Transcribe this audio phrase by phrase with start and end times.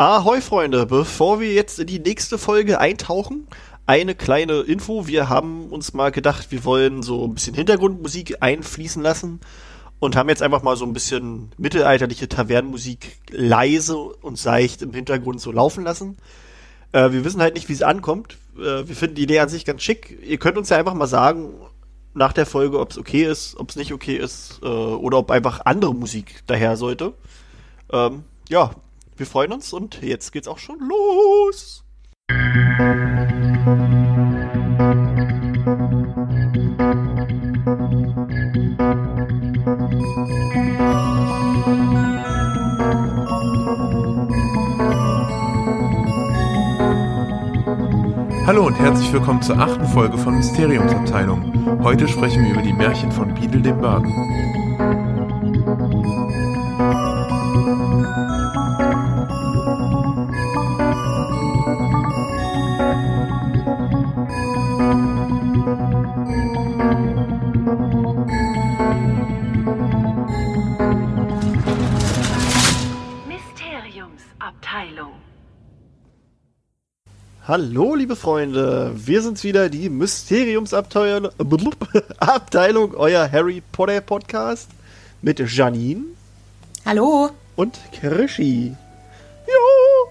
[0.00, 3.48] Ahoi Freunde, bevor wir jetzt in die nächste Folge eintauchen,
[3.84, 5.08] eine kleine Info.
[5.08, 9.40] Wir haben uns mal gedacht, wir wollen so ein bisschen Hintergrundmusik einfließen lassen
[9.98, 15.40] und haben jetzt einfach mal so ein bisschen mittelalterliche Tavernenmusik leise und seicht im Hintergrund
[15.40, 16.16] so laufen lassen.
[16.92, 18.38] Äh, wir wissen halt nicht, wie es ankommt.
[18.56, 20.16] Äh, wir finden die Idee an sich ganz schick.
[20.24, 21.54] Ihr könnt uns ja einfach mal sagen
[22.14, 25.32] nach der Folge, ob es okay ist, ob es nicht okay ist äh, oder ob
[25.32, 27.14] einfach andere Musik daher sollte.
[27.92, 28.70] Ähm, ja,
[29.18, 31.84] wir freuen uns und jetzt geht's auch schon los.
[48.46, 51.82] Hallo und herzlich willkommen zur achten Folge von Mysteriumsabteilung.
[51.82, 54.67] Heute sprechen wir über die Märchen von Biedel dem Baden.
[77.48, 81.30] Hallo, liebe Freunde, wir sind's wieder, die Mysteriumsabteilung,
[82.18, 84.68] Abteilung, euer Harry Potter Podcast
[85.22, 86.04] mit Janine
[86.84, 87.30] Hallo.
[87.56, 88.76] und Krischi.
[89.46, 90.10] Jo!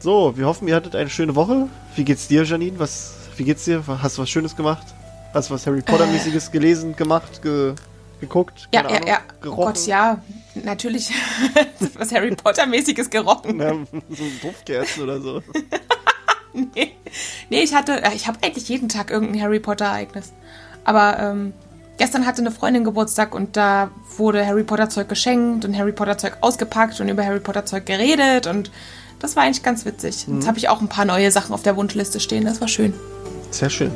[0.00, 1.68] So, wir hoffen, ihr hattet eine schöne Woche.
[1.94, 2.76] Wie geht's dir, Janine?
[2.80, 3.84] Was, wie geht's dir?
[3.86, 4.88] Hast du was Schönes gemacht?
[5.32, 7.74] Hast du was Harry Potter-mäßiges gelesen, gemacht, ge,
[8.20, 8.68] geguckt?
[8.74, 9.20] Ja, ja, Ahnung, ja.
[9.20, 9.64] Oh Gerochen?
[9.74, 10.20] Gott, ja.
[10.56, 11.12] Natürlich
[11.94, 13.60] was Harry Potter-mäßiges gerochen.
[13.60, 13.74] Ja,
[14.08, 15.40] so Duftkerzen oder so.
[16.74, 16.92] Nee.
[17.50, 20.32] nee, ich hatte, äh, ich habe eigentlich jeden Tag irgendein Harry Potter-Ereignis.
[20.84, 21.52] Aber ähm,
[21.98, 27.00] gestern hatte eine Freundin Geburtstag und da wurde Harry Potter-Zeug geschenkt und Harry Potter-Zeug ausgepackt
[27.00, 28.70] und über Harry Potter-Zeug geredet und
[29.20, 30.26] das war eigentlich ganz witzig.
[30.26, 30.36] Mhm.
[30.36, 32.94] Jetzt habe ich auch ein paar neue Sachen auf der Wunschliste stehen, das war schön.
[33.50, 33.92] Sehr schön.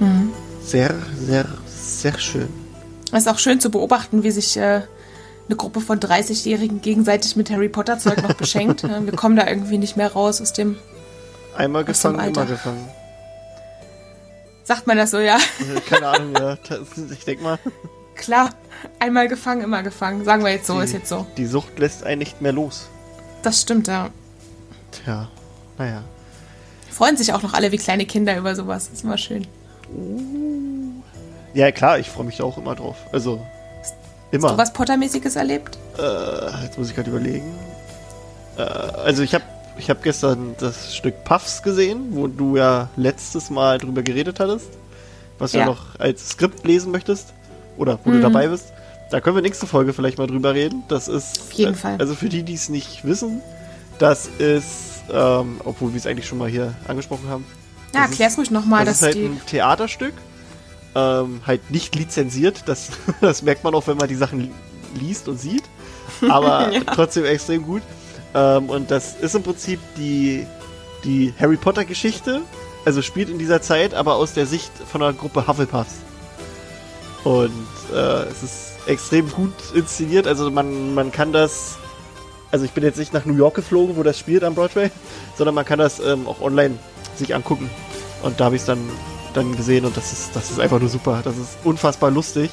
[0.00, 0.32] Mhm.
[0.62, 0.94] Sehr,
[1.26, 2.48] sehr, sehr schön.
[3.12, 4.82] Es ist auch schön zu beobachten, wie sich äh,
[5.48, 8.82] eine Gruppe von 30-Jährigen gegenseitig mit Harry Potter-Zeug noch beschenkt.
[8.82, 10.76] Wir kommen da irgendwie nicht mehr raus aus dem.
[11.56, 12.88] Einmal gefangen, immer gefangen.
[14.64, 15.36] Sagt man das so, ja?
[15.36, 16.56] Äh, Keine Ahnung, ja.
[17.12, 17.58] Ich denke mal,
[18.16, 18.50] Klar,
[18.98, 20.24] einmal gefangen, immer gefangen.
[20.24, 21.26] Sagen wir jetzt so, die, ist jetzt so.
[21.36, 22.88] die Sucht lässt einen nicht mehr los.
[23.42, 24.10] Das stimmt, ja.
[24.92, 25.28] Tja,
[25.78, 26.02] naja.
[26.90, 28.86] Freuen sich auch noch alle wie kleine Kinder über sowas.
[28.86, 29.46] Das ist immer schön.
[31.52, 32.96] Ja, klar, ich freue mich da auch immer drauf.
[33.12, 33.44] Also,
[34.30, 34.48] immer.
[34.48, 35.76] Hast du was Pottermäßiges erlebt?
[35.98, 37.52] Äh, jetzt muss ich gerade überlegen.
[38.56, 39.44] Äh, also ich habe
[39.78, 44.68] ich hab gestern das Stück Puffs gesehen, wo du ja letztes Mal drüber geredet hattest,
[45.38, 45.70] was du ja Ja.
[45.70, 47.32] noch als Skript lesen möchtest
[47.76, 48.22] oder wo du Mhm.
[48.22, 48.66] dabei bist.
[49.10, 50.82] Da können wir nächste Folge vielleicht mal drüber reden.
[50.88, 51.96] Das ist Auf jeden äh, Fall.
[51.98, 53.40] Also für die, die es nicht wissen,
[53.98, 57.44] das ist, ähm, obwohl wir es eigentlich schon mal hier angesprochen haben.
[57.92, 60.14] Ja, Das erklär's ruhig nochmal, das dass ist halt ein Theaterstück.
[60.96, 62.62] Ähm, halt nicht lizenziert.
[62.66, 64.50] Das, das merkt man auch, wenn man die Sachen li-
[65.00, 65.64] liest und sieht.
[66.28, 66.80] Aber Ja.
[66.94, 67.82] trotzdem extrem gut.
[68.34, 70.46] Ähm, und das ist im Prinzip die,
[71.04, 72.42] die Harry Potter Geschichte.
[72.84, 75.94] Also spielt in dieser Zeit, aber aus der Sicht von einer Gruppe Hufflepuffs.
[77.24, 80.26] Und äh, es ist extrem gut inszeniert.
[80.26, 81.76] Also man, man kann das.
[82.50, 84.90] Also ich bin jetzt nicht nach New York geflogen, wo das spielt am Broadway,
[85.36, 86.78] sondern man kann das ähm, auch online
[87.16, 87.70] sich angucken.
[88.22, 88.78] Und da habe ich es dann,
[89.32, 91.20] dann gesehen und das ist, das ist einfach nur super.
[91.24, 92.50] Das ist unfassbar lustig.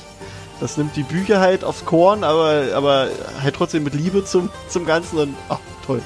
[0.59, 3.09] Das nimmt die Bücher halt aufs Korn, aber, aber
[3.41, 6.02] halt trotzdem mit Liebe zum, zum Ganzen und ach, toll.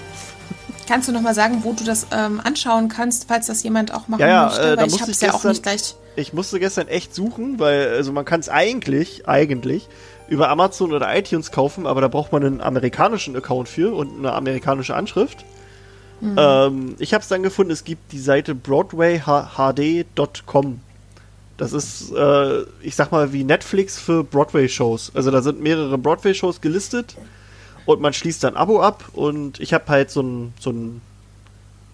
[0.87, 4.21] Kannst du nochmal sagen, wo du das ähm, anschauen kannst, falls das jemand auch machen
[4.21, 4.61] Ja, ja, möchte?
[4.61, 5.95] äh, Weil ich musste hab's ja auch gestern- nicht gleich.
[6.17, 9.87] Ich musste gestern echt suchen, weil also man kann es eigentlich, eigentlich
[10.29, 14.31] über Amazon oder iTunes kaufen, aber da braucht man einen amerikanischen Account für und eine
[14.33, 15.43] amerikanische Anschrift.
[16.37, 20.79] Ähm, ich habe es dann gefunden, es gibt die Seite broadwayhd.com.
[21.57, 25.11] Das ist, äh, ich sag mal, wie Netflix für Broadway-Shows.
[25.15, 27.15] Also da sind mehrere Broadway-Shows gelistet
[27.85, 31.01] und man schließt dann ein Abo ab und ich habe halt so ein, so ein,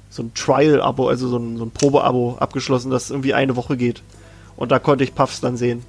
[0.09, 4.03] so ein Trial-Abo, also so ein, so ein Probe-Abo abgeschlossen, das irgendwie eine Woche geht.
[4.55, 5.83] Und da konnte ich Puffs dann sehen.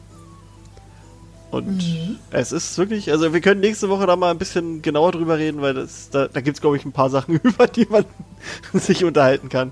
[1.50, 5.37] Und es ist wirklich, also wir können nächste Woche da mal ein bisschen genauer drüber
[5.37, 8.06] reden, weil das, da, da gibt es, glaube ich, ein paar Sachen, über die man
[8.72, 9.70] sich unterhalten kann.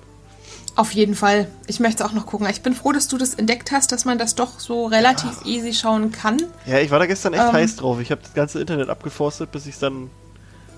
[0.80, 1.46] Auf jeden Fall.
[1.66, 2.48] Ich möchte auch noch gucken.
[2.48, 5.74] Ich bin froh, dass du das entdeckt hast, dass man das doch so relativ easy
[5.74, 6.38] schauen kann.
[6.64, 7.52] Ja, ich war da gestern echt Ähm.
[7.52, 8.00] heiß drauf.
[8.00, 10.08] Ich habe das ganze Internet abgeforstet, bis ich es dann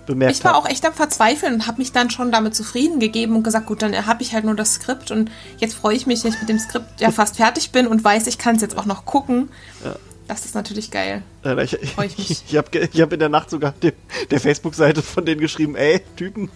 [0.06, 0.64] bemerkt Ich war habe.
[0.66, 3.80] auch echt am Verzweifeln und habe mich dann schon damit zufrieden gegeben und gesagt, gut,
[3.80, 6.48] dann habe ich halt nur das Skript und jetzt freue ich mich, dass ich mit
[6.48, 9.50] dem Skript ja fast fertig bin und weiß, ich kann es jetzt auch noch gucken.
[9.84, 9.94] Ja.
[10.26, 11.22] Das ist natürlich geil.
[11.62, 12.42] Ich, ich mich.
[12.48, 13.92] ich habe hab in der Nacht sogar dem,
[14.32, 16.50] der Facebook-Seite von denen geschrieben, ey, Typen,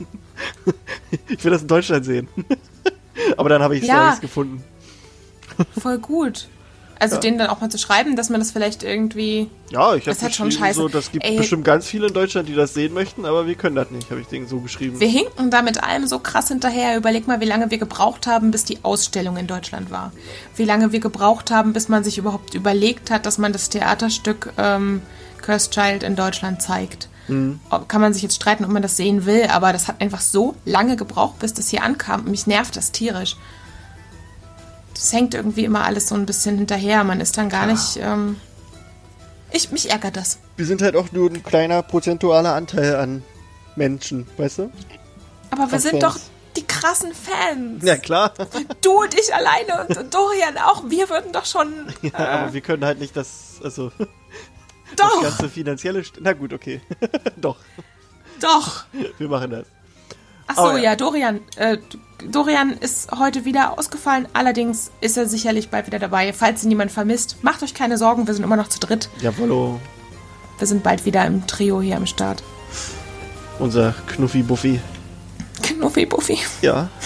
[1.29, 2.27] ich will das in Deutschland sehen.
[3.37, 4.07] Aber dann habe ich es Ja.
[4.07, 4.63] nichts gefunden.
[5.81, 6.49] Voll gut.
[6.99, 7.21] Also Ja.
[7.21, 9.51] denen dann auch mal zu schreiben, dass man das vielleicht irgendwie.
[9.71, 10.81] Ja, ich habe schon scheiße.
[10.81, 11.37] so, das gibt Ey.
[11.37, 14.23] bestimmt ganz viele in Deutschland, die das sehen möchten, aber wir können das nicht, habe
[14.23, 14.99] ich denen so geschrieben.
[14.99, 16.97] Wir hinken da mit allem so krass hinterher.
[16.97, 20.11] Überleg mal, wie lange wir gebraucht haben, bis die Ausstellung in Deutschland war.
[20.57, 24.55] Wie lange wir gebraucht haben, bis man sich überhaupt überlegt hat, dass man das Theaterstück
[24.57, 25.03] ähm,
[25.43, 27.09] Cursed Child in Deutschland zeigt.
[27.71, 30.21] Ob- Kann man sich jetzt streiten, ob man das sehen will, aber das hat einfach
[30.21, 32.25] so lange gebraucht, bis das hier ankam.
[32.25, 33.37] Mich nervt das tierisch.
[34.95, 37.05] Das hängt irgendwie immer alles so ein bisschen hinterher.
[37.05, 37.99] Man ist dann gar nicht.
[38.01, 38.37] Ähm,
[39.51, 40.39] ich, mich ärgert das.
[40.57, 43.23] Wir sind halt auch nur ein kleiner prozentualer Anteil an
[43.77, 44.71] Menschen, weißt du?
[45.51, 46.17] Aber wir sind doch
[46.57, 47.85] die krassen Fans.
[47.85, 48.33] Ja, klar.
[48.81, 50.85] Du und ich alleine und, und Dorian auch.
[50.89, 51.73] Wir würden doch schon.
[52.03, 53.91] Ja, aber wir können halt nicht das, also,
[54.95, 56.05] das Doch, ganze finanzielle.
[56.05, 56.81] St Na gut, okay.
[57.37, 57.57] Doch,
[58.41, 58.85] doch.
[59.19, 59.67] wir machen das.
[60.49, 60.79] Ach so, Oh, ja.
[60.79, 61.41] ja, Dorian.
[61.57, 61.79] Äh,
[62.31, 64.29] Dorian ist heute wieder ausgefallen.
[64.33, 66.33] Allerdings ist er sicherlich bald wieder dabei.
[66.33, 68.27] Falls ihn jemand vermisst, macht euch keine Sorgen.
[68.27, 69.09] Wir sind immer noch zu dritt.
[69.21, 69.81] Jawollo,
[70.59, 72.43] Wir sind bald wieder im Trio hier am Start.
[73.59, 74.81] unser Knuffi Buffy.
[75.63, 76.39] Knuffi Buffy.
[76.63, 76.89] Ja.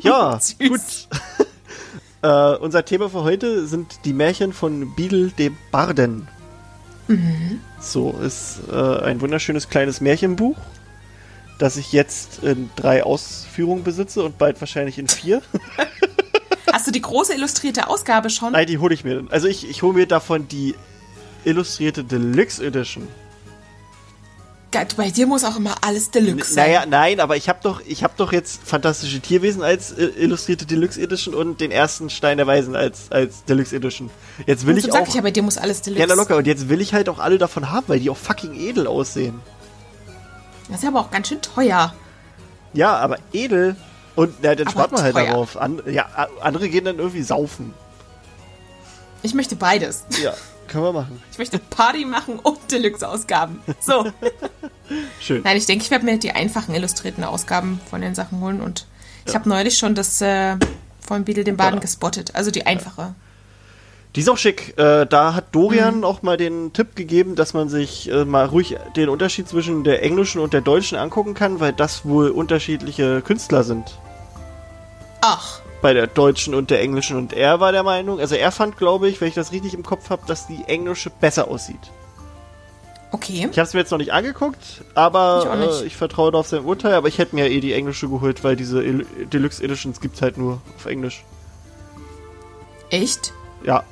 [0.00, 0.80] Ja, gut.
[2.22, 6.28] äh, unser Thema für heute sind die Märchen von Biedel dem Barden.
[7.80, 10.56] So, ist äh, ein wunderschönes kleines Märchenbuch,
[11.58, 15.42] das ich jetzt in drei Ausführungen besitze und bald wahrscheinlich in vier.
[16.72, 18.52] Hast du die große illustrierte Ausgabe schon?
[18.52, 19.24] Nein, die hole ich mir.
[19.30, 20.74] Also ich, ich hole mir davon die
[21.44, 23.06] illustrierte Deluxe Edition.
[24.96, 26.66] Bei dir muss auch immer alles Deluxe sein.
[26.68, 30.64] Naja, nein, aber ich habe doch, ich habe doch jetzt Fantastische Tierwesen als äh, illustrierte
[30.66, 34.10] Deluxe Edition und den ersten Stein der Weisen als, als Deluxe Edition.
[34.46, 35.08] Jetzt will Und ich so sag auch.
[35.08, 36.06] ich ja, bei dir muss alles Deluxe.
[36.08, 36.36] ja, locker.
[36.36, 39.40] Und jetzt will ich halt auch alle davon haben, weil die auch fucking edel aussehen.
[40.68, 41.92] Das ist ja aber auch ganz schön teuer.
[42.72, 43.76] Ja, aber edel.
[44.16, 45.26] Und na, dann Aber spart man halt teuer.
[45.26, 45.56] darauf.
[45.56, 46.06] An, ja,
[46.40, 47.74] andere gehen dann irgendwie saufen.
[49.22, 50.04] Ich möchte beides.
[50.22, 50.34] Ja,
[50.68, 51.22] können wir machen.
[51.30, 53.60] Ich möchte Party machen und Deluxe-Ausgaben.
[53.80, 54.06] So.
[55.20, 55.42] Schön.
[55.44, 58.86] Nein, ich denke, ich werde mir die einfachen illustrierten Ausgaben von den Sachen holen und
[59.26, 60.56] ich habe neulich schon das äh,
[61.00, 61.80] von Beetle den Baden Ja.
[61.80, 62.34] gespottet.
[62.34, 63.14] Also die einfache.
[64.16, 64.76] Die ist auch schick.
[64.78, 66.04] Äh, da hat Dorian Mhm.
[66.04, 70.02] auch mal den Tipp gegeben, dass man sich äh, mal ruhig den Unterschied zwischen der
[70.02, 73.96] englischen und der deutschen angucken kann, weil das wohl unterschiedliche Künstler sind.
[75.22, 77.16] Ach, Bei der deutschen und der englischen.
[77.16, 79.82] Und er war der Meinung, also er fand, glaube ich, wenn ich das richtig im
[79.82, 81.90] Kopf habe, dass die englische besser aussieht.
[83.10, 83.48] okay.
[83.50, 85.82] Ich habe es mir jetzt noch nicht angeguckt, Ich aber nicht.
[85.82, 86.94] äh, ich vertraue da auf sein Urteil.
[86.94, 90.38] Aber ich hätte mir eh die englische geholt, weil diese Il Deluxe Editions gibt's halt
[90.38, 91.24] nur auf Englisch.
[92.90, 93.32] Echt?
[93.64, 93.84] Ja,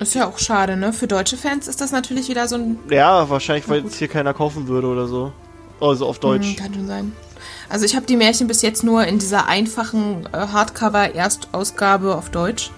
[0.00, 0.92] Ist ja auch schade, ne?
[0.92, 2.78] Für deutsche Fans ist das natürlich wieder so ein.
[2.90, 5.32] ja, wahrscheinlich, weil es hier keiner kaufen würde oder so.
[5.80, 6.48] Also auf Deutsch.
[6.48, 7.12] Hm, kann schon sein.
[7.68, 12.70] Also ich habe die Märchen bis jetzt nur in dieser einfachen äh, Hardcover-Erstausgabe auf Deutsch.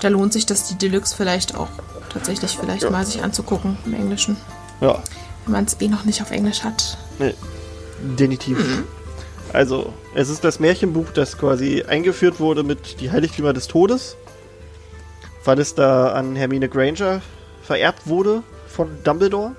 [0.00, 1.68] Da lohnt sich das die Deluxe vielleicht auch
[2.12, 2.90] tatsächlich vielleicht Ja.
[2.90, 4.36] mal sich anzugucken im Englischen.
[4.80, 5.02] Ja,
[5.44, 6.96] Wenn man es eh noch nicht auf Englisch hat.
[7.18, 7.34] nee,
[8.18, 8.82] definitiv.
[9.52, 14.16] Also, es ist das Märchenbuch, das quasi eingeführt wurde mit Die Heiligtümer des Todes,
[15.44, 17.20] weil es da an Hermine Granger
[17.62, 19.52] vererbt wurde von Dumbledore.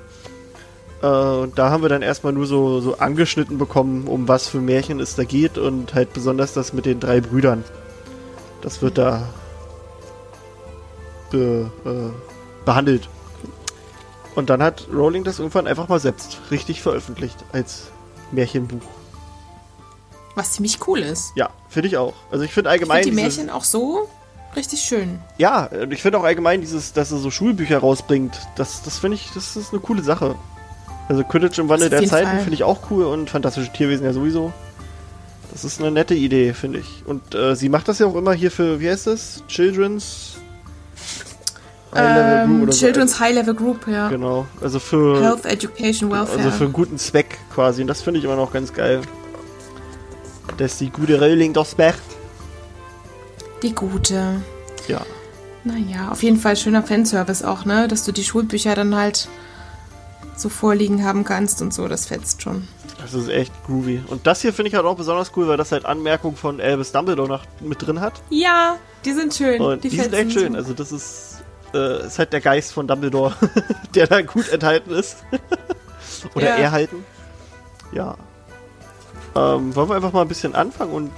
[1.02, 4.60] Äh, und da haben wir dann erstmal nur so, so angeschnitten bekommen, um was für
[4.62, 7.64] Märchen es da geht und halt besonders das mit den drei Brüdern.
[8.62, 9.28] Das wird da
[11.32, 13.10] be, äh, behandelt.
[14.36, 17.88] Und dann hat Rowling das irgendwann einfach mal selbst richtig veröffentlicht als
[18.32, 18.82] Märchenbuch.
[20.36, 21.34] Was ziemlich cool ist.
[21.36, 22.14] Ja, finde ich auch.
[22.32, 23.04] Also ich finde Ich allgemein.
[23.04, 24.08] finde die dieses- Märchen auch so
[24.56, 25.20] richtig schön.
[25.38, 29.16] Ja, und ich finde auch allgemein dieses, dass er so Schulbücher rausbringt, das, das finde
[29.16, 30.36] ich, das ist eine coole Sache.
[31.12, 34.54] Also Quidditch im Wandel der Zeiten finde ich auch cool und fantastische Tierwesen ja sowieso.
[35.52, 37.04] Das ist eine nette Idee, finde ich.
[37.06, 39.44] Und äh, sie macht das ja auch immer hier für, wie heißt das?
[39.50, 40.38] Children's
[41.94, 42.80] High-Level Group Ähm, oder so.
[42.80, 44.08] Children's High Level Group, ja.
[44.08, 46.38] Genau, also für, Health, Education, Welfare.
[46.38, 47.82] also für einen guten Zweck quasi.
[47.82, 49.02] Und das finde ich immer noch ganz geil.
[50.56, 52.00] Dass die gute Rowling das macht.
[53.64, 54.36] die gute.
[54.88, 55.02] Ja.
[55.66, 57.90] Naja, auf jeden Fall schöner Fanservice auch, ne?
[57.90, 59.28] Dass du die Schulbücher dann halt
[60.42, 62.68] so vorliegen haben kannst und so, das fetzt schon.
[63.02, 64.02] Das ist echt groovy.
[64.08, 66.92] Und das hier finde ich halt auch besonders cool, weil das halt Anmerkungen von Elvis
[66.92, 68.22] Dumbledore noch mit drin hat.
[68.30, 69.62] Ja, die sind schön.
[69.62, 70.52] Und die, sind fetzen echt schön.
[70.54, 70.58] so.
[70.58, 71.44] Also das ist,
[71.74, 73.34] äh, ist halt der Geist von Dumbledore,
[73.96, 75.18] der da gut enthalten ist.
[76.36, 76.56] Oder Ja.
[76.58, 77.04] erhalten.
[77.92, 78.16] Ja.
[79.36, 81.12] Ähm, wollen wir einfach mal ein bisschen anfangen und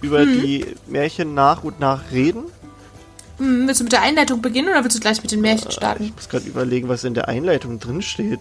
[0.00, 0.40] über Mhm.
[0.42, 2.44] die Märchen nach und nach reden?
[3.38, 5.74] Hm, willst du mit der Einleitung beginnen oder willst du gleich mit den Märchen Ich
[5.74, 6.12] starten?
[6.14, 8.40] muss gerade überlegen, was in der Einleitung drin steht.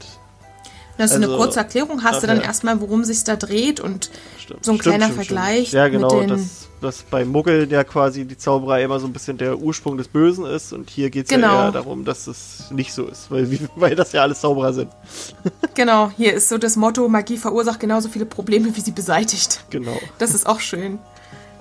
[0.97, 2.43] Dass du Also, eine kurze Erklärung hast, du dann ja.
[2.45, 5.71] erstmal, worum sich da dreht und Stimmt, so ein stimmt, kleiner stimmt, Vergleich.
[5.71, 6.37] Ja, genau, mit den.
[6.37, 10.07] dass, dass bei Muggeln ja quasi die Zauberei immer so ein bisschen der Ursprung des
[10.07, 11.53] Bösen ist und hier geht es Genau.
[11.53, 14.89] ja eher darum, dass es nicht so ist, weil, weil das ja alles Zauberer sind.
[15.75, 19.63] Genau, hier ist so das Motto: Magie verursacht genauso viele Probleme, wie sie beseitigt.
[19.69, 19.99] Genau.
[20.17, 20.97] Das ist auch schön.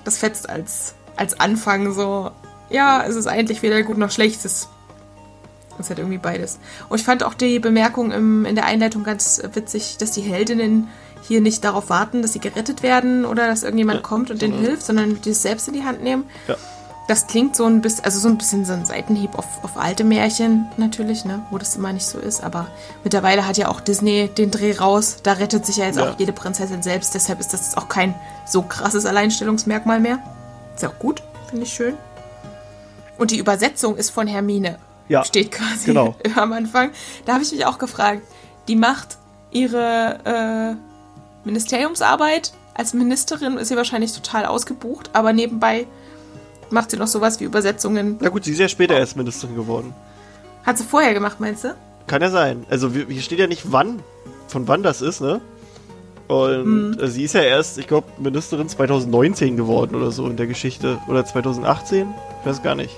[0.05, 2.31] Das fetzt als, als Anfang so.
[2.70, 4.44] Ja, es ist eigentlich weder gut noch schlecht.
[4.44, 4.68] Es
[5.78, 6.58] ist, halt irgendwie beides.
[6.88, 10.88] Und ich fand auch die Bemerkung im, in der Einleitung ganz witzig, dass die Heldinnen
[11.23, 14.58] hier nicht darauf warten, dass sie gerettet werden oder dass irgendjemand Ja, kommt und denen
[14.58, 16.25] hilft, sondern die es selbst in die Hand nehmen.
[16.49, 16.56] Ja.
[17.08, 20.02] Das klingt so ein bisschen, also so ein bisschen so ein Seitenhieb auf, auf alte
[20.02, 22.42] Märchen natürlich, ne, wo das immer nicht so ist.
[22.42, 22.66] Aber
[23.04, 25.18] mittlerweile hat ja auch Disney den Dreh raus.
[25.23, 26.11] Da rettet sich ja jetzt Ja.
[26.11, 27.14] auch jede Prinzessin selbst.
[27.14, 30.18] Deshalb ist das auch kein so krasses Alleinstellungsmerkmal mehr.
[30.75, 31.94] Ist ja auch gut, finde ich schön.
[33.18, 34.78] Und die Übersetzung ist von Hermine.
[35.08, 36.16] Ja, Steht quasi genau.
[36.37, 36.90] am Anfang.
[37.25, 38.23] Da habe ich mich auch gefragt.
[38.68, 39.18] Die macht
[39.50, 42.52] ihre äh, Ministeriumsarbeit.
[42.75, 45.87] Als Ministerin ist sie wahrscheinlich total ausgebucht, aber nebenbei
[46.70, 48.18] macht sie noch sowas wie Übersetzungen.
[48.20, 49.94] Na gut, sie ist ja später erst Ministerin geworden.
[50.64, 51.75] Hat sie vorher gemacht, meinst du?
[52.06, 52.66] Kann ja sein.
[52.68, 54.02] Also hier steht ja nicht wann,
[54.49, 55.40] von wann das ist, ne?
[56.28, 60.47] Und äh, sie ist ja erst, ich glaube, Ministerin 2019 geworden oder so in der
[60.47, 60.99] Geschichte.
[61.09, 62.09] Oder 2018?
[62.40, 62.95] Ich weiß gar nicht.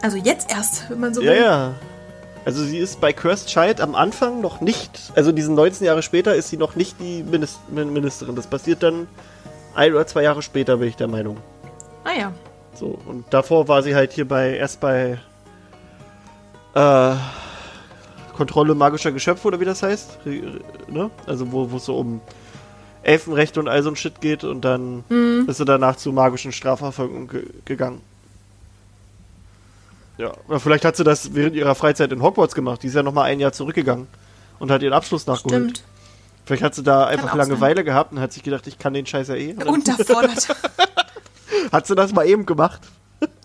[0.00, 1.40] Also jetzt erst, wenn man so Ja, will.
[1.40, 1.74] ja.
[2.44, 6.34] Also sie ist bei Cursed Child am Anfang noch nicht, also diesen 19 Jahre später
[6.34, 8.34] ist sie noch nicht die Minis- Min- Ministerin.
[8.34, 9.06] Das passiert dann
[9.76, 11.36] ein oder zwei Jahre später, bin ich der Meinung.
[12.02, 12.32] Ah ja.
[12.74, 15.20] So, und davor war sie halt hier bei, erst bei
[16.74, 17.14] äh,
[18.36, 20.18] Kontrolle magischer Geschöpfe oder wie das heißt.
[20.88, 21.10] Ne?
[21.26, 22.20] Also wo es so um
[23.02, 25.04] Elfenrechte und all so ein Shit geht und dann
[25.46, 28.00] ist sie danach zu magischen Strafverfolgung ge gegangen.
[30.18, 32.82] Ja, oder vielleicht hat sie das während ihrer Freizeit in Hogwarts gemacht.
[32.82, 34.06] Die ist ja nochmal ein Jahr zurückgegangen
[34.58, 35.62] und hat ihren Abschluss nachgeholt.
[35.78, 35.82] Stimmt.
[36.44, 39.28] Vielleicht hat sie da einfach Langeweile gehabt und hat sich gedacht, ich kann den Scheiß
[39.28, 39.54] ja eh.
[39.64, 40.48] Unterfordert.
[41.72, 42.80] hat sie das mal eben gemacht.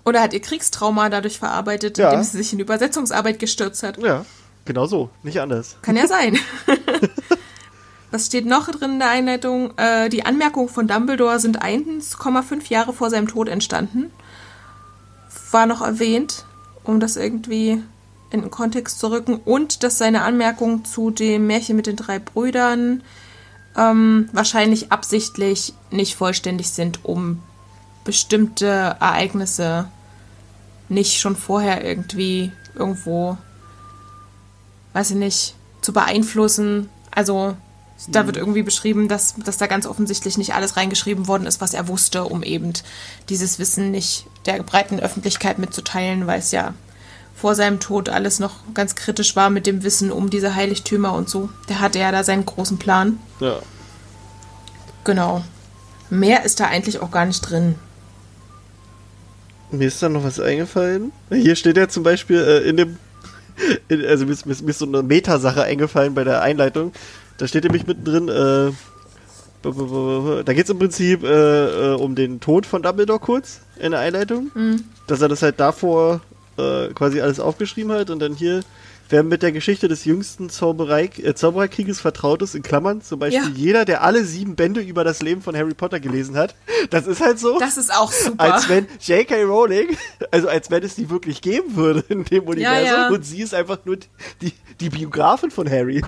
[0.05, 2.09] Oder hat ihr Kriegstrauma dadurch verarbeitet, Ja.
[2.11, 3.97] indem sie sich in Übersetzungsarbeit gestürzt hat.
[3.97, 4.25] Ja,
[4.67, 5.77] genau so, nicht anders.
[5.81, 6.37] Kann ja sein.
[8.11, 9.77] Was steht noch drin in der Einleitung?
[9.77, 14.11] Äh, die Anmerkungen von Dumbledore sind 1,5 Jahre vor seinem Tod entstanden.
[15.51, 16.45] War noch erwähnt,
[16.83, 17.83] um das irgendwie
[18.29, 19.35] in den Kontext zu rücken.
[19.35, 23.03] Und dass seine Anmerkungen zu dem Märchen mit den drei Brüdern
[23.75, 27.41] ähm, wahrscheinlich absichtlich nicht vollständig sind, um
[28.03, 29.89] bestimmte Ereignisse
[30.89, 33.37] nicht schon vorher irgendwie irgendwo
[34.97, 36.89] weiß ich nicht, zu beeinflussen.
[37.11, 37.55] Also
[38.07, 41.75] da wird irgendwie beschrieben, dass, dass da ganz offensichtlich nicht alles reingeschrieben worden ist, was
[41.75, 42.73] er wusste, um eben
[43.29, 46.73] dieses Wissen nicht der breiten Öffentlichkeit mitzuteilen, weil es ja
[47.35, 51.29] vor seinem Tod alles noch ganz kritisch war mit dem Wissen um diese Heiligtümer und
[51.29, 51.49] so.
[51.69, 53.19] Der hatte ja da seinen großen Plan.
[53.39, 53.59] Ja.
[55.03, 55.43] Genau.
[56.09, 57.75] Mehr ist da eigentlich auch gar nicht drin.
[59.69, 61.11] Mir ist da noch was eingefallen.
[61.29, 62.97] Hier steht ja zum Beispiel äh, in dem.
[63.89, 66.93] Also mir ist, mir, ist, mir ist so eine Metasache eingefallen bei der Einleitung.
[67.37, 68.71] Da steht nämlich mittendrin, äh,
[69.63, 73.99] da geht es im Prinzip äh, äh, um den Tod von Dumbledore kurz in der
[73.99, 74.51] Einleitung.
[75.07, 76.21] Dass er das halt davor
[76.57, 78.61] äh, quasi alles aufgeschrieben hat und dann hier,
[79.09, 83.41] wer mit der Geschichte des jüngsten Zauberei, äh, Zaubererkrieges vertraut ist, in Klammern, zum Beispiel
[83.43, 83.49] Ja.
[83.55, 86.55] jeder, der alle sieben Bände über das Leben von Harry Potter gelesen hat.
[86.89, 88.53] Das ist halt so Das ist auch super.
[88.53, 89.43] als wenn J.K.
[89.43, 89.97] Rowling,
[90.31, 93.09] also als wenn es die wirklich geben würde in dem Universum ja.
[93.09, 93.97] und sie ist einfach nur
[94.41, 96.03] die, die Biografin von Harry.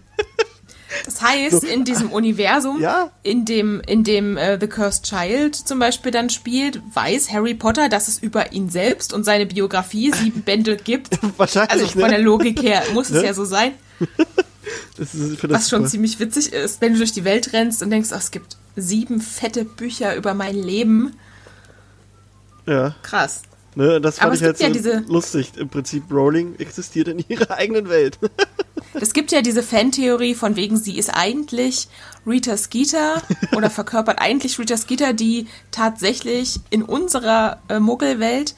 [1.05, 3.12] Das heißt, in diesem Universum, Ja.
[3.24, 7.89] in dem, in dem äh, The Cursed Child zum Beispiel dann spielt, weiß Harry Potter,
[7.89, 11.19] dass es über ihn selbst und seine Biografie sieben Bände gibt.
[11.38, 12.24] Wahrscheinlich, Also von der ne?
[12.24, 13.25] Logik her muss es Ne?
[13.27, 13.74] ja so sein.
[14.98, 15.89] Das ist, das Was schon super.
[15.91, 19.19] ziemlich witzig ist, wenn du durch die Welt rennst und denkst, oh, es gibt sieben
[19.22, 21.13] fette Bücher über mein Leben.
[22.67, 23.41] Ja, Krass.
[23.75, 25.51] ne, das Aber fand es ich halt so ja lustig.
[25.58, 28.19] Im Prinzip, Rowling existiert in ihrer eigenen Welt.
[28.93, 31.88] Es gibt ja diese Fantheorie von wegen, sie ist eigentlich
[32.25, 33.22] Rita Skeeter
[33.55, 38.55] oder verkörpert eigentlich Rita Skeeter, die tatsächlich in unserer äh, Muggelwelt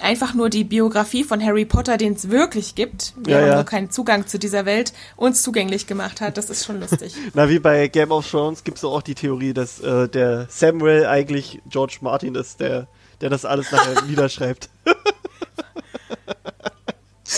[0.00, 3.54] einfach nur die Biografie von Harry Potter, den es wirklich gibt, wir Ja, haben ja.
[3.56, 6.36] nur keinen Zugang zu dieser Welt, uns zugänglich gemacht hat.
[6.38, 7.14] Das ist schon lustig.
[7.34, 11.06] Na, wie bei Game of Thrones gibt es auch die Theorie, dass äh, der Samuel
[11.06, 12.88] eigentlich George Martin ist, der,
[13.20, 14.68] der das alles nachher niederschreibt.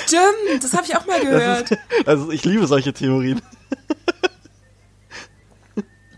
[0.02, 1.70] Stimmt, das habe ich auch mal gehört.
[1.70, 3.40] Ist, also ich liebe solche Theorien.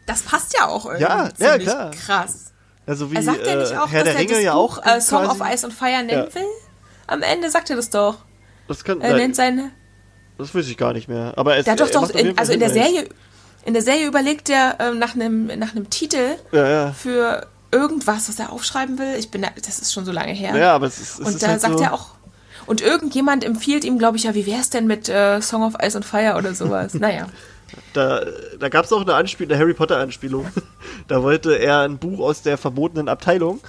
[0.07, 1.91] Das passt ja auch irgendwie Ja, ja, klar.
[1.91, 2.53] krass.
[2.87, 4.79] Also wie Er sagt ja nicht äh, auch, Herr dass der er das ja Buch
[4.79, 6.35] auch äh, Song of Ice and Fire nennen Ja.
[6.35, 6.47] will?
[7.09, 8.19] Am Ende sagt er das doch.
[8.69, 9.73] Das kann Er nennt seine
[10.39, 11.33] Das weiß ich gar nicht mehr.
[11.37, 12.71] Aber es, Der hat doch doch, in, also in der.
[12.71, 13.09] Serie,
[13.65, 16.93] in der Serie überlegt er ähm, nach einem nach einem Titel Ja, ja.
[16.93, 19.17] für irgendwas, was er aufschreiben will.
[19.19, 20.55] Ich bin, da, das ist schon so lange her.
[20.57, 22.11] Ja, aber es ist, es und ist da halt sagt so, er auch.
[22.67, 25.97] Und irgendjemand empfiehlt ihm, glaube ich, ja, wie wär's denn mit äh, Song of Ice
[25.97, 26.95] and Fire oder sowas.
[26.99, 27.29] naja.
[27.93, 28.25] Da,
[28.59, 30.47] da gab es auch eine Anspielung, eine Harry Potter Anspielung.
[31.09, 33.61] Da wollte er ein Buch aus der verbotenen Abteilung,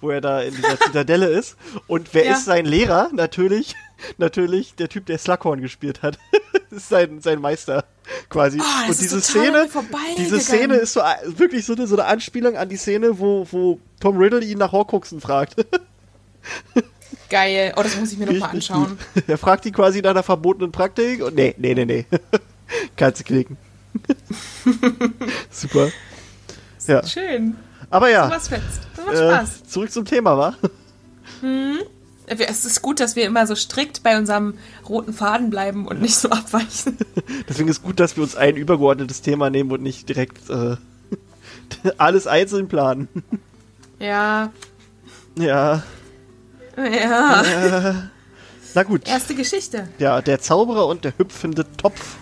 [0.00, 1.56] wo er da in dieser Zitadelle ist.
[1.86, 2.32] Und wer Ja.
[2.32, 3.10] ist sein Lehrer?
[3.12, 3.74] Natürlich,
[4.16, 6.18] natürlich der Typ, der Slughorn gespielt hat.
[6.70, 7.84] das ist sein, sein Meister
[8.30, 8.60] quasi.
[8.60, 9.68] Oh, Und diese Szene,
[10.16, 11.04] diese Szene ist so äh,
[11.38, 14.72] wirklich so eine, so eine Anspielung an die Szene, wo, wo Tom Riddle ihn nach
[14.72, 15.56] Horcruxen fragt.
[17.28, 17.72] Geil.
[17.76, 18.98] Oh, das muss ich mir nochmal anschauen.
[19.26, 22.06] Er fragt die quasi nach einer verbotenen Praktik und nee, nee, nee, nee.
[22.96, 23.56] Kannst du knicken.
[25.50, 25.88] Super.
[26.86, 27.04] Ja.
[27.06, 27.56] Schön.
[27.90, 28.80] Aber ja, Was fetzt.
[28.96, 29.64] Das macht äh, Spaß.
[29.68, 30.54] zurück zum Thema, wa?
[32.26, 34.54] Es ist gut, dass wir immer so strikt bei unserem
[34.88, 36.96] roten Faden bleiben und nicht so abweichen.
[37.48, 40.76] Deswegen ist gut, dass wir uns ein übergeordnetes Thema nehmen und nicht direkt äh,
[41.98, 43.08] alles einzeln planen.
[43.98, 44.52] Ja.
[45.38, 45.82] Ja,
[46.76, 47.42] Ja.
[48.74, 49.08] na gut.
[49.08, 49.88] Erste Geschichte.
[49.98, 52.16] Ja, der Zauberer und der hüpfende Topf.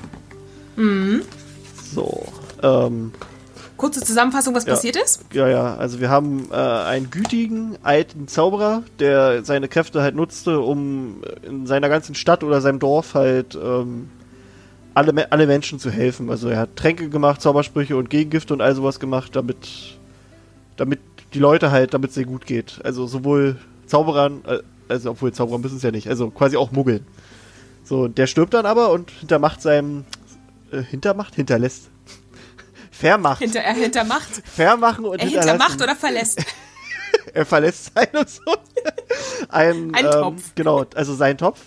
[0.76, 1.22] Mhm.
[1.92, 2.26] So,
[2.62, 3.12] ähm,
[3.76, 4.74] Kurze Zusammenfassung, was Ja.
[4.74, 5.24] passiert ist.
[5.32, 10.60] Ja, ja, also wir haben äh, einen gütigen alten Zauberer, der seine Kräfte halt nutzte,
[10.60, 14.08] um in seiner ganzen Stadt oder seinem Dorf halt ähm,
[14.94, 16.30] alle, alle Menschen zu helfen.
[16.30, 19.96] Also er hat Tränke gemacht, Zaubersprüche und Gegengifte und all sowas gemacht, damit,
[20.76, 21.00] damit
[21.34, 22.80] die Leute halt, damit es ihr gut geht.
[22.84, 27.06] Also sowohl Zauberern, äh, also obwohl Zauberer müssen es ja nicht, also quasi auch Muggeln.
[27.84, 30.04] So, der stirbt dann aber und hintermacht seinem,
[30.70, 31.90] äh, hintermacht, hinterlässt.
[32.90, 33.40] Vermacht.
[33.40, 34.42] Hinter, er hintermacht.
[34.44, 35.50] Vermachen und Er hinterlassen.
[35.50, 36.42] hintermacht oder verlässt.
[37.32, 38.56] Er verlässt seinen Sohn.
[39.48, 40.52] Ein, Ein ähm, Topf.
[40.56, 41.60] Genau, also sein Topf.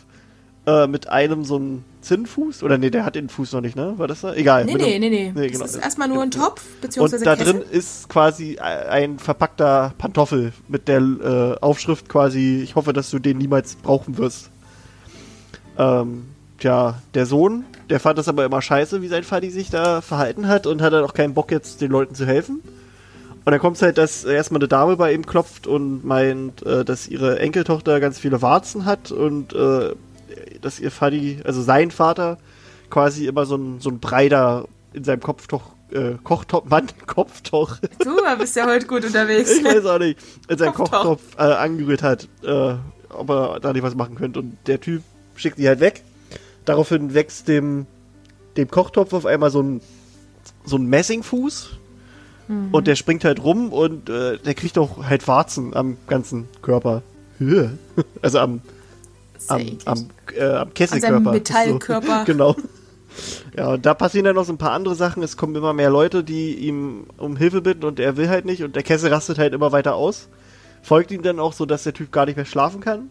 [0.68, 2.62] Äh, mit einem so einem Zinnfuß.
[2.62, 3.94] Oder nee, der hat den Fuß noch nicht, ne?
[3.96, 4.34] War das da?
[4.34, 4.66] Egal.
[4.66, 5.32] Nee, nee, einem- nee, nee.
[5.34, 5.66] Nee, Das genau.
[5.66, 7.54] ist erstmal nur ein Topf, Und beziehungsweise da Kessel.
[7.54, 13.20] drin ist quasi ein verpackter Pantoffel mit der äh, Aufschrift quasi, ich hoffe, dass du
[13.20, 14.50] den niemals brauchen wirst.
[15.78, 16.26] Ähm,
[16.60, 20.48] tja, der Sohn, der fand das aber immer scheiße, wie sein Vati sich da verhalten
[20.50, 22.62] hat und hat dann auch keinen Bock jetzt den Leuten zu helfen.
[23.46, 26.84] Und dann kommt es halt, dass erstmal eine Dame bei ihm klopft und meint, äh,
[26.84, 29.96] dass ihre Enkeltochter ganz viele Warzen hat und äh,
[30.62, 32.38] dass ihr Vati, also sein Vater,
[32.90, 37.78] quasi immer so ein, so ein Brei da in seinem Kopftoch, äh, Kochtopf, Mann, Kopftoch,
[38.04, 39.52] Du bist ja heute gut unterwegs.
[39.58, 41.04] ich weiß auch nicht, in seinem Kochtopf.
[41.04, 42.76] Kochtopf äh, angerührt hat, äh,
[43.10, 44.40] ob er da nicht was machen könnte.
[44.40, 45.02] Und der Typ
[45.36, 46.04] schickt die halt weg.
[46.66, 47.86] Daraufhin wächst dem,
[48.58, 49.82] dem Kochtopf auf einmal so ein,
[50.66, 51.72] so ein Messingfuß.
[52.72, 57.02] Und der springt halt rum und äh, der kriegt auch halt Warzen am ganzen Körper.
[58.22, 58.62] Also am,
[59.50, 61.16] am, am, äh, am Kesselkörper.
[61.16, 62.20] seinem Metallkörper.
[62.20, 62.56] So, genau.
[63.56, 65.24] Ja, und da passieren dann noch so ein paar andere Sachen.
[65.24, 68.64] Es kommen immer mehr Leute, die ihm um Hilfe bitten und er will halt nicht.
[68.64, 70.30] Und der Kessel rastet halt immer weiter aus.
[70.84, 73.10] Folgt ihm dann auch so, dass der Typ gar nicht mehr schlafen kann.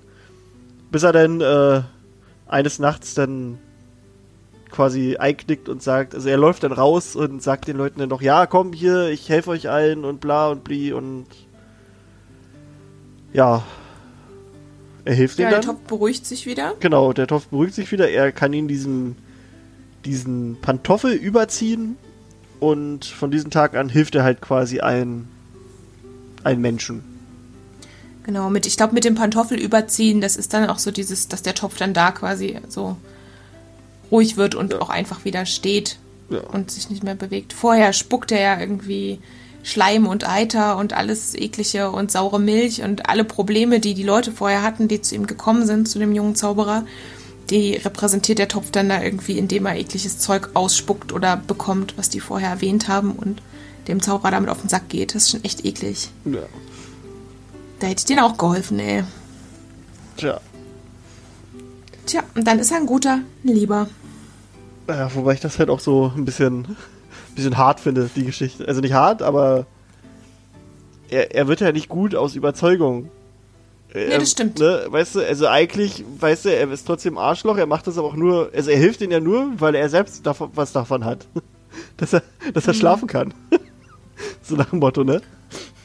[0.91, 1.83] Bis er dann äh,
[2.47, 3.59] eines Nachts dann
[4.71, 8.23] quasi einknickt und sagt, also er läuft dann raus und sagt den Leuten dann noch,
[8.23, 11.27] ja, komm hier, ich helfe euch allen und bla und bli und
[13.33, 13.63] ja,
[15.07, 15.67] er hilft Ja, der dann.
[15.77, 16.75] Topf beruhigt sich wieder.
[16.81, 18.11] Genau, der Topf beruhigt sich wieder.
[18.11, 19.17] Er kann ihn diesen,
[20.05, 21.97] diesen Pantoffel überziehen
[22.61, 25.29] und von diesem Tag an hilft er halt quasi allen,
[26.45, 27.03] allen Menschen.
[28.25, 31.43] Genau, mit, ich glaube, mit dem Pantoffel überziehen, das ist dann auch so dieses, dass
[31.43, 32.97] der Topf dann da quasi so
[34.11, 36.41] ruhig wird und auch einfach wieder steht Ja.
[36.41, 37.53] und sich nicht mehr bewegt.
[37.53, 39.21] Vorher spuckt er ja irgendwie
[39.67, 44.31] Schleim und Eiter und alles eklige und saure Milch und alle Probleme, die die Leute
[44.31, 46.85] vorher hatten, die zu ihm gekommen sind, zu dem jungen Zauberer,
[47.51, 52.09] die repräsentiert der Topf dann da irgendwie, indem er ekliges Zeug ausspuckt oder bekommt, was
[52.09, 53.43] die vorher erwähnt haben und
[53.89, 55.17] dem Zauberer damit auf den Sack geht.
[55.17, 56.11] Das ist schon echt eklig.
[56.25, 56.43] Ja.
[57.81, 59.03] Da hätte ich denen auch geholfen, ey.
[60.17, 60.41] Tja.
[62.07, 63.89] Tja, und dann ist er ein guter, ein lieber.
[64.89, 66.77] Ja, wobei ich das halt auch so ein bisschen,
[67.37, 68.67] bisschen hart finde, die Geschichte.
[68.67, 69.67] Also nicht hart, aber
[71.09, 73.09] er, er wird ja nicht gut aus Überzeugung.
[73.95, 74.59] Nee, das stimmt.
[74.59, 78.09] Ne, weißt du, also eigentlich, weißt du, er ist trotzdem Arschloch, er macht das aber
[78.09, 81.27] auch nur, also er hilft ihnen ja nur, weil er selbst davon, was davon hat.
[81.99, 82.23] Dass er,
[82.55, 82.79] dass er Mhm.
[82.79, 83.35] schlafen kann.
[84.43, 85.21] so nach dem Motto, ne?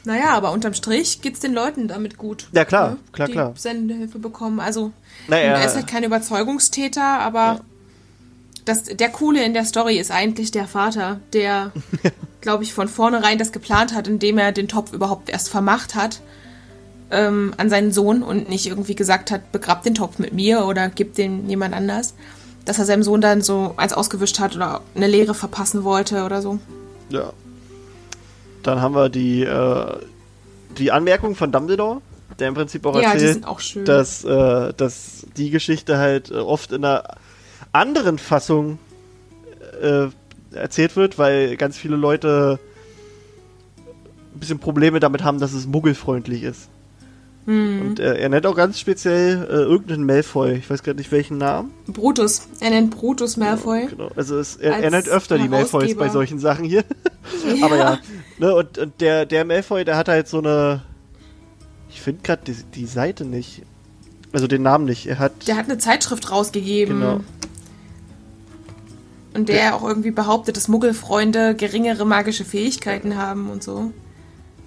[0.04, 2.48] Naja, aber unterm Strich geht's den Leuten damit gut.
[2.52, 2.98] Ja, klar, ne?
[3.12, 3.52] klar, die klar.
[3.56, 4.58] Sendehilfe bekommen.
[4.58, 4.92] Also,
[5.28, 5.52] Naja.
[5.58, 7.60] er ist halt kein Überzeugungstäter, aber
[8.64, 11.72] das, der Coole in der Story ist eigentlich der Vater, der,
[12.40, 16.20] glaube ich, von vornherein das geplant hat, indem er den Topf überhaupt erst vermacht hat
[17.10, 20.88] ähm, an seinen Sohn und nicht irgendwie gesagt hat, begrab den Topf mit mir oder
[20.88, 22.14] gib den jemand anders.
[22.64, 26.40] dass er seinem Sohn dann so eins ausgewischt hat oder eine Lehre verpassen wollte oder
[26.42, 26.58] so.
[27.10, 27.32] Ja.
[28.62, 29.96] Dann haben wir die, äh,
[30.78, 32.00] die Anmerkung von Dumbledore,
[32.38, 33.84] der im Prinzip auch Ja, die erzählt, sind auch schön.
[33.84, 37.02] dass, äh, dass die Geschichte halt äh, oft in einer
[37.72, 38.78] anderen Fassung
[39.80, 40.06] äh,
[40.54, 42.58] erzählt wird, weil ganz viele Leute
[44.34, 46.68] ein bisschen Probleme damit haben, dass es muggelfreundlich ist.
[47.46, 47.80] Hm.
[47.80, 50.52] Und äh, er nennt auch ganz speziell äh, irgendeinen Malfoy.
[50.52, 51.72] Ich weiß gerade nicht welchen Namen.
[51.88, 52.42] Brutus.
[52.60, 53.86] Er nennt Brutus Malfoy.
[53.86, 54.10] Genau.
[54.14, 56.84] Also es, er, er nennt öfter die Malfoys bei solchen Sachen hier.
[57.62, 57.98] Aber ja.
[58.38, 60.82] Ne, und, und der, der Malfoy, der hat halt so eine.
[61.90, 63.62] Ich finde gerade die, die Seite nicht.
[64.32, 65.06] Also den Namen nicht.
[65.06, 65.48] Er hat.
[65.48, 67.00] Der hat eine Zeitschrift rausgegeben.
[67.00, 67.20] Genau.
[69.34, 73.92] Und der auch irgendwie behauptet, dass Muggelfreunde geringere magische Fähigkeiten haben und so.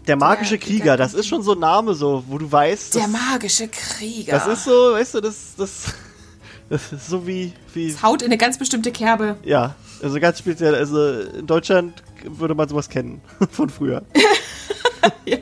[0.07, 2.95] Der magische der- Krieger, das ist schon so ein Name, so, wo du weißt.
[2.95, 4.33] Der magische Krieger.
[4.33, 5.93] das ist so, weißt du, das, das,
[6.69, 7.91] das ist so wie, wie.
[7.91, 9.37] Das haut in eine ganz bestimmte Kerbe.
[9.43, 10.75] Ja, also ganz speziell.
[10.75, 14.03] Also in Deutschland würde man sowas kennen von früher.
[15.25, 15.37] ja.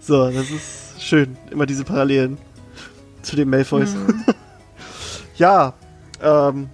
[0.00, 1.36] So, das ist schön.
[1.50, 2.38] Immer diese Parallelen
[3.22, 3.90] zu den Malfoys.
[5.36, 5.74] ja,
[6.22, 6.68] ähm,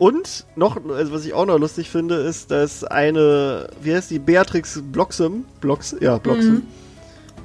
[0.00, 4.18] und noch, also was ich auch noch lustig finde, ist, dass eine, wie heißt die,
[4.18, 6.62] Beatrix Bloxam, Blox, ja, Bloxam,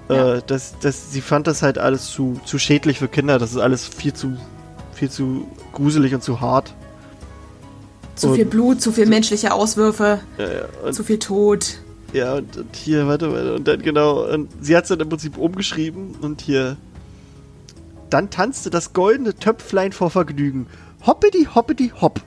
[0.08, 3.40] äh, dass, dass sie fand das halt alles zu, zu schädlich für Kinder.
[3.40, 4.38] Das ist alles viel zu,
[4.94, 6.74] viel zu gruselig und zu hart.
[8.16, 10.46] Zu Und- viel Blut, zu viel menschliche Auswürfe, Ja,
[10.86, 11.80] ja, zu viel Tod.
[12.14, 15.10] Ja, und, und hier, warte, warte, und dann genau, und sie hat es dann im
[15.10, 16.78] Prinzip umgeschrieben und hier.
[18.10, 20.68] Dann tanzte das goldene Töpflein vor Vergnügen.
[21.06, 22.22] Hoppidi, hoppidi, hopp.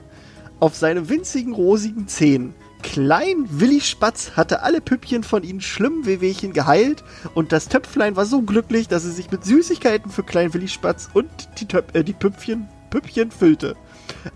[0.59, 2.53] Auf seine winzigen, rosigen Zehen.
[2.83, 8.25] Klein Willi Spatz hatte alle Püppchen von ihnen schlimmen Wehwehchen geheilt und das Töpflein war
[8.25, 12.03] so glücklich, dass es sich mit Süßigkeiten für Klein Willi Spatz und die, Töp äh,
[12.03, 13.77] die Püppchen, Püppchen füllte.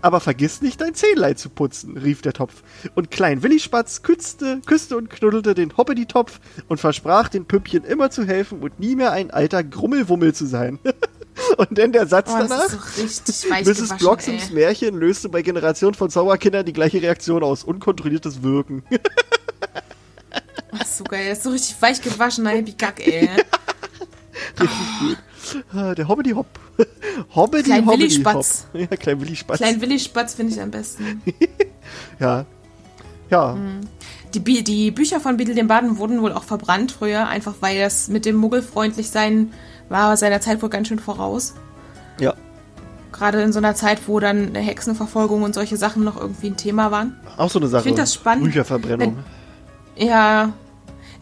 [0.00, 2.62] Aber vergiss nicht, dein Zähnlein zu putzen, rief der Topf.
[2.94, 8.10] Und Klein Willi Spatz küsste, küsste und knuddelte den Hoppedi-Topf und versprach den Püppchen immer
[8.10, 10.78] zu helfen und nie mehr ein alter Grummelwummel zu sein.
[11.56, 12.64] und dann der Satz Oh, das danach.
[13.04, 13.96] ist so richtig Mrs.
[13.98, 14.54] Bloxams ey.
[14.54, 17.64] Märchen löste bei Generationen von Zauberkindern die gleiche Reaktion aus.
[17.64, 18.82] Unkontrolliertes Wirken.
[20.72, 21.28] Oh, ist so geil.
[21.28, 23.30] Das ist so richtig weich gewaschen, Happy Gack, ey.
[25.72, 26.46] Ah, der Hobbidi Hopp.
[27.34, 28.66] Hobbidi Klein Willi Spatz.
[28.72, 28.80] Hopp.
[28.80, 29.58] Ja, Klein Willi Spatz.
[29.58, 31.22] Klein Willi Spatz finde ich am besten.
[32.18, 32.44] ja.
[33.30, 33.56] Ja.
[34.32, 37.78] Die, Bi die Bücher von Beadle den Baden wurden wohl auch verbrannt früher, einfach weil
[37.78, 39.52] das mit dem Muggelfreundlichsein
[39.88, 41.54] war seiner Zeit wohl ganz schön voraus.
[42.20, 42.34] Ja.
[43.12, 46.56] Gerade in so einer Zeit, wo dann eine Hexenverfolgung und solche Sachen noch irgendwie ein
[46.56, 47.16] Thema waren.
[47.36, 47.84] Auch so eine Sache.
[47.84, 49.18] find das spannend, Bücherverbrennung.
[49.96, 50.52] Ja,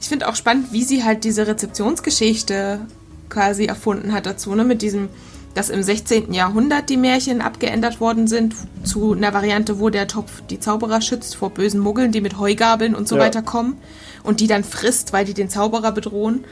[0.01, 2.81] ich finde auch spannend, wie sie halt diese Rezeptionsgeschichte
[3.29, 4.65] quasi erfunden hat dazu, ne?
[4.65, 5.09] Mit diesem,
[5.55, 6.33] dass im 16.
[6.33, 11.37] Jahrhundert die Märchen abgeändert worden sind zu einer Variante, wo der Topf die Zauberer schützt
[11.37, 13.23] vor bösen Muggeln, die mit Heugabeln und so Ja.
[13.23, 13.77] weiter kommen
[14.23, 16.45] und die dann frisst, weil die den Zauberer bedrohen.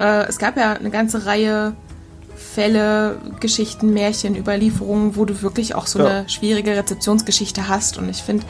[0.00, 1.76] Äh, es gab ja eine ganze Reihe
[2.34, 6.06] Fälle, Geschichten, Märchen, Überlieferungen, wo du wirklich auch so Ja.
[6.06, 7.98] eine schwierige Rezeptionsgeschichte hast.
[7.98, 8.44] Und ich finde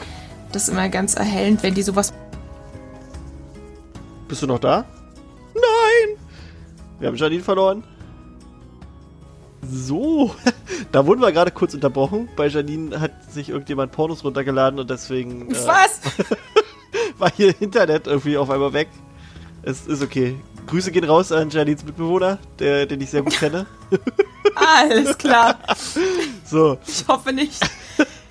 [0.51, 2.13] das immer ganz erhellend, wenn die sowas
[4.27, 4.85] Bist du noch da?
[5.53, 6.17] Nein!
[6.99, 7.83] Wir haben Janine verloren.
[9.69, 10.33] So,
[10.91, 12.29] da wurden wir gerade kurz unterbrochen.
[12.37, 15.99] Bei Janine hat sich irgendjemand Pornos runtergeladen und deswegen äh, Was?
[17.17, 18.87] war hier Internet irgendwie auf einmal weg.
[19.63, 20.35] Es ist okay.
[20.71, 23.65] Grüße gehen raus an Janines Mitbewohner, der, den ich sehr gut kenne.
[24.55, 25.59] Alles klar.
[26.45, 27.59] So, Ich hoffe nicht.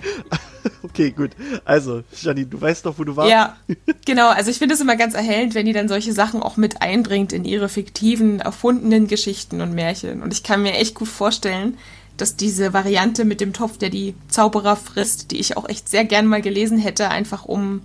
[0.83, 1.31] okay, gut.
[1.65, 3.29] Also, Janine, du weißt doch, wo du warst.
[3.29, 3.57] Ja,
[4.07, 4.29] genau.
[4.29, 7.31] Also ich finde es immer ganz erhellend, wenn die dann solche Sachen auch mit einbringt
[7.31, 10.23] in ihre fiktiven, erfundenen Geschichten und Märchen.
[10.23, 11.77] Und ich kann mir echt gut vorstellen,
[12.17, 16.05] dass diese Variante mit dem Topf, der die Zauberer frisst, die ich auch echt sehr
[16.05, 17.81] gern mal gelesen hätte, einfach um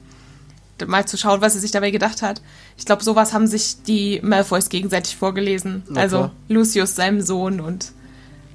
[0.86, 2.42] mal zu schauen, was sie sich dabei gedacht hat.
[2.76, 5.82] Ich glaube, sowas haben sich die Malfoys gegenseitig vorgelesen.
[5.88, 6.30] Na also.
[6.48, 7.92] Lucius seinem Sohn und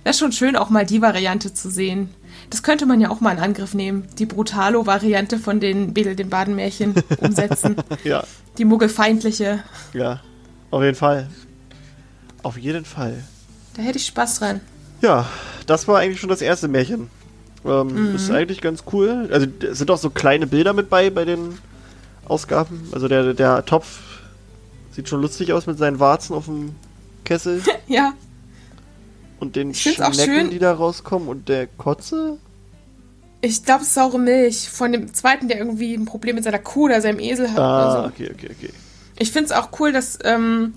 [0.04, 2.10] das ist schon schön, auch mal die Variante zu sehen.
[2.50, 4.08] Das könnte man ja auch mal in Angriff nehmen.
[4.18, 7.76] Die Brutalo-Variante von den Bedel den Baden-Märchen umsetzen.
[8.04, 8.24] Ja,
[8.58, 9.64] die muggelfeindliche.
[9.94, 10.22] ja.
[10.72, 11.28] Auf jeden Fall.
[12.44, 13.24] Auf jeden Fall.
[13.76, 14.62] Da hätte ich Spaß dran.
[15.02, 15.28] Ja,
[15.68, 17.10] das war eigentlich schon das erste Märchen.
[17.66, 19.30] Ähm, Ist eigentlich ganz cool.
[19.32, 21.58] Also es sind auch so kleine Bilder mit bei bei den
[22.28, 22.88] Ausgaben.
[22.92, 24.00] Also der, der Topf
[24.92, 26.76] sieht schon lustig aus mit seinen Warzen auf dem
[27.26, 28.14] Kessel Ja,
[29.40, 32.38] und den Schnecken, die da rauskommen und der Kotze.
[33.42, 37.02] ich glaube, saure Milch von dem zweiten, der irgendwie ein Problem mit seiner Kuh oder
[37.02, 37.58] seinem Esel hat.
[37.58, 38.08] Ah, oder so.
[38.10, 38.70] okay, okay, okay.
[39.18, 40.74] Ich finde es auch cool, dass, ähm,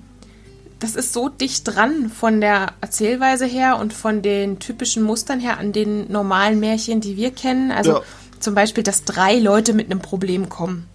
[0.78, 5.58] das ist so dicht dran von der Erzählweise her und von den typischen Mustern her
[5.58, 7.70] an den normalen Märchen, die wir kennen.
[7.70, 8.00] Also Ja.
[8.40, 10.86] zum Beispiel, dass drei Leute mit einem Problem kommen.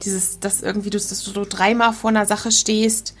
[0.00, 3.14] Dieses, dass irgendwie du, dass du so dreimal vor einer Sache stehst,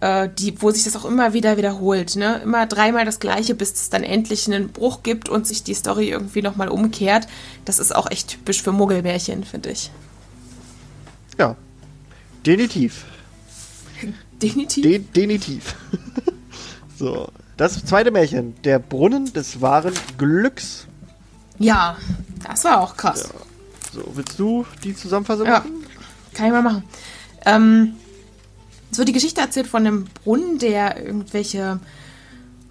[0.00, 2.16] äh, die, wo sich das auch immer wieder wiederholt.
[2.16, 2.40] Ne?
[2.42, 6.08] Immer dreimal das Gleiche, bis es dann endlich einen Bruch gibt und sich die Story
[6.10, 7.26] irgendwie nochmal umkehrt.
[7.64, 9.90] Das ist auch echt typisch für Muggelmärchen, finde ich.
[11.38, 11.56] Ja.
[12.46, 13.04] Definitiv.
[14.42, 14.82] Definitiv.
[14.82, 15.74] De definitiv.
[16.98, 17.28] so.
[17.58, 18.54] Das zweite Märchen.
[18.62, 20.86] Der Brunnen des wahren Glücks.
[21.58, 21.98] ja,
[22.48, 23.28] das war auch krass.
[23.92, 25.58] So, willst du die Zusammenfassung Ja.
[25.58, 25.84] machen?
[26.34, 26.84] Kann ich mal machen.
[27.44, 27.94] Ähm,
[28.90, 31.80] es wird die Geschichte erzählt von einem Brunnen, der irgendwelche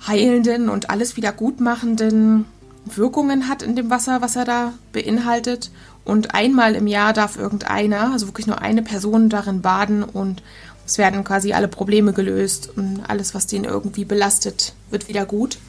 [0.06, 2.46] heilenden und alles wieder gutmachenden
[2.86, 5.72] Wirkungen hat in dem Wasser, was er da beinhaltet.
[6.06, 10.42] Und einmal im Jahr darf irgendeiner, also wirklich nur eine Person darin baden und
[10.86, 15.60] es werden quasi alle Probleme gelöst und alles, was den irgendwie belastet, wird wieder gut.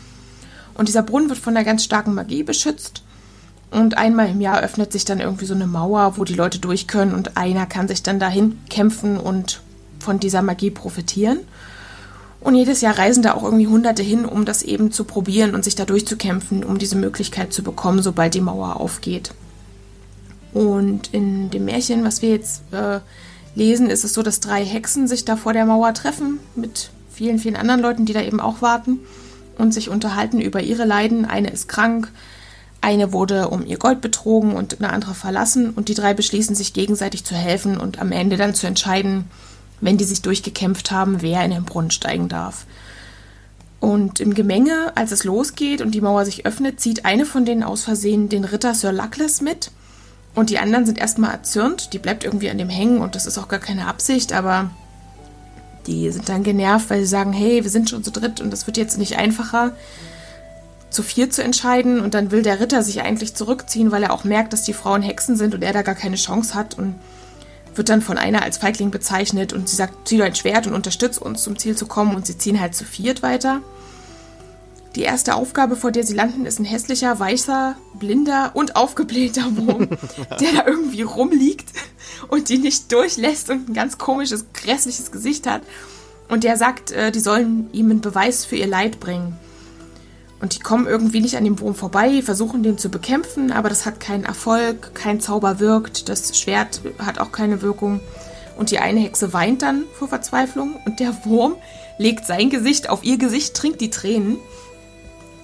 [0.74, 3.02] Und dieser Brunnen wird von einer ganz starken Magie beschützt.
[3.70, 6.88] Und einmal im Jahr öffnet sich dann irgendwie so eine Mauer, wo die Leute durch
[6.88, 9.60] können und einer kann sich dann dahin kämpfen und
[10.00, 11.38] von dieser Magie profitieren.
[12.40, 15.62] Und jedes Jahr reisen da auch irgendwie Hunderte hin, um das eben zu probieren und
[15.62, 19.32] sich da durchzukämpfen, um diese Möglichkeit zu bekommen, sobald die Mauer aufgeht.
[20.52, 23.00] Und in dem Märchen, was wir jetzt äh,
[23.54, 27.38] lesen, ist es so, dass drei Hexen sich da vor der Mauer treffen mit vielen,
[27.38, 29.00] vielen anderen Leuten, die da eben auch warten
[29.58, 31.26] und sich unterhalten über ihre Leiden.
[31.26, 32.10] Eine ist krank,
[32.80, 36.72] eine wurde um ihr Gold betrogen und eine andere verlassen und die drei beschließen sich
[36.72, 39.24] gegenseitig zu helfen und am Ende dann zu entscheiden,
[39.80, 42.66] wenn die sich durchgekämpft haben, wer in den Brunnen steigen darf.
[43.80, 47.62] Und im Gemenge, als es losgeht und die Mauer sich öffnet, zieht eine von denen
[47.62, 49.70] aus Versehen den Ritter Sir Luckless mit.
[50.34, 53.38] Und die anderen sind erstmal erzürnt, die bleibt irgendwie an dem hängen und das ist
[53.38, 54.70] auch gar keine Absicht, aber
[55.86, 58.66] die sind dann genervt, weil sie sagen, hey, wir sind schon zu dritt und das
[58.66, 59.72] wird jetzt nicht einfacher,
[60.90, 62.00] zu vier zu entscheiden.
[62.00, 65.02] Und dann will der Ritter sich eigentlich zurückziehen, weil er auch merkt, dass die Frauen
[65.02, 66.94] Hexen sind und er da gar keine Chance hat und
[67.74, 71.18] wird dann von einer als Feigling bezeichnet und sie sagt, zieh dein Schwert und unterstütz
[71.18, 73.62] uns zum Ziel zu kommen und sie ziehen halt zu viert weiter.
[74.96, 79.88] Die erste Aufgabe, vor der sie landen, ist ein hässlicher, weißer, blinder und aufgeblähter Wurm,
[80.40, 81.68] der da irgendwie rumliegt
[82.26, 85.62] und die nicht durchlässt und ein ganz komisches, grässliches Gesicht hat.
[86.28, 89.38] Und der sagt, äh, die sollen ihm einen Beweis für ihr Leid bringen.
[90.40, 93.84] Und die kommen irgendwie nicht an dem Wurm vorbei, versuchen den zu bekämpfen, aber das
[93.84, 98.00] hat keinen Erfolg, kein Zauber wirkt, das Schwert hat auch keine Wirkung.
[98.56, 101.56] Und die eine Hexe weint dann vor Verzweiflung und der Wurm
[101.98, 104.38] legt sein Gesicht auf ihr Gesicht, trinkt die Tränen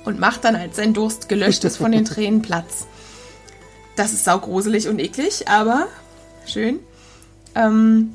[0.04, 2.86] und macht dann, als sein Durst gelöscht ist, von den Tränen Platz.
[3.96, 5.88] Das ist saugruselig und eklig, aber
[6.46, 6.78] schön.
[7.54, 8.14] Ähm,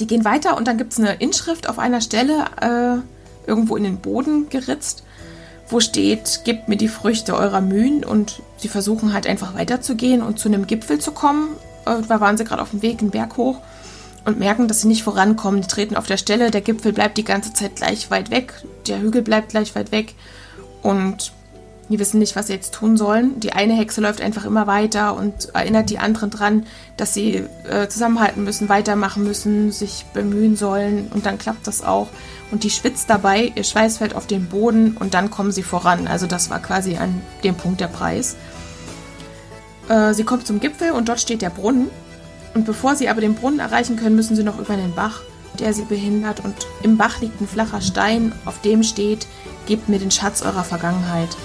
[0.00, 3.84] die gehen weiter und dann gibt es eine Inschrift auf einer Stelle, äh, irgendwo in
[3.84, 5.04] den Boden geritzt,
[5.68, 10.38] wo steht, gebt mir die Früchte eurer Mühen und sie versuchen halt einfach weiterzugehen und
[10.38, 11.48] zu einem Gipfel zu kommen.
[11.86, 13.60] Äh, da waren sie gerade auf dem Weg, einen Berg hoch
[14.24, 15.60] und merken, dass sie nicht vorankommen.
[15.60, 18.52] Die treten auf der Stelle, der Gipfel bleibt die ganze Zeit gleich weit weg,
[18.86, 20.14] der Hügel bleibt gleich weit weg
[20.82, 21.32] und
[21.92, 23.40] die wissen nicht, was sie jetzt tun sollen.
[23.40, 26.66] Die eine Hexe läuft einfach immer weiter und erinnert die anderen dran,
[26.96, 32.08] dass sie äh, zusammenhalten müssen, weitermachen müssen, sich bemühen sollen und dann klappt das auch.
[32.50, 36.06] Und die schwitzt dabei, ihr Schweiß fällt auf den Boden und dann kommen sie voran.
[36.06, 38.36] Also das war quasi an dem Punkt der Preis.
[39.88, 41.90] Äh, sie kommt zum Gipfel und dort steht der Brunnen.
[42.54, 45.22] Und bevor sie aber den Brunnen erreichen können, müssen sie noch über einen Bach,
[45.58, 46.40] der sie behindert.
[46.40, 49.26] Und im Bach liegt ein flacher Stein, auf dem steht,
[49.66, 51.36] gebt mir den Schatz eurer Vergangenheit.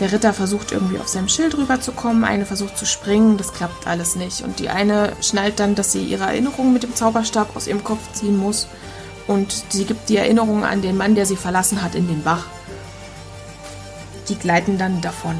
[0.00, 4.14] Der Ritter versucht irgendwie auf seinem Schild rüberzukommen, eine versucht zu springen, das klappt alles
[4.14, 4.42] nicht.
[4.42, 8.12] Und die eine schnallt dann, dass sie ihre Erinnerungen mit dem Zauberstab aus ihrem Kopf
[8.12, 8.68] ziehen muss.
[9.26, 12.44] Und sie gibt die Erinnerung an den Mann, der sie verlassen hat, in den Bach.
[14.28, 15.34] Die gleiten dann davon.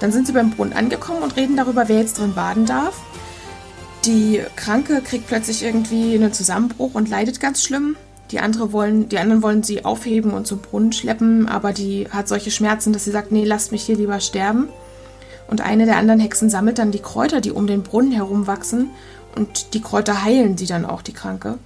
[0.00, 2.94] Dann sind sie beim Brunnen angekommen und reden darüber, wer jetzt drin baden darf.
[4.04, 7.96] Die Kranke kriegt plötzlich irgendwie einen Zusammenbruch und leidet ganz schlimm.
[8.30, 12.28] Die, andere wollen, die anderen wollen sie aufheben und zum Brunnen schleppen, aber die hat
[12.28, 14.68] solche Schmerzen, dass sie sagt, nee, lasst mich hier lieber sterben.
[15.48, 18.90] Und eine der anderen Hexen sammelt dann die Kräuter, die um den Brunnen herum wachsen.
[19.34, 21.58] Und die Kräuter heilen sie dann auch, die Kranke.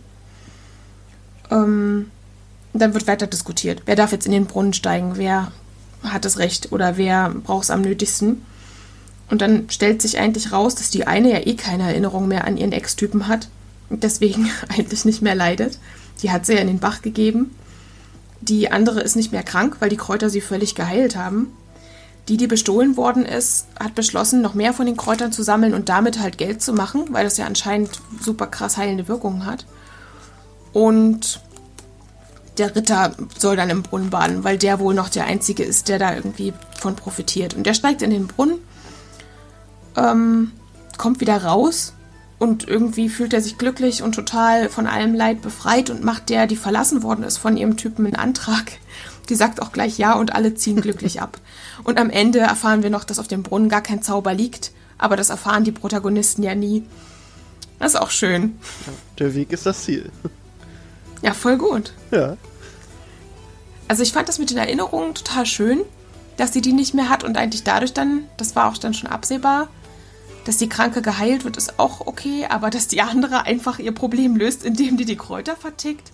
[1.51, 2.11] Ähm,
[2.73, 3.83] dann wird weiter diskutiert.
[3.87, 5.13] Wer darf jetzt in den Brunnen steigen?
[5.17, 5.51] Wer
[6.05, 8.45] hat das Recht oder wer braucht es am nötigsten?
[9.31, 12.57] Und dann stellt sich eigentlich raus, dass die eine ja eh keine Erinnerung mehr an
[12.57, 13.49] ihren Ex-Typen hat
[13.89, 15.79] und deswegen eigentlich nicht mehr leidet.
[16.23, 17.55] Die hat sie ja in den Bach gegeben.
[18.41, 21.53] Die andere ist nicht mehr krank, weil die Kräuter sie völlig geheilt haben.
[22.29, 25.89] Die, die bestohlen worden ist, hat beschlossen, noch mehr von den Kräutern zu sammeln und
[25.89, 29.67] damit halt Geld zu machen, weil das ja anscheinend super krass heilende Wirkungen hat.
[30.73, 31.41] Und
[32.59, 35.99] der Ritter soll dann im Brunnen baden, weil der wohl noch der Einzige ist, der
[35.99, 37.55] da irgendwie von profitiert.
[37.55, 38.59] Und der steigt in den Brunnen,
[39.97, 40.53] ähm,
[40.97, 41.93] kommt wieder raus
[42.43, 46.49] und irgendwie fühlt er sich glücklich und total von allem Leid befreit und macht der,
[46.49, 48.73] die verlassen worden ist von ihrem Typen, einen Antrag.
[49.29, 51.39] Die sagt auch gleich ja und alle ziehen glücklich ab.
[51.85, 55.15] Und am Ende erfahren wir noch, dass auf dem Brunnen gar kein Zauber liegt, aber
[55.15, 56.85] das erfahren die Protagonisten ja nie.
[57.79, 58.59] Das ist auch schön.
[59.21, 60.11] Der Weg ist das Ziel.
[61.23, 61.93] Ja, voll gut.
[62.11, 62.37] Ja.
[63.87, 65.83] Also ich fand das mit den Erinnerungen total schön,
[66.37, 69.09] dass sie die nicht mehr hat und eigentlich dadurch dann, das war auch dann schon
[69.09, 69.69] absehbar,
[70.45, 74.37] dass die Kranke geheilt wird, ist auch okay, aber dass die andere einfach ihr Problem
[74.37, 76.13] löst, indem die die Kräuter vertickt,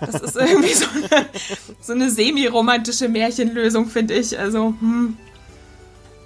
[0.00, 1.26] das ist irgendwie so eine,
[1.80, 4.38] so eine semi-romantische Märchenlösung, finde ich.
[4.38, 5.16] Also, hm.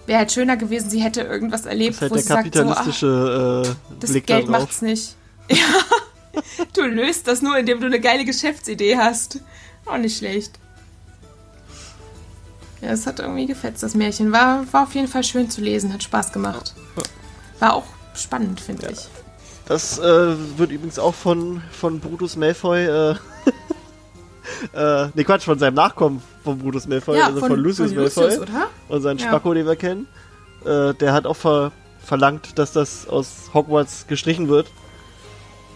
[0.06, 2.60] Wäre halt schöner gewesen, sie hätte irgendwas erlebt, Das halt wo der sie sagt, so,
[2.62, 4.60] ach, kapitalistische äh, das Blick Geld da drauf.
[4.62, 5.16] macht's nicht.
[5.48, 6.42] Ja,
[6.74, 9.40] du löst das nur, indem du eine geile Geschäftsidee hast.
[9.86, 10.58] Auch nicht schlecht.
[12.82, 14.32] Ja, es hat irgendwie gefetzt, das Märchen.
[14.32, 16.74] War, war auf jeden Fall schön zu lesen, hat Spaß gemacht.
[17.58, 19.08] War auch spannend, finde ich.
[19.66, 20.02] Das äh,
[20.58, 23.10] wird übrigens auch von, von Brutus Malfoy, äh,
[24.74, 28.68] äh, nee, Quatsch, von seinem Nachkommen von Brutus Malfoy, also von, Lucius Malfoy, oder?
[28.88, 29.26] unseren Ja.
[29.26, 30.06] Spacko, den wir kennen.
[30.64, 31.72] Äh, der hat auch ver
[32.04, 34.68] verlangt, dass das aus Hogwarts gestrichen wird.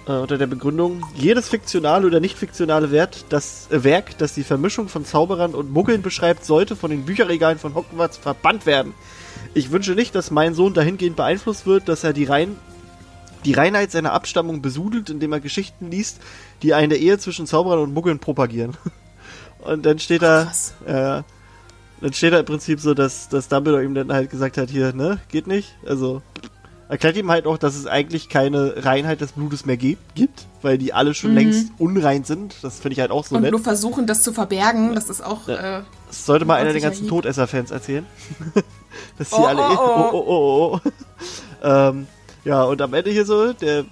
[0.06, 4.44] Äh, unter der Begründung, jedes fiktionale oder nicht fiktionale Wert, das, äh, Werk, das die
[4.44, 8.94] Vermischung von Zauberern und Muggeln beschreibt, sollte von den Bücherregalen von Hogwarts verbannt werden.
[9.54, 12.56] Ich wünsche nicht, dass mein Sohn dahingehend beeinflusst wird, dass er die rein
[13.44, 16.20] die Reinheit seiner Abstammung besudelt, indem er Geschichten liest,
[16.62, 18.76] die eine Ehe zwischen Zauberern und Muggeln propagieren.
[19.60, 20.50] Und dann steht da,
[20.86, 21.22] äh,
[22.00, 24.94] dann steht da im Prinzip so, dass, dass Dumbledore ihm dann halt gesagt hat, hier,
[24.94, 25.76] ne, geht nicht.
[25.86, 26.22] Also
[26.90, 30.76] erklärt ihm halt auch, dass es eigentlich keine Reinheit des Blutes mehr gibt, gibt weil
[30.76, 32.57] die alle schon längst unrein sind.
[32.62, 33.53] Das finde ich halt auch so Und nett.
[33.53, 35.48] nur versuchen, das zu verbergen, das ist auch.
[35.48, 37.09] Äh, Das sollte mal einer der Freundlicher ganzen.
[37.09, 38.05] Todesser-Fans erzählen.
[39.18, 39.62] Dass die Oh, alle.
[39.62, 40.11] oh, oh.
[40.12, 40.90] oh, oh, oh, oh.
[41.62, 42.07] ähm,
[42.44, 43.85] ja, und am Ende hier so, der.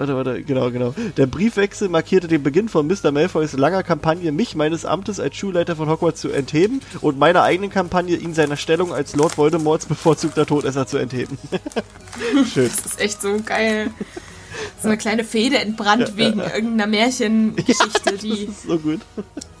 [0.00, 0.94] Warte, warte, genau, genau.
[1.18, 3.12] Der Briefwechsel markierte den Beginn von Mr.
[3.12, 7.68] Malfoys langer Kampagne, mich meines Amtes als Schulleiter von Hogwarts zu entheben und meiner eigenen
[7.68, 11.36] Kampagne, ihn seiner Stellung als Lord Voldemorts bevorzugter Todesser zu entheben.
[12.50, 12.70] Schön.
[12.74, 13.90] das ist echt so geil.
[14.82, 19.00] So eine kleine Fehde entbrannt wegen irgendeiner Märchengeschichte, die Das ist so gut.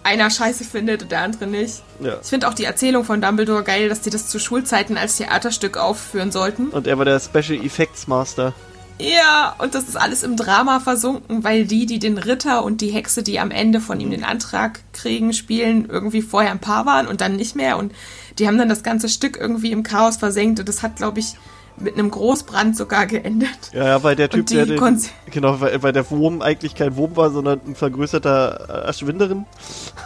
[0.04, 1.82] einer scheiße findet und der andere nicht.
[2.02, 2.16] Ja.
[2.22, 5.76] Ich finde auch die Erzählung von Dumbledore geil, dass die das zu Schulzeiten als Theaterstück
[5.76, 6.68] aufführen sollten.
[6.68, 8.54] Und er war der Special Effects Master.
[9.00, 12.90] Ja, und das ist alles im Drama versunken, weil die, die den Ritter und die
[12.90, 17.06] Hexe, die am Ende von ihm den Antrag kriegen, spielen, irgendwie vorher ein Paar waren
[17.06, 17.78] und dann nicht mehr.
[17.78, 17.92] Und
[18.38, 20.60] die haben dann das ganze Stück irgendwie im Chaos versenkt.
[20.60, 21.34] Und das hat, glaube ich,
[21.78, 23.72] mit einem Großbrand sogar geendet.
[23.72, 27.16] Ja, ja, weil der Typ, der den, genau, weil, weil der Wurm eigentlich kein Wurm
[27.16, 29.46] war, sondern ein vergrößerter Erschwinderin,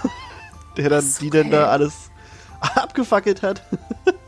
[0.77, 1.67] der dann So die denn da geil.
[1.67, 1.95] alles
[2.61, 3.63] abgefackelt hat.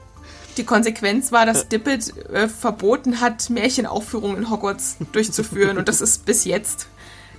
[0.57, 5.77] Die Konsequenz war, dass Dippet äh, verboten hat, Märchenaufführungen in Hogwarts durchzuführen.
[5.79, 6.87] und das ist bis jetzt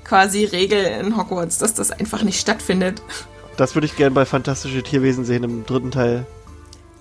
[0.04, 3.02] quasi Regel in Hogwarts, dass das einfach nicht stattfindet.
[3.58, 6.26] Das würde ich gern bei Fantastische Tierwesen sehen im dritten Teil.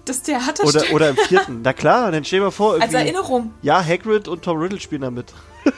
[0.07, 1.61] Das Theaterstück Oder, oder im vierten.
[1.63, 2.95] Na klar, dann stell dir mal vor, als.
[2.95, 3.53] Erinnerung.
[3.61, 5.33] Ja, Hagrid und Tom Riddle spielen da mit.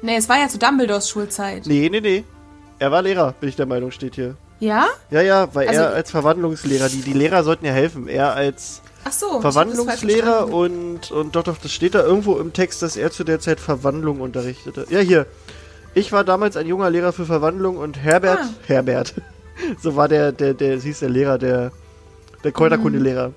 [0.00, 1.66] Nee, es war ja zu Dumbledores Schulzeit.
[1.66, 2.24] Nee, nee, nee.
[2.78, 4.36] Er war Lehrer, bin ich der Meinung, steht hier.
[4.60, 4.86] Ja?
[5.10, 8.06] Ja, ja, weil Also- er als Verwandlungslehrer, die, die Lehrer sollten ja helfen.
[8.08, 9.40] Er als Ach so.
[9.40, 13.40] Verwandlungslehrer und, und doch, doch, das steht da irgendwo im Text, dass er zu der
[13.40, 14.86] Zeit Verwandlung unterrichtete.
[14.90, 15.26] Ja, hier.
[15.94, 18.48] Ich war damals ein junger Lehrer für Verwandlung und Herbert, Ah.
[18.66, 19.14] Herbert,
[19.82, 21.72] so war der, der, der, hieß der Lehrer, der,
[22.44, 23.32] der Kräuterkundelehrer,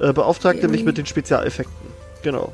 [0.00, 1.74] äh, beauftragte mich mit den Spezialeffekten.
[2.22, 2.52] Genau.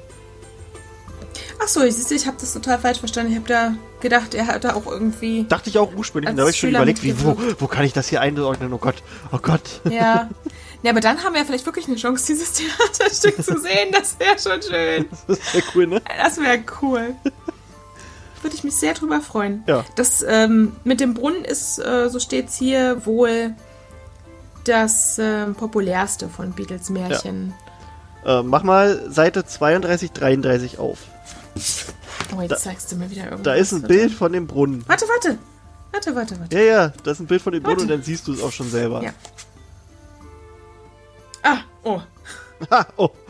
[1.62, 3.32] Ach so, ich, siehste, ich habe das total falsch verstanden.
[3.32, 5.44] Ich habe da gedacht, er hat da auch irgendwie.
[5.48, 8.08] Dachte ich auch ursprünglich, da habe ich schon überlegt, wie, wo, wo kann ich das
[8.08, 8.72] hier einordnen?
[8.72, 8.96] Oh Gott,
[9.32, 9.80] oh Gott.
[9.90, 10.30] Ja.
[10.86, 13.90] Ja, aber dann haben wir vielleicht wirklich eine Chance, dieses Theaterstück zu sehen.
[13.90, 15.06] Das wäre schon schön.
[15.26, 16.00] Das ja cool, ne?
[16.16, 17.16] Das wäre cool.
[18.42, 19.64] Würde ich mich sehr drüber freuen.
[19.66, 19.84] Ja.
[19.96, 23.52] Das ähm, mit dem Brunnen ist, äh, so steht's hier, wohl
[24.62, 27.52] das ähm, populärste von Beatles Märchen.
[28.24, 30.98] Äh, mach mal Seite 32, 33 auf.
[32.36, 33.42] Oh, jetzt Da- zeigst du mir wieder irgendwas.
[33.42, 33.82] Da ist ein.
[33.82, 34.84] Bild von dem Brunnen.
[34.86, 35.36] Warte, warte.
[35.90, 36.56] Warte, warte, warte.
[36.56, 37.92] Ja, ja, das ist ein Bild von dem Brunnen Warte.
[37.92, 39.02] und dann siehst du es auch schon selber.
[39.02, 39.10] Ja.
[41.46, 42.00] Ah, oh.
[42.70, 43.10] Ha, oh.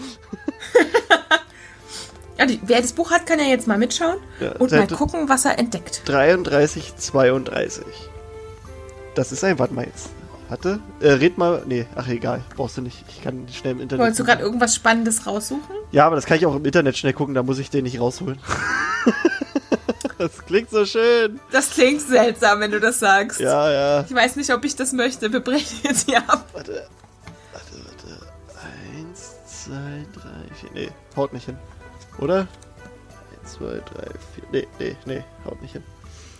[2.38, 5.26] Ja, die, wer das Buch hat, kann ja jetzt mal mitschauen Ja, und mal gucken,
[5.26, 6.02] was er entdeckt.
[6.04, 7.82] 33, 32.
[9.14, 10.10] Das ist ein, warte mal jetzt.
[10.50, 13.02] Warte, äh, red mal, nee, ach egal, brauchst du nicht.
[13.08, 14.02] Ich kann schnell im Internet.
[14.02, 15.74] Wolltest du gerade irgendwas Spannendes raussuchen?
[15.92, 18.00] ja, aber das kann ich auch im Internet schnell gucken, da muss ich den nicht
[18.00, 18.38] rausholen.
[20.18, 21.38] Das klingt so schön.
[21.52, 23.38] Das klingt seltsam, wenn du das sagst.
[23.38, 24.04] Ja, ja.
[24.08, 25.30] Ich weiß nicht, ob ich das möchte.
[25.30, 26.46] Wir brechen jetzt hier ab.
[26.54, 26.86] Warte,
[29.66, 29.72] 2,
[30.14, 30.20] 3,
[30.60, 30.70] 4.
[30.74, 31.56] Nee, haut nicht hin.
[32.18, 32.46] Oder?
[33.42, 33.82] 1, 2, 3, 4.
[34.52, 35.82] Nee, nee, nee, haut nicht hin.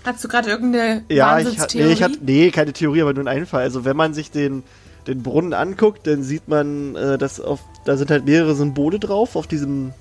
[0.05, 1.93] Hast du gerade irgendeine ja, Wahnsinnstheorie?
[1.93, 3.63] Ich, nee, ich nee, keine Theorie, aber nur ein Einfall.
[3.63, 4.63] Also wenn man sich den,
[5.09, 9.35] den Brunnen anguckt, dann sieht man, äh, dass auf, da sind halt mehrere Symbole drauf,
[9.35, 9.93] auf diesen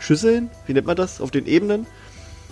[0.00, 1.86] Schüsseln, wie nennt man das, auf den Ebenen.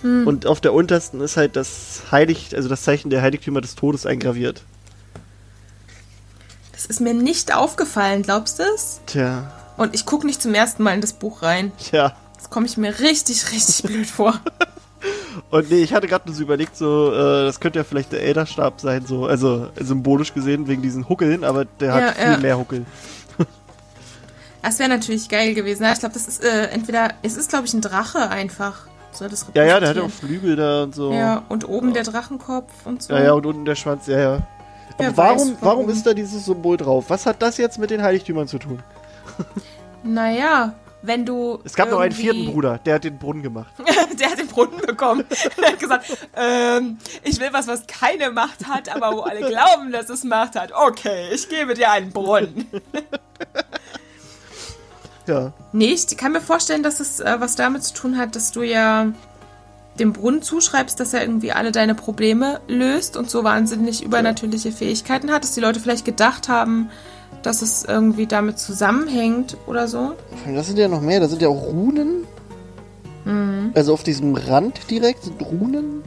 [0.01, 0.25] Hm.
[0.25, 4.05] Und auf der untersten ist halt das Heilig, also das Zeichen der Heiligtümer des Todes
[4.05, 4.63] eingraviert.
[6.71, 9.01] Das ist mir nicht aufgefallen, glaubst du es?
[9.05, 11.71] Tja, und ich gucke nicht zum ersten Mal in das Buch rein.
[11.77, 12.13] tja.
[12.37, 14.39] Das komme ich mir richtig, richtig blöd vor.
[15.49, 18.21] Und nee, ich hatte gerade nur so überlegt, so, äh, das könnte ja vielleicht der
[18.21, 22.37] Elderstab sein, so, also symbolisch gesehen wegen diesen Huckeln, aber der Ja, hat viel ja.
[22.37, 22.85] mehr Huckel.
[24.61, 25.83] Das wäre natürlich geil gewesen.
[25.83, 28.87] Ja, Ich glaube, das ist äh, entweder, es ist glaube ich ein Drache einfach.
[29.11, 30.09] Soll das Ja, ja, der hat ja auch.
[30.09, 31.11] Flügel da und so.
[31.11, 33.13] Ja, und oben der Drachenkopf und so.
[33.13, 34.33] Ja, ja, und unten der Schwanz, ja, ja.
[34.35, 34.43] Aber
[34.99, 35.57] Wer warum, weiß, warum.
[35.61, 37.05] warum ist da dieses Symbol drauf?
[37.09, 38.81] Was hat das jetzt mit den Heiligtümern zu tun?
[40.03, 40.73] Naja,
[41.03, 41.59] wenn du.
[41.63, 43.73] Es gab noch einen vierten Bruder, der hat den Brunnen gemacht.
[44.19, 45.25] der hat den Brunnen bekommen.
[45.61, 46.05] Er hat gesagt,
[46.35, 50.55] ähm, ich will was, was keine Macht hat, aber wo alle glauben, dass es Macht
[50.55, 50.71] hat.
[50.73, 52.67] Okay, ich gebe dir einen Brunnen.
[55.25, 55.53] Ja.
[55.71, 58.61] Nee, ich kann mir vorstellen, dass es äh, was damit zu tun hat, dass du
[58.61, 59.13] ja
[59.97, 65.31] dem Brunnen zuschreibst, dass er irgendwie alle deine Probleme löst und so wahnsinnig übernatürliche Fähigkeiten
[65.31, 66.89] hat, dass die Leute vielleicht gedacht haben,
[67.45, 70.13] dass es irgendwie damit zusammenhängt oder so.
[70.53, 72.25] Das sind ja noch mehr, da sind ja auch Runen.
[73.25, 73.71] Mhm.
[73.75, 76.03] Also auf diesem Rand direkt sind Runen.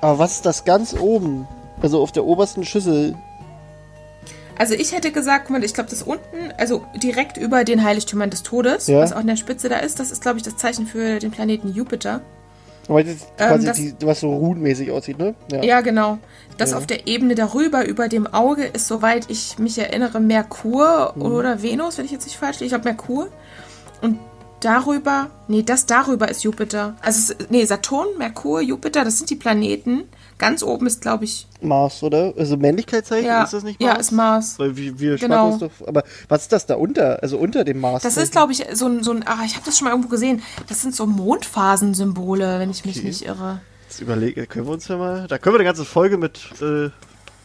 [0.00, 1.48] Aber was ist das ganz oben?
[1.80, 3.14] Also auf der obersten Schüssel.
[4.58, 8.30] Also ich hätte gesagt, guck mal, ich glaube, das unten, also direkt über den Heiligtümern
[8.30, 9.00] des Todes, Ja.
[9.00, 11.30] was auch in der Spitze da ist, das ist, glaube ich, das Zeichen für den
[11.30, 12.20] Planeten Jupiter.
[12.88, 15.34] Das ist Ähm, quasi das- die, was so runenmäßig aussieht, ne?
[15.62, 16.18] Ja, genau.
[16.56, 16.78] Das Ja.
[16.78, 21.22] auf der Ebene darüber, über dem Auge, ist, soweit ich mich erinnere, Merkur Mhm.
[21.22, 22.66] oder Venus, wenn ich jetzt nicht falsch liege.
[22.66, 23.28] Ich glaube Merkur.
[24.02, 24.18] Und
[24.60, 26.94] darüber, nee, das darüber ist Jupiter.
[27.02, 30.04] Also, nee, Saturn, Merkur, Jupiter, das sind die Planeten.
[30.38, 32.34] Ganz oben ist, glaube ich, Mars, oder?
[32.36, 33.94] Also Männlichkeitszeichen, ja, ist das nicht Mars?
[33.94, 34.58] ja, ist Mars.
[34.58, 35.48] Weil wir, wir Genau.
[35.48, 35.70] uns doch.
[35.86, 37.22] Aber was ist das da unter?
[37.22, 38.02] Also unter dem Mars?
[38.02, 40.08] Das ist, glaube ich, so ein, so ein, ah, ich habe das schon mal irgendwo
[40.10, 40.42] gesehen.
[40.68, 43.06] Das sind so Mondphasensymbole, wenn ich mich Okay.
[43.06, 43.60] nicht irre.
[43.88, 45.26] Jetzt überlege, können wir uns ja mal.
[45.28, 46.90] Da können wir eine ganze Folge mit äh,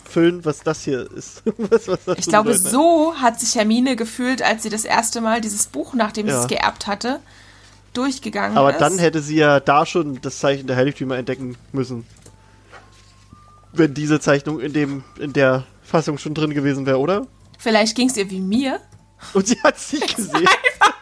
[0.03, 1.43] füllen, was das hier ist.
[1.57, 5.21] was, was das Ich zu glaube, so hat sich Hermine gefühlt, als sie das erste
[5.21, 6.41] Mal dieses Buch, nachdem sie Ja.
[6.41, 7.19] es geerbt hatte,
[7.93, 8.79] durchgegangen Aber ist.
[8.81, 12.05] dann hätte sie ja da schon das Zeichen der Heiligtümer entdecken müssen.
[13.74, 17.28] Wenn diese Zeichnung in dem in der Fassung schon drin gewesen wäre, oder?
[17.57, 18.80] Vielleicht ging es ihr wie mir.
[19.34, 20.47] Und sie hat sie gesehen.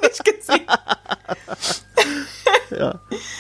[0.02, 0.66] Nicht gesehen.
[2.72, 3.00] ja.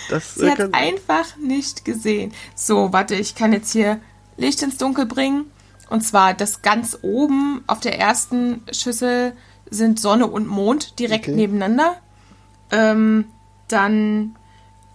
[0.09, 2.33] Das Sie äh, hat kann, einfach nicht gesehen.
[2.55, 3.99] So, warte, ich kann jetzt hier
[4.37, 5.45] Licht ins Dunkel bringen.
[5.89, 9.33] Und zwar das ganz oben auf der ersten Schüssel
[9.69, 11.35] sind Sonne und Mond direkt Okay.
[11.35, 11.97] nebeneinander.
[12.71, 13.25] Ähm,
[13.67, 14.37] dann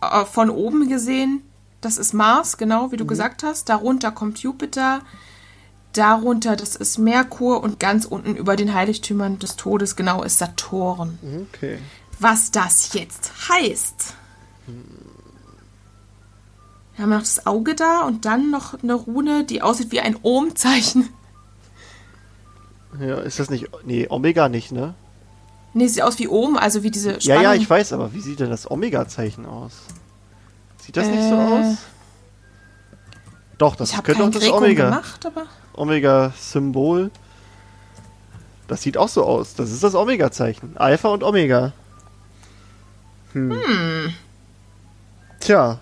[0.00, 1.42] äh, von oben gesehen,
[1.84, 2.92] das ist Mars, genau Mhm.
[2.92, 3.68] wie du gesagt hast.
[3.68, 5.00] Darunter kommt Jupiter.
[5.92, 11.18] Darunter, das ist Merkur und ganz unten über den Heiligtümern des Todes, genau, ist Saturn.
[11.54, 11.78] okay.
[12.18, 14.14] Was das jetzt heißt.
[16.96, 20.16] Wir haben noch das Auge da und dann noch eine Rune, die aussieht wie ein
[20.22, 21.08] Ohm-Zeichen.
[23.00, 23.68] Ja, ist das nicht.
[23.84, 24.94] Nee, Omega nicht, ne?
[25.72, 27.42] Nee, sieht aus wie Ohm, also wie diese Ja, Spannung.
[27.42, 29.72] ja, ich weiß, aber wie sieht denn das Omega-Zeichen aus?
[30.84, 31.76] Sieht das nicht so Äh, aus?
[33.58, 34.84] Doch, das könnte auch das Grekum Omega.
[34.90, 37.10] gemacht, aber Omega-Symbol.
[38.66, 39.54] Das sieht auch so aus.
[39.54, 40.76] Das ist das Omega-Zeichen.
[40.76, 41.72] Alpha und Omega.
[43.32, 44.12] Hm.
[45.40, 45.78] Tja,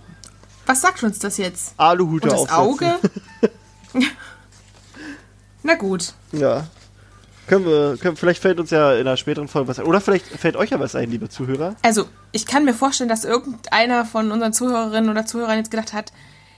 [0.67, 1.75] was sagt uns das jetzt?
[1.77, 3.11] Aluhute Und das aufsetzen.
[3.43, 3.51] Auge?
[5.63, 6.15] Na gut.
[6.33, 6.67] Ja.
[7.47, 9.87] Können wir, können, vielleicht fällt uns ja in einer späteren Folge was ein.
[9.87, 11.75] Oder vielleicht fällt euch ja was ein, liebe Zuhörer.
[11.83, 16.13] Also, ich kann mir vorstellen, dass irgendeiner von unseren Zuhörerinnen oder Zuhörern jetzt gedacht hat,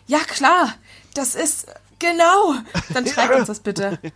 [0.06, 0.74] ja klar,
[1.14, 1.66] das ist
[1.98, 2.54] genau.
[2.92, 3.98] Dann schreibt uns das bitte.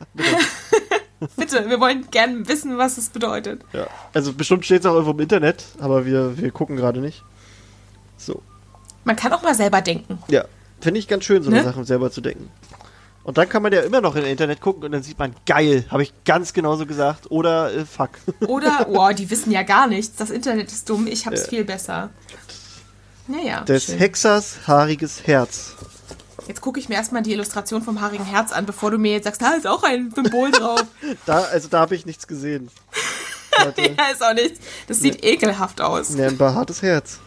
[1.36, 3.62] bitte, wir wollen gerne wissen, was es bedeutet.
[3.72, 3.86] Ja.
[4.14, 7.24] Also bestimmt steht es auch irgendwo im Internet, aber wir, wir gucken gerade nicht.
[8.16, 8.42] So.
[9.04, 10.18] Man kann auch mal selber denken.
[10.28, 10.44] Ja.
[10.80, 11.64] Finde ich ganz schön, so eine Ne?
[11.64, 12.50] Sachen selber zu denken.
[13.28, 15.84] Und dann kann man ja immer noch im Internet gucken und dann sieht man, geil,
[15.90, 17.30] habe ich ganz genauso gesagt.
[17.30, 18.08] Oder äh, fuck.
[18.48, 20.16] Oder, oh, die wissen ja gar nichts.
[20.16, 21.48] Das Internet ist dumm, ich hab's Ja.
[21.48, 22.08] viel besser.
[23.26, 23.98] Naja, Des schön.
[23.98, 25.74] Hexers haariges Herz.
[26.46, 29.24] Jetzt gucke ich mir erstmal die Illustration vom haarigen Herz an, bevor du mir jetzt
[29.24, 30.84] sagst, da ist auch ein Symbol drauf.
[31.26, 32.70] Da, also da habe ich nichts gesehen.
[33.76, 34.58] Ja, ist auch nichts.
[34.86, 36.10] Das sieht ekelhaft aus.
[36.10, 37.18] Ne, ein behaartes Herz.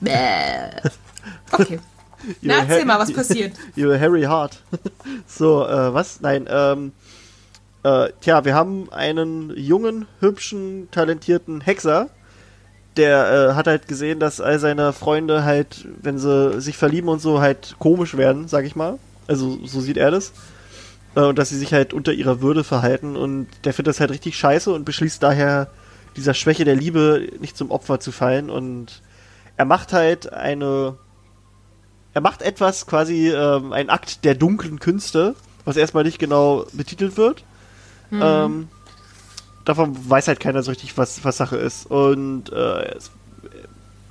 [0.00, 0.70] Bäh.
[1.52, 1.80] Okay.
[2.42, 3.54] Na, erzähl mal, was passiert.
[3.76, 4.62] You're Harry Hart.
[5.26, 6.20] so, äh, was?
[6.20, 6.92] Nein, ähm,
[7.82, 12.08] äh, tja, wir haben einen jungen, hübschen, talentierten Hexer.
[12.96, 17.20] Der äh, hat halt gesehen, dass all seine Freunde halt, wenn sie sich verlieben und
[17.20, 18.98] so, halt komisch werden, sag ich mal.
[19.28, 20.32] Also, so sieht er das.
[21.14, 23.16] Äh, und dass sie sich halt unter ihrer Würde verhalten.
[23.16, 25.68] Und der findet das halt richtig scheiße und beschließt daher,
[26.16, 28.50] dieser Schwäche der Liebe nicht zum Opfer zu fallen.
[28.50, 29.02] Und
[29.56, 30.96] er macht halt eine
[32.16, 35.34] er macht etwas, quasi ähm, ein Akt der dunklen Künste,
[35.66, 37.44] was erstmal nicht genau betitelt wird.
[38.08, 38.20] Mhm.
[38.24, 38.68] Ähm,
[39.66, 41.90] davon weiß halt keiner so richtig, was, was Sache ist.
[41.90, 42.96] Und äh,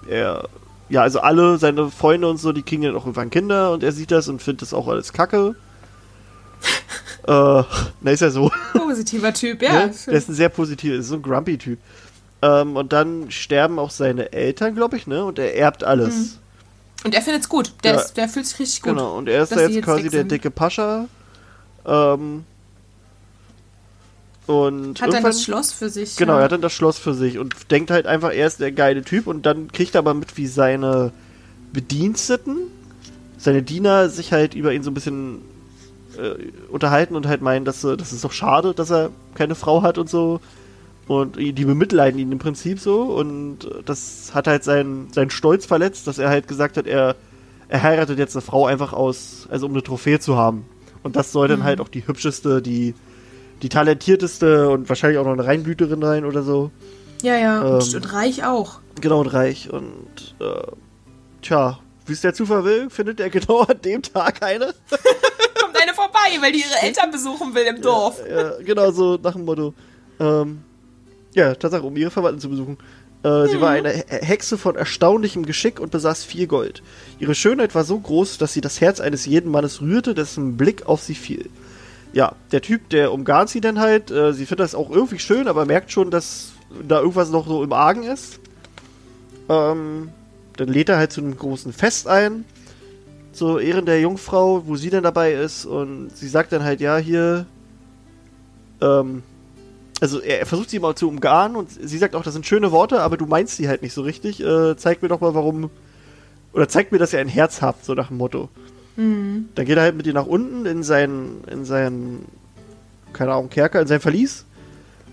[0.07, 0.47] er,
[0.87, 3.91] ja, also alle seine Freunde und so, die kriegen dann auch irgendwann Kinder und er
[3.91, 5.55] sieht das und findet das auch alles kacke.
[7.27, 7.63] äh,
[8.01, 8.51] na, ist ja so.
[8.73, 9.73] Positiver Typ, ja.
[9.87, 9.95] Ne?
[10.05, 11.79] Der ist ein sehr positiver, ist so ein grumpy Typ.
[12.43, 15.25] Ähm, und dann sterben auch seine Eltern, glaube ich, ne?
[15.25, 16.15] Und er erbt alles.
[16.15, 16.44] Mhm.
[17.05, 17.71] Und er findet es gut.
[17.83, 17.99] Der, ja.
[18.01, 18.93] ist, der fühlt sich richtig gut.
[18.93, 21.07] Genau, und er ist da jetzt, jetzt quasi der dicke Pascha.
[21.85, 22.43] Ähm,
[24.47, 26.15] und hat dann das Schloss für sich.
[26.15, 26.39] Genau, ja.
[26.39, 29.03] er hat dann das Schloss für sich und denkt halt einfach, er ist der geile
[29.03, 31.11] Typ und dann kriegt er aber mit, wie seine
[31.73, 32.57] Bediensteten,
[33.37, 35.43] seine Diener sich halt über ihn so ein bisschen
[36.17, 39.99] äh, unterhalten und halt meinen, dass das ist doch schade, dass er keine Frau hat
[39.99, 40.41] und so.
[41.07, 43.03] Und die bemitleiden ihn im Prinzip so.
[43.03, 47.15] Und das hat halt seinen, seinen Stolz verletzt, dass er halt gesagt hat, er,
[47.67, 50.65] er heiratet jetzt eine Frau einfach aus, also um eine Trophäe zu haben.
[51.03, 51.65] Und das soll dann mhm.
[51.65, 52.95] halt auch die hübscheste, die,
[53.61, 56.71] die talentierteste und wahrscheinlich auch noch eine Reinblüterin sein oder so.
[57.21, 58.79] Ja, ja, ähm, und, und, reich auch.
[58.99, 59.71] Genau, und reich.
[59.71, 60.71] Und äh,
[61.43, 64.65] tja, wie es der Zufall will, findet er genau an dem Tag eine.
[65.59, 68.19] Kommt eine vorbei, weil die ihre Eltern besuchen will im Dorf.
[68.27, 69.73] Ja, ja genau so nach dem Motto.
[70.19, 70.63] Ähm,
[71.35, 72.77] ja, Tatsache, um ihre Verwandten zu besuchen.
[73.23, 76.81] Äh, sie war eine Hexe von erstaunlichem Geschick und besaß viel Gold.
[77.19, 80.85] Ihre Schönheit war so groß, dass sie das Herz eines jeden Mannes rührte, dessen Blick
[80.87, 81.49] auf sie fiel.
[82.13, 84.09] Ja, der Typ, der umgarnt sie dann halt.
[84.09, 86.53] Äh, sie findet das auch irgendwie schön, aber merkt schon, dass
[86.87, 88.39] da irgendwas noch so im Argen ist.
[89.49, 90.09] Ähm,
[90.55, 92.45] dann lädt er halt zu einem großen Fest ein.
[93.33, 95.65] Zur Ehren der Jungfrau, wo sie dann dabei ist.
[95.65, 97.45] Und sie sagt dann halt, ja, hier,
[98.81, 99.23] ähm,
[100.05, 103.01] also er versucht sie mal zu umgarnen und sie sagt auch, das sind schöne Worte,
[103.01, 104.39] aber du meinst sie halt nicht so richtig.
[104.39, 105.71] Äh, zeig mir doch mal, warum.
[106.53, 108.49] Oder zeig mir, dass ihr ein Herz habt, so nach dem Motto.
[108.97, 109.49] Mhm.
[109.55, 112.25] Dann geht er halt mit ihr nach unten in seinen, in seinen,
[113.13, 114.45] keine Ahnung, Kerker, in sein Verlies,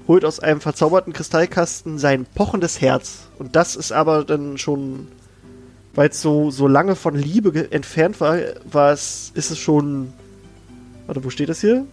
[0.06, 3.28] holt aus einem verzauberten Kristallkasten sein pochendes Herz.
[3.38, 5.08] Und das ist aber dann schon,
[5.94, 8.36] weil es so, so lange von Liebe entfernt war,
[8.70, 10.12] war es, ist es schon.
[11.06, 11.86] Warte, wo steht das hier?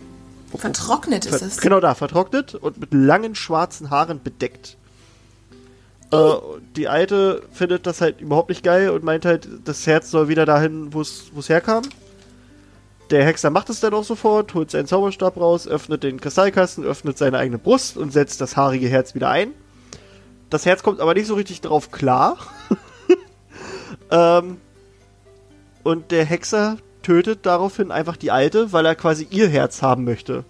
[0.56, 1.58] Vertrocknet ist es.
[1.58, 4.78] Genau da, vertrocknet und mit langen schwarzen Haaren bedeckt.
[6.12, 6.34] Äh,
[6.76, 10.46] die Alte findet das halt überhaupt nicht geil und meint halt, das Herz soll wieder
[10.46, 11.84] dahin, wo es herkam.
[13.12, 17.18] Der Hexer macht es dann auch sofort, holt seinen Zauberstab raus, öffnet den Kristallkasten, öffnet
[17.18, 19.54] seine eigene Brust und setzt das haarige Herz wieder ein.
[20.50, 22.38] Das Herz kommt aber nicht so richtig drauf klar.
[24.12, 24.58] ähm,
[25.84, 26.78] und der Hexer
[27.10, 30.44] tötet daraufhin einfach die Alte, weil er quasi ihr Herz haben möchte.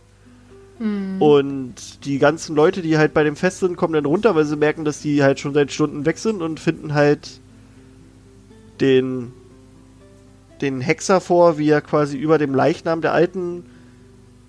[0.77, 1.21] Mhm.
[1.21, 4.57] Und die ganzen Leute, die halt bei dem Fest sind, kommen dann runter, weil sie
[4.57, 7.39] merken, dass die halt schon seit Stunden weg sind und finden halt
[8.81, 9.31] den,
[10.59, 13.63] den Hexer vor, wie er quasi über dem Leichnam der Alten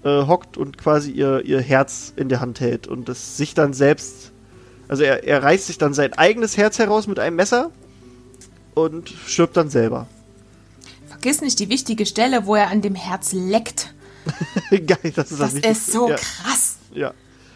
[0.03, 3.73] äh, hockt und quasi ihr, ihr Herz in der Hand hält und es sich dann
[3.73, 4.33] selbst.
[4.89, 7.71] Also er, er reißt sich dann sein eigenes Herz heraus mit einem Messer
[8.75, 10.09] und stirbt dann selber
[11.21, 13.93] vergiss nicht die wichtige Stelle, wo er an dem Herz leckt.
[14.71, 16.17] Geil, das ist das, das ist so ja.
[16.17, 16.79] krass.
[16.95, 17.13] Ja.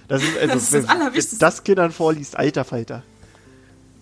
[0.07, 1.39] Das ist, also, das, ist das Allerwichtigste.
[1.39, 3.03] Das Kindern vorliest, alter Falter.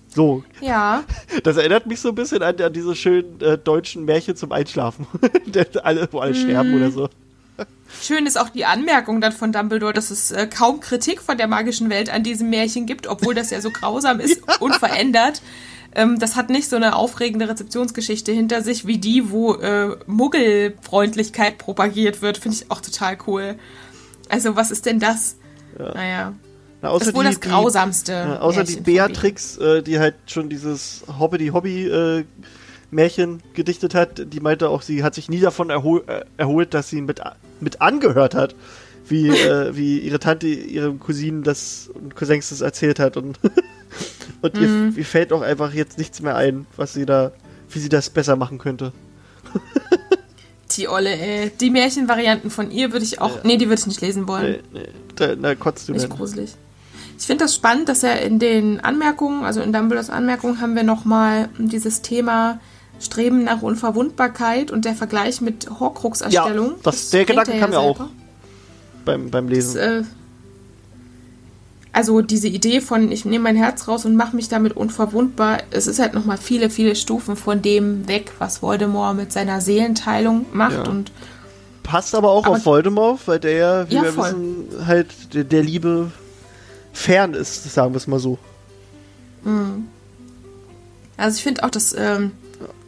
[0.09, 0.43] So.
[0.61, 1.05] Ja.
[1.45, 5.07] Das erinnert mich so ein bisschen an, an diese schönen äh, deutschen Märchen zum Einschlafen.
[5.83, 6.35] alle, wo alle mm.
[6.35, 7.09] sterben oder so.
[8.01, 11.47] Schön ist auch die Anmerkung dann von Dumbledore, dass es äh, kaum Kritik von der
[11.47, 15.41] magischen Welt an diesem Märchen gibt, obwohl das ja so grausam ist, unverändert.
[15.95, 21.59] Ähm, das hat nicht so eine aufregende Rezeptionsgeschichte hinter sich wie die, wo äh, Muggelfreundlichkeit
[21.59, 22.39] propagiert wird.
[22.39, 23.57] Finde ich auch total cool.
[24.29, 25.37] Also, was ist denn das?
[25.79, 25.95] Ja.
[25.95, 26.33] Naja.
[26.81, 28.13] Na, außer das ist wohl die, das Grausamste.
[28.13, 32.25] Die, ja, außer die Beatrix, äh, die halt schon dieses Hobbity-Hobby äh,
[32.91, 36.89] Märchen gedichtet hat, die meinte auch, sie hat sich nie davon erhol äh, erholt, dass
[36.89, 37.21] sie mit,
[37.61, 38.55] mit angehört hat,
[39.13, 43.39] wie, äh, wie ihre Tante ihrem Cousinen das und Cousins das erzählt hat und
[44.43, 44.93] Und mhm.
[44.93, 47.33] ihr, ihr, fällt auch einfach jetzt nichts mehr ein, was sie da,
[47.71, 48.93] wie sie das besser machen könnte.
[50.77, 51.51] die Olle, ey.
[51.61, 53.37] Die Märchenvarianten von ihr würde ich auch.
[53.37, 53.41] Ja.
[53.45, 54.63] Nee, die würde ich nicht lesen wollen.
[54.73, 54.89] Nee, nee.
[55.15, 56.55] Da, da kotzt du Nicht gruselig.
[57.19, 60.83] Ich finde das spannend, dass er in den Anmerkungen, also in Dumbledores Anmerkungen, haben wir
[60.83, 62.59] nochmal dieses Thema
[62.99, 66.71] Streben nach Unverwundbarkeit und der Vergleich mit Horcrux-Erstellung.
[66.71, 68.11] Ja, das, der kennt Gedanke kam mir auch selber.
[69.05, 69.79] Beim, beim Das, Lesen.
[69.81, 70.03] äh,
[71.95, 75.87] also diese Idee von, ich nehme mein Herz raus und mache mich damit unverwundbar, es
[75.87, 80.73] ist halt nochmal viele, viele Stufen von dem weg, was Voldemort mit seiner Seelenteilung macht.
[80.87, 80.89] Ja.
[80.89, 81.13] Und
[81.83, 84.25] Passt aber auch aber- auf Voldemort, weil der ja, wie Ja, wir voll.
[84.29, 86.11] wissen, halt der, der Liebe
[86.95, 88.39] fern ist, sagen wir es mal so.
[91.17, 92.33] also ich finde auch, das ähm,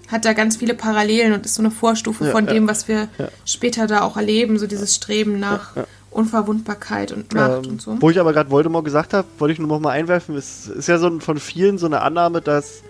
[0.09, 3.09] hat da ganz viele Parallelen und ist so eine Vorstufe Ja, von dem, was wir
[3.45, 5.73] später da auch erleben, so dieses Streben nach
[6.15, 7.97] Unverwundbarkeit und Macht Ähm, und so.
[8.01, 10.89] Wo ich aber gerade Voldemort gesagt habe, wollte ich nur noch mal einwerfen, es ist
[10.89, 12.83] ja so ein, von vielen so eine Annahme, dass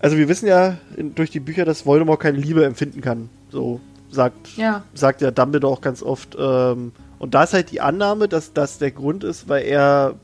[0.00, 3.28] also wir wissen ja in, durch die Bücher, dass Voldemort keine Liebe empfinden kann.
[3.50, 4.82] So sagt Ja.
[4.94, 6.36] sagt ja Dumbledore auch ganz oft.
[6.38, 10.14] Ähm, und da ist halt die Annahme, dass das der Grund ist, weil er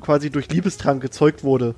[0.00, 1.74] quasi durch Liebestrank gezeugt wurde.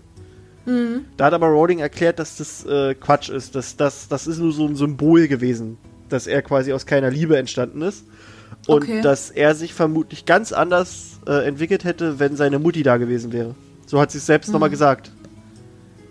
[0.64, 1.06] Mhm.
[1.16, 3.54] Da hat aber Rowling erklärt, dass das äh, Quatsch ist.
[3.56, 5.76] Dass, das, das ist nur so ein Symbol gewesen,
[6.08, 8.04] dass er quasi aus keiner Liebe entstanden ist.
[8.66, 9.00] Und Okay.
[9.00, 13.54] dass er sich vermutlich ganz anders äh, entwickelt hätte, wenn seine Mutti da gewesen wäre.
[13.86, 15.10] So hat sie es selbst nochmal gesagt.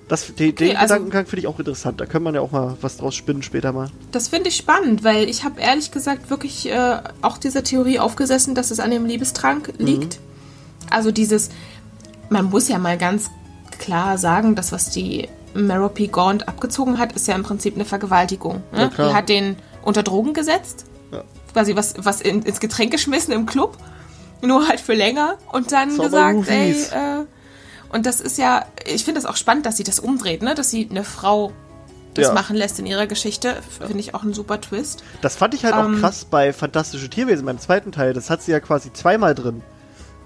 [0.08, 0.76] Das, den den Mhm.
[0.78, 2.02] also- Gedankengang finde ich auch interessant.
[2.02, 3.90] Da kann man ja auch mal was draus spinnen später mal.
[4.12, 8.56] Das finde ich spannend, weil ich habe ehrlich gesagt wirklich äh, auch dieser Theorie aufgesessen,
[8.56, 9.86] dass es an dem Liebestrank Mhm.
[9.86, 10.20] liegt.
[10.90, 11.50] Also dieses,
[12.30, 13.30] man muss ja mal ganz
[13.78, 18.64] klar sagen, das, was die Merope Gaunt abgezogen hat, ist ja im Prinzip eine Vergewaltigung.
[18.74, 18.90] Ja, Ne?
[18.90, 19.10] klar.
[19.10, 20.89] die hat den unter Drogen gesetzt, Ja.
[21.54, 23.78] Quasi was, was in, ins Getränk geschmissen im Club,
[24.42, 27.26] nur halt für länger und dann Sauber gesagt, ey, äh,
[27.92, 30.54] und das ist ja, ich finde das auch spannend, dass sie das umdreht, ne?
[30.56, 31.52] dass sie eine Frau
[32.14, 32.34] das Ja.
[32.34, 33.56] machen lässt in ihrer Geschichte.
[33.80, 35.04] Finde ich auch ein super Twist.
[35.22, 36.00] Das fand ich halt auch Ähm.
[36.00, 38.14] krass bei Fantastische Tierwesen beim zweiten Teil.
[38.14, 39.62] Das hat sie ja quasi zweimal drin.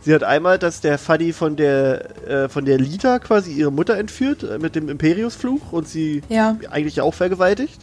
[0.02, 3.96] Sie hat einmal, dass der Fuddy von der äh, von der Lita quasi ihre Mutter
[3.98, 6.58] entführt äh, mit dem Imperiusfluch und sie Ja.
[6.72, 7.80] eigentlich auch vergewaltigt.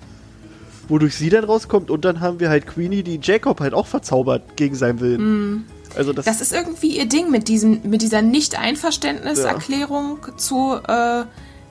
[0.91, 4.57] Wodurch sie dann rauskommt und dann haben wir halt Queenie, die Jacob halt auch verzaubert
[4.57, 5.65] gegen seinen Willen.
[5.97, 6.25] Also das.
[6.25, 11.25] Das ist irgendwie ihr Ding mit, diesem, mit dieser Nicht-Einverständniserklärung zu äh,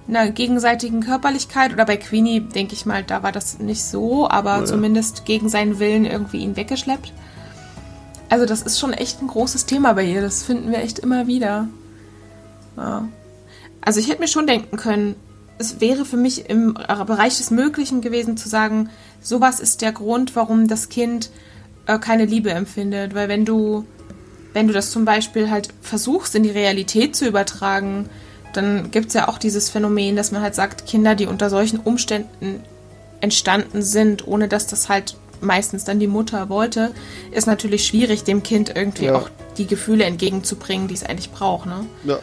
[0.08, 1.74] einer gegenseitigen Körperlichkeit.
[1.74, 5.80] Oder bei Queenie, denke ich mal, da war das nicht so, aber zumindest gegen seinen
[5.80, 7.14] Willen irgendwie ihn weggeschleppt.
[8.30, 10.22] Also das ist schon echt ein großes Thema bei ihr.
[10.22, 11.68] Das finden wir echt immer wieder.
[12.78, 13.08] Ja.
[13.82, 15.16] Also ich hätte mir schon denken können,
[15.58, 18.90] es wäre für mich im Bereich des Möglichen gewesen zu sagen,
[19.22, 21.30] sowas ist der Grund, warum das Kind
[21.86, 23.16] äh, keine Liebe empfindet.
[23.16, 23.86] Weil wenn du,
[24.54, 28.10] wenn du das zum Beispiel halt versuchst, in die Realität zu übertragen,
[28.54, 31.80] dann gibt es ja auch dieses Phänomen, dass man halt sagt, Kinder, die unter solchen
[31.80, 32.64] Umständen
[33.22, 36.92] entstanden sind, ohne dass das halt meistens dann die Mutter wollte,
[37.32, 39.16] ist natürlich schwierig, dem Kind irgendwie Ja.
[39.16, 41.66] auch die Gefühle entgegenzubringen, die es eigentlich braucht.
[41.68, 41.86] Ne?
[42.06, 42.20] ja.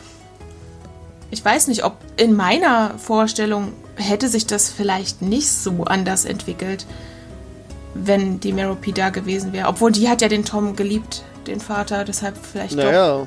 [1.31, 6.87] Ich weiß nicht, ob in meiner Vorstellung hätte sich das vielleicht nicht so anders entwickelt,
[7.95, 9.69] wenn die Merope da gewesen wäre.
[9.69, 12.85] Obwohl die hat ja den Tom geliebt, den Vater, deshalb vielleicht doch.
[12.85, 13.27] Naja,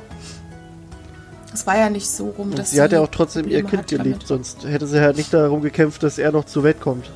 [1.53, 3.81] Es war ja nicht so rum, dass sie hat ja auch trotzdem ihr Probleme Kind
[3.81, 4.03] hat damit.
[4.05, 7.09] geliebt, sonst hätte sie halt nicht darum gekämpft, dass er noch zur Welt kommt.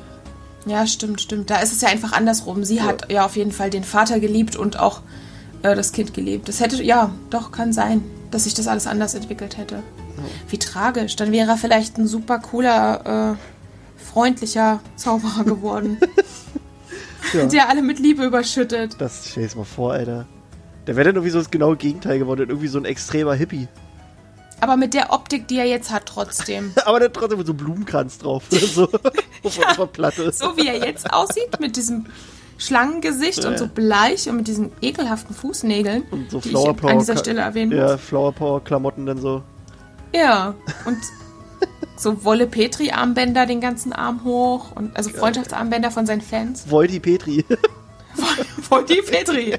[0.66, 1.50] Ja, stimmt, stimmt.
[1.50, 2.64] Da ist es ja einfach andersrum.
[2.64, 5.02] Sie hat ja auf jeden Fall den Vater geliebt und auch
[5.62, 6.48] äh, das Kind geliebt.
[6.48, 9.82] Das hätte, ja, doch, kann sein, dass sich das alles anders entwickelt hätte.
[10.48, 11.16] Wie tragisch.
[11.16, 15.98] Dann wäre er vielleicht ein super cooler, äh, freundlicher Zauberer geworden.
[17.32, 17.46] Ja.
[17.46, 18.96] Der alle mit Liebe überschüttet.
[18.98, 20.26] Das stell dir mal vor, Alter.
[20.86, 23.68] Der wäre dann irgendwie so das genaue Gegenteil geworden, irgendwie so ein extremer Hippie.
[24.60, 26.72] Aber mit der Optik, die er jetzt hat, trotzdem.
[26.84, 28.44] Aber dann trotzdem mit so einem Blumenkranz drauf.
[28.50, 28.88] so
[29.42, 29.74] ja.
[29.76, 30.30] der Platte.
[30.32, 32.06] So wie er jetzt aussieht, mit diesem
[32.58, 33.50] Schlangengesicht Ja.
[33.50, 36.90] und so bleich und mit diesen ekelhaften Fußnägeln, Und so die Flower ich Power.
[36.90, 37.78] an dieser Stelle erwähnen muss.
[37.90, 39.42] Ja, Flower Power Klamotten dann so.
[40.14, 40.54] Ja,
[40.84, 40.98] und
[41.96, 46.70] so Wolle Petri Armbänder den ganzen Arm hoch und also Freundschaftsarmbänder von seinen Fans.
[46.70, 47.44] Volti Petri.
[48.70, 49.54] Wolle Petri.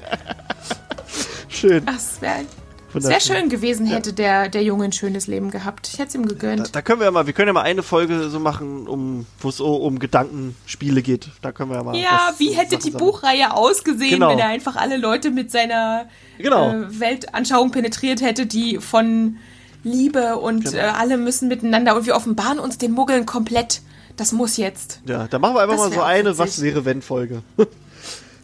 [1.50, 1.86] schön.
[1.86, 3.36] Das wäre wär Wunderschön.
[3.36, 5.90] schön gewesen, hätte der, der Junge ein schönes Leben gehabt.
[5.92, 6.74] Ich hätte es ihm Da, gegönnt.
[6.76, 9.50] da können wir ja mal, wir können ja mal eine Folge so machen, um, wo
[9.50, 11.28] es um Gedankenspiele geht.
[11.42, 11.96] Da können wir ja mal.
[11.98, 13.06] Ja, wie hätte Sachen die sammeln.
[13.12, 14.30] Buchreihe ausgesehen, Genau.
[14.30, 16.06] wenn er einfach alle Leute mit seiner
[16.38, 16.70] Genau.
[16.72, 19.38] äh, Weltanschauung penetriert hätte, die von
[19.86, 20.78] Liebe und Genau.
[20.78, 23.82] äh, alle müssen miteinander und wir offenbaren uns den Muggeln komplett.
[24.18, 25.00] Das muss jetzt.
[25.06, 26.40] Ja, da machen wir einfach Das mal so eine witzig.
[26.40, 27.44] Was wäre wenn Folge.
[27.58, 27.68] Geil.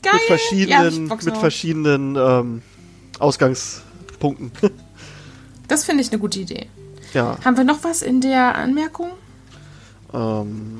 [0.03, 2.61] mit Ja, verschiedenen, bock's mit verschiedenen ähm,
[3.19, 4.51] Ausgangspunkten.
[5.67, 6.67] Das finde ich eine gute Idee.
[7.13, 7.37] ja.
[7.45, 9.09] Haben wir noch was in der Anmerkung?
[10.13, 10.79] Ähm,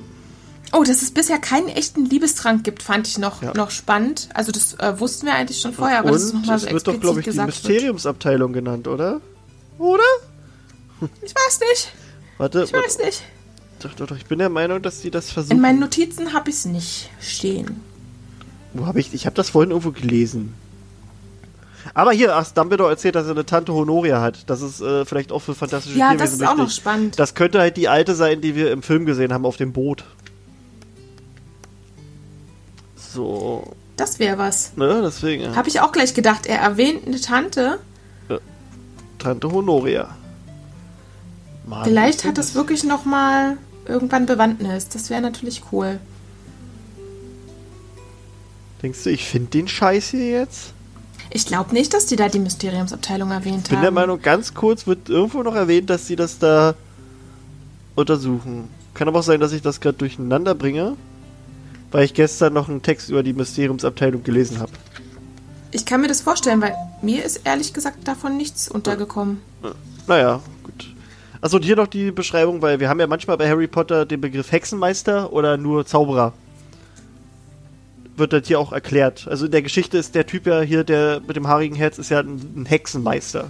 [0.74, 3.54] Oh, dass es bisher keinen echten Liebestrank gibt, fand ich noch, Ja.
[3.56, 4.28] noch spannend.
[4.34, 6.70] Also das äh, wussten wir eigentlich schon vorher, aber und das ist nochmal es so
[6.72, 7.46] wird doch, glaube ich, die wird.
[7.46, 9.20] Mysteriumsabteilung genannt, oder?
[9.78, 10.04] Oder?
[11.22, 11.92] Ich weiß nicht.
[12.38, 13.24] Warte, Ich weiß nicht.
[13.82, 14.16] Doch, doch, doch.
[14.18, 15.56] Ich bin der Meinung, dass sie das versuchen.
[15.56, 17.82] In meinen Notizen habe ich es nicht stehen.
[18.74, 19.14] Wo habe ich?
[19.14, 20.54] Ich habe das vorhin irgendwo gelesen.
[21.94, 24.50] Aber hier, ach, Dumbledore erzählt, dass er eine Tante Honoria hat.
[24.50, 26.76] Das ist äh, vielleicht auch für fantastische Ja, Tierwesen das ist auch noch wichtig.
[26.82, 27.20] spannend.
[27.20, 30.04] Das könnte halt die alte sein, die wir im Film gesehen haben auf dem Boot.
[32.96, 34.76] So, Das wäre was.
[34.78, 35.44] ne, deswegen.
[35.44, 35.56] ja.
[35.56, 36.46] Habe ich auch gleich gedacht.
[36.46, 37.80] Er erwähnt eine Tante.
[39.20, 40.16] Tante Honoria.
[41.66, 44.90] Mann, Vielleicht hat es wirklich noch mal irgendwann Bewandtnis.
[44.90, 46.00] Das wäre natürlich cool.
[48.82, 50.74] Denkst du, ich finde den Scheiß hier jetzt?
[51.30, 53.84] Ich glaube nicht, dass die da die Mysteriumsabteilung erwähnt Ich bin haben.
[53.84, 56.74] der Meinung, ganz kurz wird irgendwo noch erwähnt, dass sie das da
[57.96, 58.68] untersuchen.
[58.94, 60.98] Kann aber auch sein, dass ich das gerade durcheinander bringe,
[61.92, 64.72] weil ich gestern noch einen Text über die Mysteriumsabteilung gelesen habe.
[65.72, 69.40] Ich kann mir das vorstellen, weil mir ist ehrlich gesagt davon nichts untergekommen.
[70.08, 70.61] Naja, gut.
[71.42, 74.22] Achso, und hier noch die Beschreibung, weil wir haben ja manchmal bei Harry Potter den
[74.22, 76.34] Begriff Hexenmeister oder nur Zauberer.
[78.16, 79.28] Wird das hier auch erklärt.
[79.28, 82.12] Also in der Geschichte ist der Typ ja hier, der mit dem haarigen Herz, ist
[82.12, 83.50] ja ein, Hexenmeister.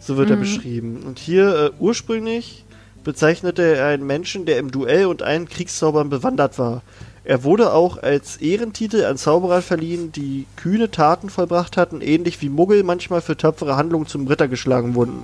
[0.00, 1.04] So wird er beschrieben.
[1.06, 2.64] Und hier äh, ursprünglich
[3.04, 6.82] bezeichnete er einen Menschen, der im Duell und allen Kriegszaubern bewandert war.
[7.22, 12.48] Er wurde auch als Ehrentitel an Zauberer verliehen, die kühne Taten vollbracht hatten, ähnlich wie
[12.48, 15.22] Muggel manchmal für tapfere Handlungen zum Ritter geschlagen wurden.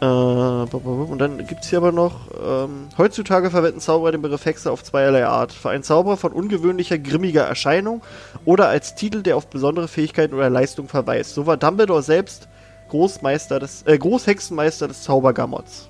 [0.00, 4.70] Äh, und dann gibt es hier aber noch, ähm, heutzutage verwenden Zauberer den Begriff Hexe
[4.70, 5.52] auf zweierlei Art.
[5.52, 8.02] Für einen Zauberer von ungewöhnlicher, grimmiger Erscheinung
[8.44, 11.34] oder als Titel, der auf besondere Fähigkeiten oder Leistung verweist.
[11.34, 12.48] So war Dumbledore selbst
[12.90, 15.88] Großmeister des, äh, Großhexenmeister des Zaubergammots.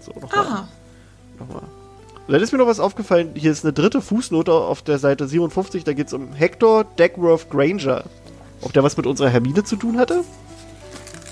[0.00, 0.46] So, nochmal.
[0.46, 0.68] Aha.
[1.38, 1.62] Nochmal.
[2.26, 3.30] Und dann ist mir noch was aufgefallen.
[3.34, 5.84] Hier ist eine dritte Fußnote auf der Seite 57.
[5.84, 8.04] Da geht es um Hector Dagworth Granger.
[8.62, 10.24] Ob der was mit unserer Hermine zu tun hatte?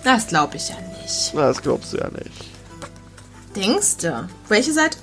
[0.04, 0.93] Das glaube ich ja nicht.
[1.34, 2.50] Na, das glaubst du ja nicht.
[3.56, 4.28] Denkst du?
[4.48, 4.98] Welche Seite?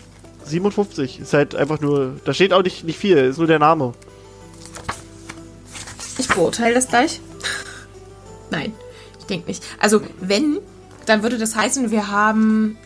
[0.45, 2.19] 57 ist halt einfach nur.
[2.25, 3.93] Da steht auch nicht, nicht viel, ist nur der Name.
[6.17, 7.21] Ich beurteile das gleich.
[8.49, 8.73] Nein,
[9.19, 9.63] ich denke nicht.
[9.79, 10.59] Also, wenn,
[11.05, 12.77] dann würde das heißen, wir haben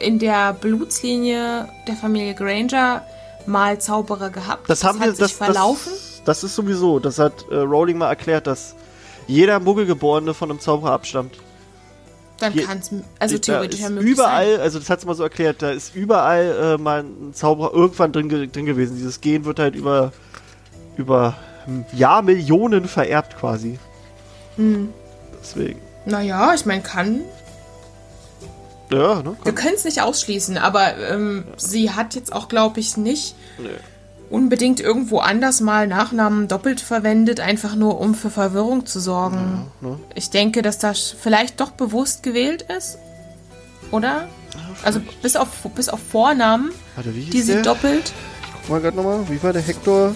[0.00, 3.04] in der Blutslinie der Familie Granger
[3.46, 4.68] mal Zauberer gehabt.
[4.68, 5.12] Das, haben hat wir.
[5.12, 5.92] sich Das, verlaufen.
[5.92, 6.98] Das, das ist sowieso.
[6.98, 8.74] Das hat äh, Rowling mal erklärt, dass
[9.26, 11.36] jeder Muggelgeborene von einem Zauberer abstammt.
[12.38, 14.60] dann kann es also theoretisch ja möglich überall, sein.
[14.60, 18.12] also das hat sie mal so erklärt, da ist überall äh, mal ein Zauberer irgendwann
[18.12, 18.96] drin, drin gewesen.
[18.96, 20.12] Dieses Gen wird halt über
[20.96, 23.78] über hm, Jahrmillionen vererbt quasi.
[24.56, 24.92] Hm.
[25.40, 25.80] Deswegen.
[26.04, 27.22] Naja, ich meine, kann.
[28.90, 29.36] Ja, ne?
[29.42, 33.70] Wir können es nicht ausschließen, aber ähm, sie hat jetzt auch, glaube ich, nicht Nö.
[34.32, 39.66] Unbedingt irgendwo anders mal Nachnamen doppelt verwendet, einfach nur um für Verwirrung zu sorgen.
[39.80, 39.98] ne?
[40.14, 42.98] Ich denke, dass das vielleicht doch bewusst gewählt ist.
[43.90, 44.28] Oder?
[44.82, 47.62] Also bis auf, bis auf Vornamen, Warte, die sie der?
[47.62, 48.12] doppelt.
[48.62, 50.14] Guck mal gerade nochmal, wie war der Hector?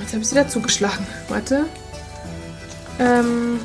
[0.00, 1.06] Jetzt habe ich sie wieder zugeschlagen.
[1.28, 1.66] Warte.
[2.98, 3.60] Ähm,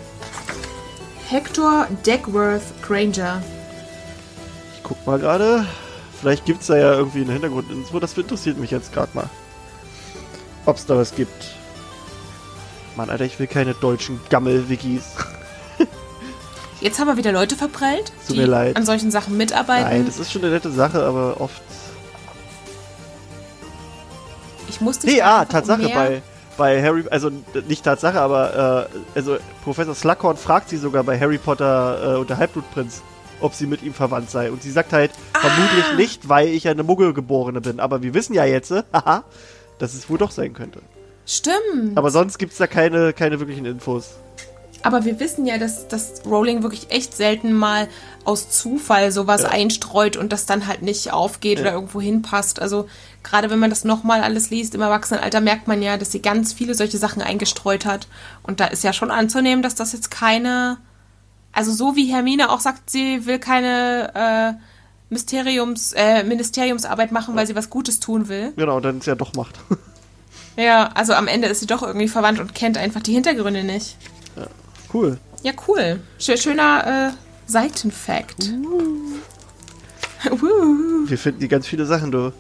[1.30, 3.42] Hector Dagworth Granger.
[4.76, 5.66] Ich guck mal gerade.
[6.20, 8.00] Vielleicht gibt's da ja irgendwie einen Hintergrundinfo.
[8.00, 9.30] Das interessiert mich jetzt gerade mal.
[10.66, 11.56] Ob's da was gibt.
[12.96, 15.04] Mann, Alter, ich will keine deutschen Gammel-Wikis.
[16.82, 18.76] Jetzt haben wir wieder Leute verprellt, Tut die mir leid.
[18.76, 19.90] an solchen Sachen mitarbeiten.
[19.90, 21.62] Nein, das ist schon eine nette Sache, aber oft.
[24.68, 26.22] ich musste Nee, ah, Tatsache um bei,
[26.58, 27.32] bei Harry, also
[27.68, 32.30] nicht Tatsache, aber äh, also Professor Slughorn fragt sie sogar bei Harry Potter äh, und
[32.30, 33.02] der Halbblutprinz,
[33.42, 34.52] ob sie mit ihm verwandt sei.
[34.52, 35.40] Und sie sagt halt, Ah.
[35.40, 37.80] vermutlich nicht, weil ich eine Muggelgeborene bin.
[37.80, 39.24] Aber wir wissen ja jetzt, haha,
[39.80, 40.82] dass es wohl doch sein könnte.
[41.26, 41.98] Stimmt.
[41.98, 44.12] Aber sonst gibt's da keine, keine wirklichen Infos.
[44.84, 47.88] Aber wir wissen ja, dass, dass Rowling wirklich echt selten mal
[48.24, 49.50] aus Zufall sowas Ja.
[49.50, 52.62] einstreut und das dann halt nicht aufgeht oder irgendwo hinpasst.
[52.62, 52.88] Also
[53.24, 56.54] gerade wenn man das nochmal alles liest im Erwachsenenalter, merkt man ja, dass sie ganz
[56.54, 58.08] viele solche Sachen eingestreut hat.
[58.44, 60.78] Und da ist ja schon anzunehmen, dass das jetzt keine.
[61.54, 64.12] Also so wie Hermine auch sagt, sie will keine
[64.60, 64.64] äh,
[65.10, 68.54] Mysteriums, äh, Ministeriumsarbeit machen, weil sie was Gutes tun will.
[68.56, 69.56] Genau, dann ist ja doch Macht.
[70.60, 73.96] Ja, also am Ende ist sie doch irgendwie verwandt und kennt einfach die Hintergründe nicht.
[74.92, 75.20] cool.
[75.44, 76.00] Ja, cool.
[76.20, 78.50] Schö- Schöner äh, Seitenfact.
[78.50, 79.18] Uh.
[81.08, 82.34] Wir finden hier ganz viele Sachen, du.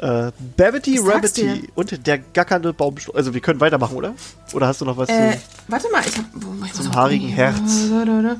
[0.00, 3.16] Äh, sag's Rabbity und der gackernde Baumstumpf.
[3.16, 4.14] Also wir können weitermachen, oder?
[4.52, 5.38] Oder hast du noch was Äh, zu...
[5.68, 6.24] warte mal, ich hab.
[6.34, 7.28] wo- ich Zum haarigen.
[7.28, 7.88] Herz.
[7.90, 8.36] Da, da, da.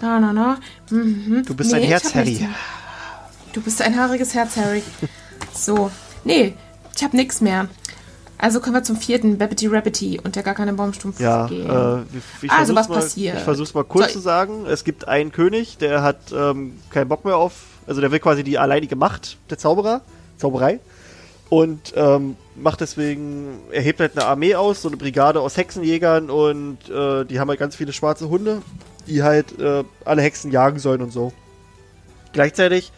[0.00, 0.58] Da, na, na.
[0.90, 1.44] Mhm.
[1.46, 2.46] Du bist ein ich Herz, Harry.
[3.52, 4.82] Du bist ein haariges Herz, Harry.
[5.54, 5.90] So.
[6.24, 6.54] Nee,
[6.94, 7.68] ich hab nix mehr.
[8.36, 11.68] Also können wir zum vierten, Babbity Rabbity und der gar keine Baumstumpf Ja, gehen.
[11.68, 12.02] äh,
[12.42, 13.38] ich Also, was mal, passiert?
[13.38, 14.66] Ich versuch's mal kurz Soll- zu sagen.
[14.66, 17.54] Es gibt einen König, der hat ähm, keinen Bock mehr auf,
[17.88, 20.02] also der will quasi die alleinige Macht der Zauberer,
[20.36, 20.78] Zauberei.
[21.50, 26.28] Und ähm, macht deswegen, er hebt halt eine Armee aus, so eine Brigade aus Hexenjägern
[26.28, 28.60] und äh, die haben halt ganz viele schwarze Hunde,
[29.06, 31.32] die halt äh, alle Hexen jagen sollen und so.
[32.32, 32.92] Gleichzeitig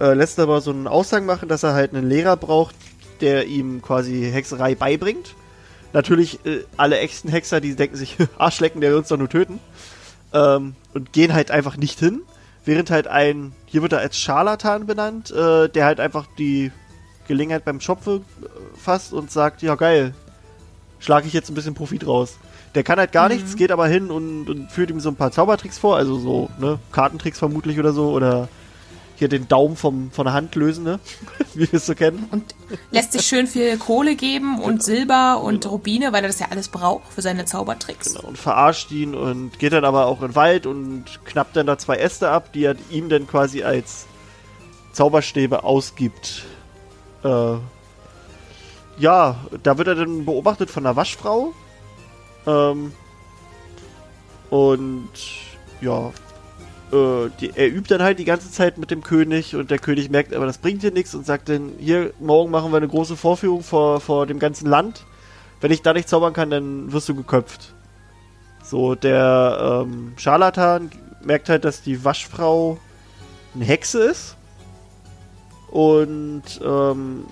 [0.00, 2.74] äh, lässt er aber so einen Aushang machen, dass er halt einen Lehrer braucht,
[3.20, 5.34] der ihm quasi Hexerei beibringt.
[5.92, 9.60] Natürlich äh, alle echten Hexer, die denken sich, Arschlecken, der will uns doch nur töten.
[10.32, 12.22] Ähm, und gehen halt einfach nicht hin.
[12.64, 16.72] Während halt ein, hier wird er als Scharlatan benannt, äh, der halt einfach die
[17.26, 18.46] Gelegenheit beim Schopfe äh,
[18.78, 20.14] fasst und sagt, ja geil,
[20.98, 22.36] schlage ich jetzt ein bisschen Profit raus.
[22.74, 25.30] Der kann halt gar nichts, geht aber hin und, und führt ihm so ein paar
[25.30, 28.48] Zaubertricks vor, also so, ne, Kartentricks vermutlich oder so, oder
[29.16, 30.98] hier den Daumen vom, von der Hand lösen, ne?
[31.54, 32.26] Wie wir es so kennen.
[32.32, 32.52] und
[32.90, 34.66] lässt sich schön viel Kohle geben Genau.
[34.66, 38.14] und Silber und Rubine, weil er das ja alles braucht für seine Zaubertricks.
[38.14, 41.68] Genau, und verarscht ihn und geht dann aber auch in den Wald und knappt dann
[41.68, 44.06] da zwei Äste ab, die er ihm dann quasi als
[44.92, 46.44] Zauberstäbe ausgibt.
[47.24, 47.56] Äh,
[48.98, 51.52] ja, da wird er dann beobachtet von einer Waschfrau.
[52.46, 52.92] Ähm,
[54.50, 55.10] und
[55.80, 56.12] ja,
[56.92, 60.10] äh, die, er übt dann halt die ganze Zeit mit dem König und der König
[60.10, 63.16] merkt aber, das bringt dir nichts und sagt dann, hier, morgen machen wir eine große
[63.16, 65.04] Vorführung vor, vor dem ganzen Land.
[65.60, 67.74] Wenn ich da nicht zaubern kann, dann wirst du geköpft.
[68.62, 70.90] So, der ähm, Scharlatan
[71.22, 72.78] merkt halt, dass die Waschfrau
[73.54, 74.36] eine Hexe ist.
[75.74, 77.24] Und ähm,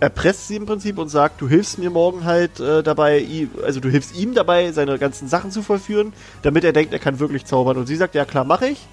[0.00, 3.90] erpresst sie im Prinzip und sagt, du hilfst mir morgen halt äh, dabei, also du
[3.90, 7.76] hilfst ihm dabei, seine ganzen Sachen zu vollführen, damit er denkt, er kann wirklich zaubern.
[7.76, 8.86] Und sie sagt, ja klar, mache ich.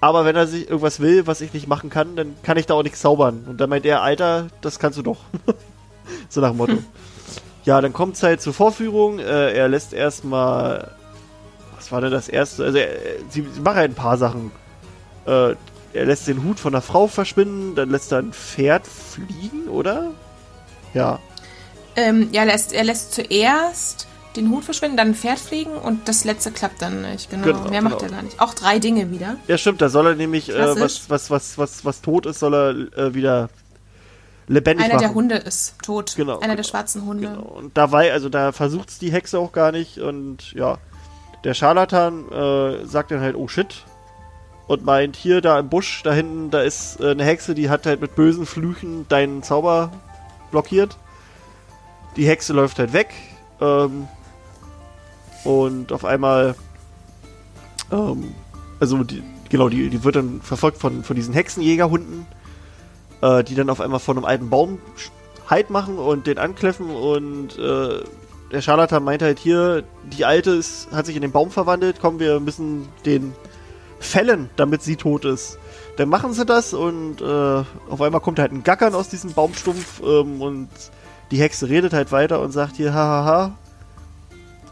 [0.00, 2.72] Aber wenn er sich irgendwas will, was ich nicht machen kann, dann kann ich da
[2.72, 3.44] auch nichts zaubern.
[3.46, 5.18] Und dann meint er, Alter, das kannst du doch.
[6.30, 6.78] so nach dem Motto.
[7.66, 9.18] Ja, dann kommt es halt zur Vorführung.
[9.18, 10.92] Äh, er lässt erstmal.
[11.74, 12.64] Was war denn das erste?
[12.64, 12.88] Also, er,
[13.28, 14.52] sie, sie machen halt ein paar Sachen.
[15.26, 15.54] Äh,
[15.96, 20.12] er lässt den Hut von der Frau verschwinden, dann lässt er ein Pferd fliegen, oder?
[20.94, 21.18] Ja.
[21.96, 26.08] Ähm, ja, er lässt, er lässt zuerst den Hut verschwinden, dann ein Pferd fliegen und
[26.08, 27.30] das letzte klappt dann nicht.
[27.30, 28.10] Genau, Genau, mehr macht genau.
[28.12, 28.40] er gar nicht.
[28.40, 29.36] Auch drei Dinge wieder.
[29.48, 32.54] Ja, stimmt, da soll er nämlich, äh, was, was, was, was, was tot ist, soll
[32.54, 33.48] er äh, wieder
[34.46, 35.06] lebendig Einer machen.
[35.06, 36.14] der Hunde ist tot.
[36.16, 37.28] Genau, Einer der genau, schwarzen Hunde.
[37.28, 37.42] Genau.
[37.42, 40.78] Und dabei, also da versucht's die Hexe auch gar nicht und ja,
[41.44, 43.84] der Scharlatan äh, sagt dann halt, oh shit.
[44.66, 47.86] Und meint, hier da im Busch, da hinten, da ist äh, eine Hexe, die hat
[47.86, 49.92] halt mit bösen Flüchen deinen Zauber
[50.50, 50.98] blockiert.
[52.16, 53.14] Die Hexe läuft halt weg.
[53.60, 54.08] Ähm,
[55.44, 56.56] und auf einmal,
[57.92, 58.34] ähm,
[58.80, 62.26] also die, genau, die, die wird dann verfolgt von, von diesen Hexenjägerhunden,
[63.22, 64.78] äh, die dann auf einmal vor einem alten Baum
[65.48, 68.00] Halt machen und den ankläffen und äh,
[68.50, 72.18] der Scharlatan meint halt hier, die Alte ist, hat sich in den Baum verwandelt, komm,
[72.18, 73.32] wir müssen den
[74.06, 75.58] fällen, damit sie tot ist.
[75.96, 80.00] Dann machen sie das und äh, auf einmal kommt halt ein Gackern aus diesem Baumstumpf
[80.02, 80.68] ähm, und
[81.30, 83.56] die Hexe redet halt weiter und sagt hier, hahaha,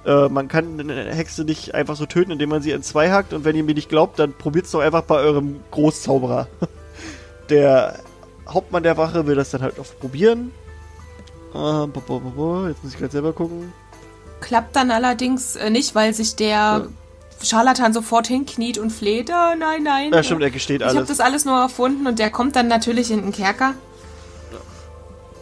[0.04, 3.32] äh, man kann eine Hexe nicht einfach so töten, indem man sie in zwei hackt
[3.32, 6.48] und wenn ihr mir nicht glaubt, dann probiert's doch einfach bei eurem Großzauberer.
[7.50, 7.98] Der
[8.48, 10.50] Hauptmann der Wache will das dann halt oft probieren.
[11.54, 13.72] Äh, jetzt muss ich gerade selber gucken.
[14.40, 16.88] Klappt dann allerdings äh, nicht, weil sich der
[17.42, 19.30] Scharlatan sofort hinkniet und fleht.
[19.30, 20.12] Oh nein, nein.
[20.12, 21.08] Ja, stimmt, er gesteht Ich habe alles.
[21.08, 23.74] das alles nur erfunden und der kommt dann natürlich in den Kerker.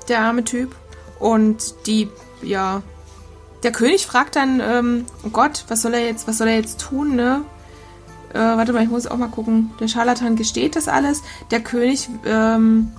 [0.08, 0.74] Der arme Typ.
[1.18, 2.08] Und die,
[2.42, 2.82] ja.
[3.62, 6.80] Der König fragt dann, ähm, oh Gott, was soll er jetzt, was soll er jetzt
[6.80, 7.42] tun, ne?
[8.34, 9.70] Äh, warte mal, ich muss auch mal gucken.
[9.78, 11.22] Der Scharlatan gesteht das alles.
[11.52, 12.90] Der König ähm,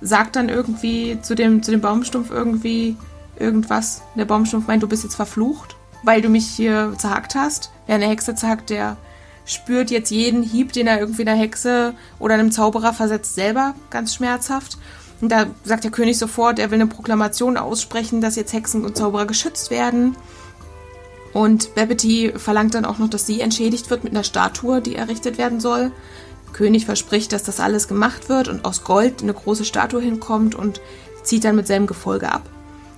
[0.00, 2.96] sagt dann irgendwie zu dem, zu dem Baumstumpf irgendwie
[3.38, 4.02] irgendwas.
[4.14, 5.74] Der Baumstumpf meint, du bist jetzt verflucht,
[6.04, 7.70] weil du mich hier zerhackt hast.
[7.86, 8.96] Wer eine Hexe zerhackt, der
[9.44, 14.14] spürt jetzt jeden Hieb, den er irgendwie einer Hexe oder einem Zauberer versetzt, selber ganz
[14.14, 14.78] schmerzhaft.
[15.20, 18.96] Und da sagt der König sofort, er will eine Proklamation aussprechen, dass jetzt Hexen und
[18.96, 20.16] Zauberer geschützt werden.
[21.32, 25.36] Und Babbity verlangt dann auch noch, dass sie entschädigt wird mit einer Statue, die errichtet
[25.38, 25.90] werden soll.
[26.52, 30.80] König verspricht, dass das alles gemacht wird und aus Gold eine große Statue hinkommt und
[31.24, 32.48] zieht dann mit seinem Gefolge ab.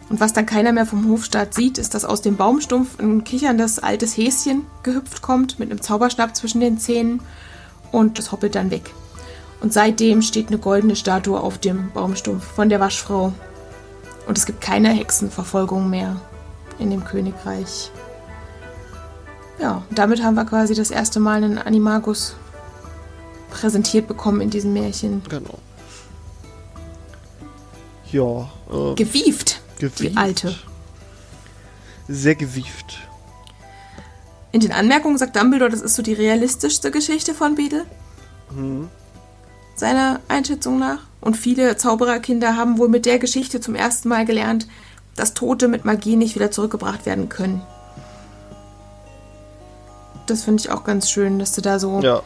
[0.08, 3.80] Und was dann keiner mehr vom Hofstaat sieht, ist, dass aus dem Baumstumpf ein kicherndes
[3.80, 7.20] altes Häschen gehüpft kommt mit einem Zauberstab zwischen den Zähnen
[7.90, 8.92] und das hoppelt dann weg.
[9.60, 13.32] Und seitdem steht eine goldene Statue auf dem Baumstumpf von der Waschfrau.
[14.28, 16.20] Und es gibt keine Hexenverfolgung mehr
[16.78, 17.90] in dem Königreich.
[19.58, 22.36] Ja, damit haben wir quasi das erste Mal einen Animagus
[23.50, 25.22] präsentiert bekommen in diesem Märchen.
[25.28, 25.58] Genau.
[28.12, 28.50] Ja.
[28.70, 29.62] Äh, gewieft.
[29.78, 30.00] Gewieft.
[30.00, 30.54] Die alte.
[32.08, 32.98] Sehr gewieft.
[34.52, 37.84] In den Anmerkungen sagt Dumbledore, das ist so die realistischste Geschichte von Beadle.
[38.54, 38.88] Mhm.
[39.74, 41.00] Seiner Einschätzung nach.
[41.20, 44.66] Und viele Zaubererkinder haben wohl mit der Geschichte zum ersten Mal gelernt,
[45.16, 47.62] dass Tote mit Magie nicht wieder zurückgebracht werden können.
[50.26, 52.22] Das finde ich auch ganz schön, dass du da so ja.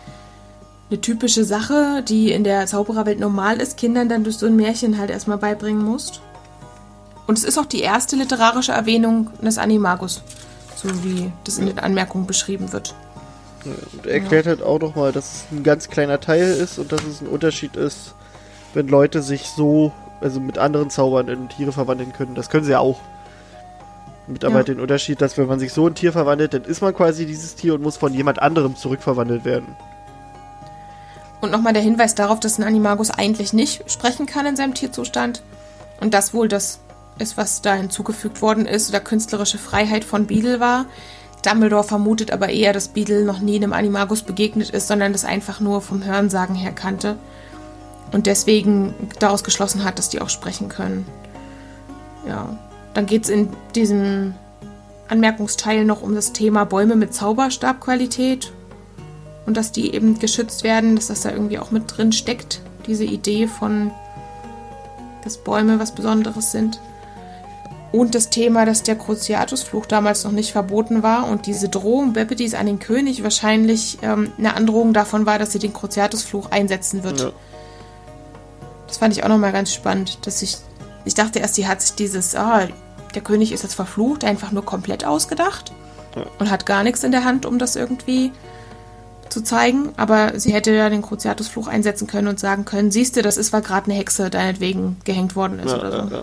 [0.91, 4.99] eine typische Sache, die in der Zaubererwelt normal ist, Kindern dann durch so ein Märchen
[4.99, 6.21] halt erstmal beibringen musst.
[7.31, 10.21] Und es ist auch die erste literarische Erwähnung des Animagus,
[10.75, 12.93] so wie das in den Anmerkungen beschrieben wird.
[13.65, 14.51] Und er erklärt ja.
[14.51, 17.77] halt auch nochmal, dass es ein ganz kleiner Teil ist und dass es ein Unterschied
[17.77, 18.17] ist,
[18.75, 22.35] wenn Leute sich so, also mit anderen Zaubern in Tiere verwandeln können.
[22.35, 22.99] Das können sie ja auch.
[24.27, 24.63] Mit aber ja.
[24.65, 27.55] den Unterschied, dass wenn man sich so in Tier verwandelt, dann ist man quasi dieses
[27.55, 29.77] Tier und muss von jemand anderem zurückverwandelt werden.
[31.41, 35.45] Und nochmal der Hinweis darauf, dass ein Animagus eigentlich nicht sprechen kann in seinem Tierzustand.
[36.01, 36.81] Und das wohl das
[37.21, 40.87] ist, was da hinzugefügt worden ist, oder künstlerische Freiheit von Beadle war.
[41.43, 45.61] Dumbledore vermutet aber eher, dass Beadle noch nie einem Animagus begegnet ist, sondern das einfach
[45.61, 47.17] nur vom Hörensagen her kannte.
[48.13, 51.07] Und deswegen daraus geschlossen hat, dass die auch sprechen können.
[52.27, 52.59] Ja.
[52.93, 54.35] Dann geht es in diesem
[55.09, 58.53] Anmerkungsteil noch um das Thema Bäume mit Zauberstabqualität
[59.47, 63.05] und dass die eben geschützt werden, dass das da irgendwie auch mit drin steckt, diese
[63.05, 63.91] Idee von,
[65.25, 66.81] dass Bäume was Besonderes sind.
[67.93, 72.55] Und das Thema, dass der Cruciatusfluch damals noch nicht verboten war und diese Drohung Bepedis
[72.55, 77.21] an den König wahrscheinlich ähm, eine Androhung davon war, dass sie den Cruciatusfluch einsetzen wird.
[77.21, 77.33] Ja.
[78.87, 80.59] Das fand ich auch nochmal ganz spannend, dass ich
[81.05, 82.69] ich dachte erst, sie hat sich dieses, ah,
[83.15, 85.73] der König ist jetzt verflucht, einfach nur komplett ausgedacht
[86.17, 86.25] ja.
[86.39, 88.33] und hat gar nichts in der Hand, um das irgendwie
[89.29, 89.91] zu zeigen.
[89.97, 93.53] Aber sie hätte ja den Cruciatusfluch einsetzen können und sagen können, siehst du, das ist,
[93.53, 96.15] weil gerade eine Hexe deinetwegen gehängt worden ist ja, oder so.
[96.15, 96.23] Ja,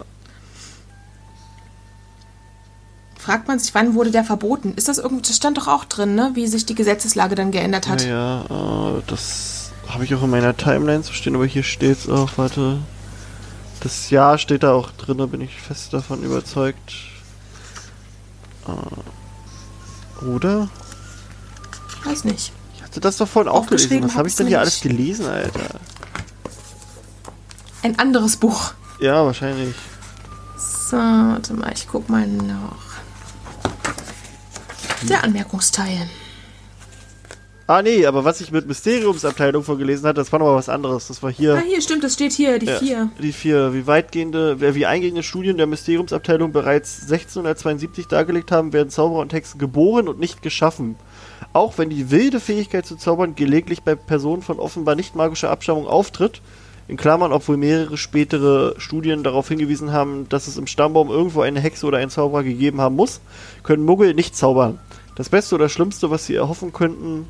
[3.28, 4.74] Fragt man sich, wann wurde der verboten?
[4.78, 6.32] Ist das irgendwie, das stand doch auch drin, ne?
[6.36, 8.06] wie sich die Gesetzeslage dann geändert hat.
[8.06, 12.08] Ja, ja, das habe ich auch in meiner Timeline zu stehen, aber hier steht es
[12.08, 12.78] auch, warte.
[13.82, 16.94] Das Jahr steht da auch drin, da bin ich fest davon überzeugt.
[18.66, 20.70] Äh, oder?
[22.06, 22.54] Weiß nicht.
[22.78, 24.06] Ich hatte das doch vorhin auch gelesen.
[24.06, 25.82] Was habe ich denn hier alles gelesen, Alter?
[27.84, 28.72] Ein anderes Buch.
[29.02, 29.76] Ja, wahrscheinlich.
[30.90, 32.87] So, warte mal, ich guck mal noch.
[35.10, 36.08] Der Anmerkungsteil.
[37.70, 41.10] Ah, nee, aber was ich mit Mysteriumsabteilung vorgelesen hatte, das war nochmal was anderes.
[41.10, 41.56] Das war hier.
[41.56, 43.10] Ah, hier stimmt, das steht hier, die ja, vier.
[43.22, 43.74] Die vier.
[43.74, 49.60] Wie weitgehende, wie eingehende Studien der Mysteriumsabteilung bereits 1672 dargelegt haben, werden Zauberer und Hexen
[49.60, 50.96] geboren und nicht geschaffen.
[51.52, 55.88] Auch wenn die wilde Fähigkeit zu zaubern gelegentlich bei Personen von offenbar nicht magischer Abstammung
[55.88, 56.42] auftritt,
[56.88, 61.60] in Klammern, obwohl mehrere spätere Studien darauf hingewiesen haben, dass es im Stammbaum irgendwo eine
[61.60, 63.20] Hexe oder einen Zauberer gegeben haben muss,
[63.64, 64.80] können Muggel nicht zaubern.
[65.16, 67.28] Das Beste oder Schlimmste, was sie erhoffen könnten,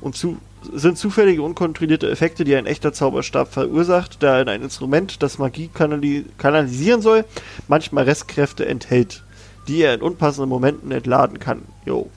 [0.00, 0.38] und zu,
[0.72, 6.24] sind zufällige, unkontrollierte Effekte, die ein echter Zauberstab verursacht, da ein Instrument, das Magie kanali
[6.38, 7.24] kanalisieren soll,
[7.68, 9.22] manchmal Restkräfte enthält,
[9.68, 11.62] die er in unpassenden Momenten entladen kann.
[11.84, 12.08] Jo.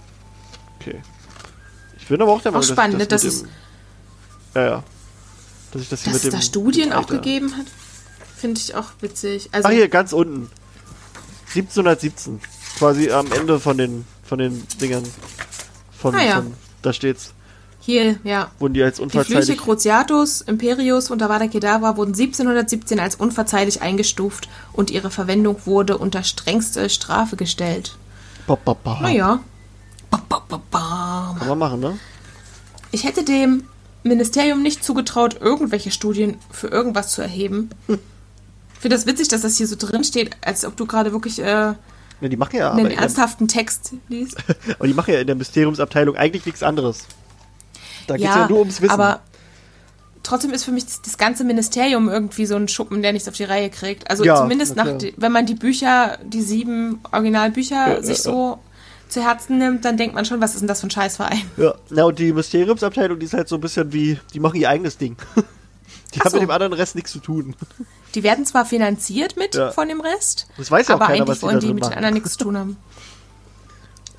[0.80, 1.02] Okay.
[1.98, 3.46] Ich bin aber auch der Meinung, dass spannend, das, das ist.
[4.56, 4.84] ja, ja.
[5.74, 6.38] Dass ich das hier dass mit dem.
[6.38, 7.66] Dass es da Studien auch gegeben hat,
[8.38, 9.50] finde ich auch witzig.
[9.52, 10.50] Also, ah, hier, ganz unten.
[11.56, 12.40] 1717.
[12.78, 15.04] Quasi am Ende von den, von den Dingern.
[15.98, 16.36] Von, ah, ja.
[16.36, 17.34] von da steht's.
[17.80, 18.50] Hier, ja.
[18.60, 19.40] Wurden die als unverzeihlich...
[19.40, 25.58] Die Flüche Cruciatus, Imperius und Avada Kedavra wurden 1717 als unverzeihlich eingestuft und ihre Verwendung
[25.66, 27.98] wurde unter strengste Strafe gestellt.
[28.48, 29.00] Ba, ba, ba.
[29.02, 29.40] Naja.
[30.10, 32.00] Kann man machen, ne?
[32.92, 33.64] Ich hätte dem
[34.04, 37.70] Ministerium nicht zugetraut, irgendwelche Studien für irgendwas zu erheben.
[37.88, 37.99] Hm.
[38.74, 41.39] Ich finde das witzig, dass das hier so drin steht, als ob du gerade wirklich
[41.39, 41.74] äh,
[42.24, 44.38] ja, die machen ja einen ernsthaften Text liest.
[44.80, 47.06] aber die machen ja in der Mysteriumsabteilung eigentlich nichts anderes.
[48.08, 48.93] Da geht es ja, ja nur ums Wissen.
[48.93, 49.22] Aber
[50.24, 53.36] trotzdem ist für mich das, das, ganze Ministerium irgendwie so ein Schuppen, der nichts auf
[53.36, 54.10] die Reihe kriegt.
[54.10, 54.88] Also ja, zumindest nach,
[55.18, 58.60] wenn man die Bücher, die sieben Originalbücher ja, sich so
[59.14, 61.41] zu Herzen nimmt, dann denkt man schon, was ist denn das für ein Scheißverein?
[61.57, 64.70] Ja, na und die Mysteriumsabteilung, die ist halt so ein bisschen wie, die machen ihr
[64.70, 65.16] eigenes Ding.
[66.14, 66.38] Die Ach haben so.
[66.38, 67.55] mit dem anderen Rest nichts zu tun.
[68.14, 69.72] Die werden zwar finanziert mit ja.
[69.72, 71.86] von dem Rest, das weiß ja aber auch keiner, eigentlich was wollen die, die mit
[71.86, 72.78] den anderen nichts zu tun haben.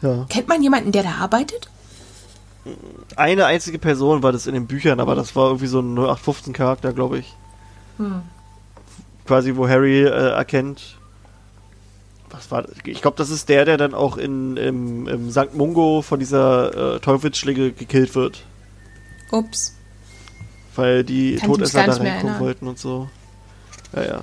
[0.03, 0.26] Ja.
[0.28, 1.70] Kennt man jemanden, der da arbeitet?
[3.16, 6.53] eine einzige Person war das in den Büchern, aber das war irgendwie so ein 0815
[6.53, 7.34] Charakter, glaube ich.
[7.99, 8.22] Hm.
[9.26, 10.99] Quasi, wo Harry äh, erkennt.
[12.35, 12.72] Was war das?
[12.85, 15.55] Ich glaube, das ist der, der dann auch in, im, im St.
[15.55, 18.45] Mungo von dieser äh, Teufelsschlinge gekillt wird.
[19.30, 19.76] Ups.
[20.74, 23.09] Weil die Kann Todesser da reinkommen wollten und so.
[23.95, 24.22] Ja, ja.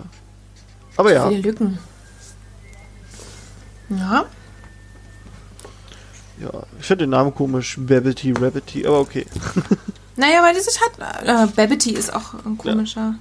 [0.97, 1.30] Aber ja.
[1.30, 1.80] Viele Lücken.
[3.89, 4.26] Ja.
[6.41, 7.78] Ja, ich finde den Namen komisch.
[7.80, 9.26] Babbity, Rabbity, aber okay.
[10.18, 11.26] Naja, weil dieses hat.
[11.26, 13.16] Äh, Babbity ist auch ein komischer.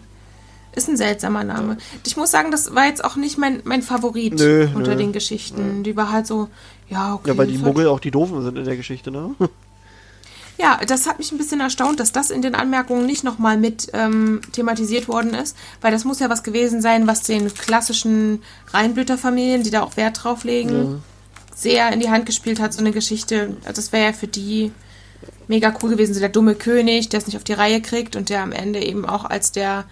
[0.74, 1.78] Ist ein seltsamer Name.
[2.06, 4.96] Ich muss sagen, das war jetzt auch nicht mein, mein Favorit Nö, unter nö.
[4.96, 5.82] den Geschichten.
[5.82, 6.48] Die war halt so,
[6.88, 7.30] ja, okay.
[7.30, 9.34] Ja, weil die halt- Muggel auch die Doofen sind in der Geschichte, ne?
[10.58, 13.88] Ja, das hat mich ein bisschen erstaunt, dass das in den Anmerkungen nicht nochmal mit
[13.94, 19.62] ähm, thematisiert worden ist, weil das muss ja was gewesen sein, was den klassischen Reinblüterfamilien,
[19.62, 21.02] die da auch Wert drauf legen,
[21.54, 23.56] sehr in die Hand gespielt hat, so eine Geschichte.
[23.64, 24.70] Also das wäre ja für die
[25.48, 28.28] mega cool gewesen, so der dumme König, der es nicht auf die Reihe kriegt und
[28.28, 29.84] der am Ende eben auch als der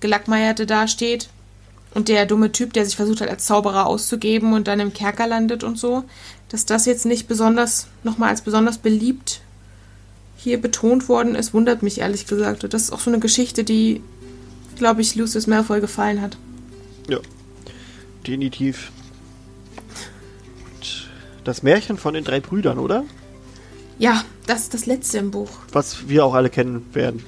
[0.00, 1.28] Gelackmeierte dasteht.
[1.94, 5.28] Und der dumme Typ, der sich versucht hat, als Zauberer auszugeben und dann im Kerker
[5.28, 6.04] landet und so,
[6.48, 9.40] dass das jetzt nicht besonders, nochmal als besonders beliebt
[10.36, 12.64] hier betont worden ist, wundert mich ehrlich gesagt.
[12.74, 14.02] Das ist auch so eine Geschichte, die,
[14.76, 16.36] glaube ich, Lucius Malfoy gefallen hat.
[17.08, 17.18] Ja.
[18.26, 18.90] Definitiv.
[20.66, 21.08] Und
[21.44, 23.04] Das Märchen von den drei Brüdern, oder?
[23.98, 25.50] Ja, das ist das letzte im Buch.
[25.72, 27.24] Was wir auch alle kennen werden.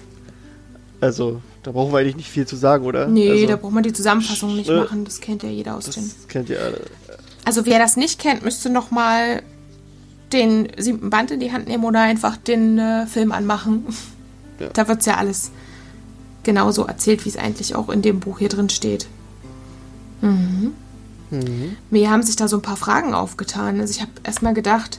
[1.01, 3.09] Also, da brauchen wir eigentlich nicht viel zu sagen, oder?
[3.09, 5.05] Nee, also, da braucht man die Zusammenfassung nicht äh, machen.
[5.05, 6.05] Das kennt ja jeder aus den.
[6.05, 6.81] Das kennt ihr alle.
[7.45, 9.43] Also wer das nicht kennt, müsste noch mal
[10.33, 13.85] den siebten Band in die Hand nehmen oder einfach den äh, Film anmachen.
[14.59, 14.71] Ja.
[14.73, 15.51] Da wird's ja alles
[16.45, 19.07] genauso erzählt, wie es eigentlich auch in dem Buch hier drin steht.
[20.23, 20.73] Mhm.
[21.91, 23.79] Mir haben sich da so ein paar Fragen aufgetan.
[23.81, 24.99] Also ich habe erstmal gedacht,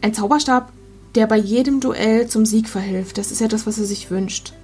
[0.00, 0.72] ein Zauberstab,
[1.14, 4.54] der bei jedem Duell zum Sieg verhilft, das ist ja das, was er sich wünscht.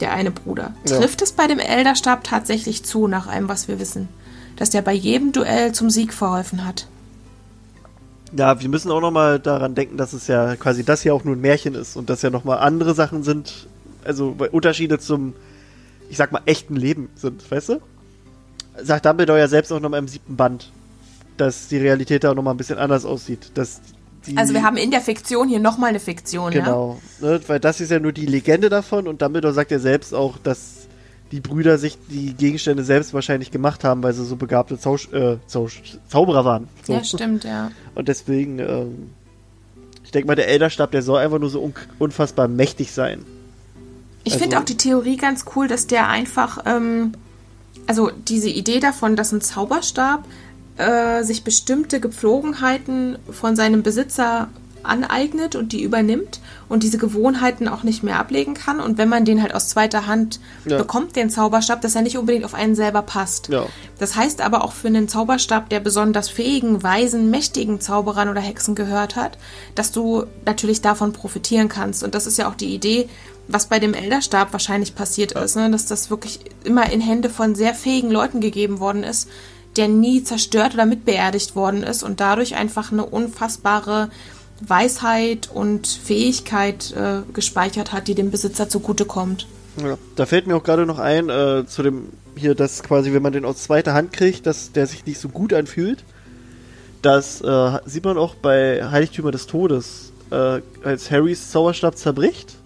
[0.00, 0.74] Der eine Bruder.
[0.86, 0.98] Ja.
[0.98, 4.08] Trifft es bei dem Elderstab tatsächlich zu, nach allem, was wir wissen?
[4.56, 6.86] Dass der bei jedem Duell zum Sieg verholfen hat?
[8.36, 11.34] Ja, wir müssen auch nochmal daran denken, dass es ja quasi das hier auch nur
[11.34, 13.66] ein Märchen ist und dass ja nochmal andere Sachen sind,
[14.04, 15.34] also Unterschiede zum,
[16.10, 17.80] ich sag mal, echten Leben sind, weißt du?
[18.82, 20.70] Sagt Dumbledore ja selbst auch nochmal im siebten Band,
[21.36, 23.50] dass die Realität da nochmal ein bisschen anders aussieht.
[23.54, 23.80] Dass
[24.36, 26.64] Also wir haben in der Fiktion hier nochmal eine Fiktion, ja?
[26.64, 30.14] Genau, ne, weil das ist ja nur die Legende davon und Dumbledore sagt ja selbst
[30.14, 30.86] auch, dass
[31.32, 35.36] die Brüder sich die Gegenstände selbst wahrscheinlich gemacht haben, weil sie so begabte Zau äh,
[35.46, 35.68] Zau
[36.08, 36.68] Zauberer waren.
[36.84, 36.94] So.
[36.94, 37.70] Ja, stimmt, ja.
[37.94, 39.10] Und deswegen, ähm,
[40.04, 43.24] ich denke mal, der Elderstab, der soll einfach nur so un unfassbar mächtig sein.
[44.24, 47.12] Ich Also- finde auch die Theorie ganz cool, dass der einfach, ähm,
[47.86, 50.24] also diese Idee davon, dass ein Zauberstab
[50.78, 54.48] äh, sich bestimmte Gepflogenheiten von seinem Besitzer
[54.84, 58.80] aneignet und die übernimmt und diese Gewohnheiten auch nicht mehr ablegen kann.
[58.80, 60.78] Und wenn man den halt aus zweiter Hand Ja.
[60.78, 63.48] bekommt, den Zauberstab, dass er nicht unbedingt auf einen selber passt.
[63.48, 63.66] Ja.
[63.98, 68.74] Das heißt aber auch für einen Zauberstab, der besonders fähigen, weisen, mächtigen Zauberern oder Hexen
[68.74, 69.36] gehört hat,
[69.74, 72.02] dass du natürlich davon profitieren kannst.
[72.02, 73.08] Und das ist ja auch die Idee,
[73.48, 75.70] was bei dem Elderstab wahrscheinlich passiert ist, ne?
[75.70, 79.28] dass das wirklich immer in Hände von sehr fähigen Leuten gegeben worden ist,
[79.78, 84.10] der nie zerstört oder mitbeerdigt worden ist und dadurch einfach eine unfassbare
[84.60, 89.46] Weisheit und Fähigkeit äh, gespeichert hat, die dem Besitzer zugutekommt.
[89.80, 89.96] Ja.
[90.16, 93.32] Da fällt mir auch gerade noch ein, äh, zu dem, hier, dass quasi, wenn man
[93.32, 96.04] den aus zweiter Hand kriegt, dass der sich nicht so gut anfühlt.
[97.02, 100.12] Das äh, sieht man auch bei Heiligtümer des Todes.
[100.30, 102.57] Äh, als Harrys Zauberstab zerbricht,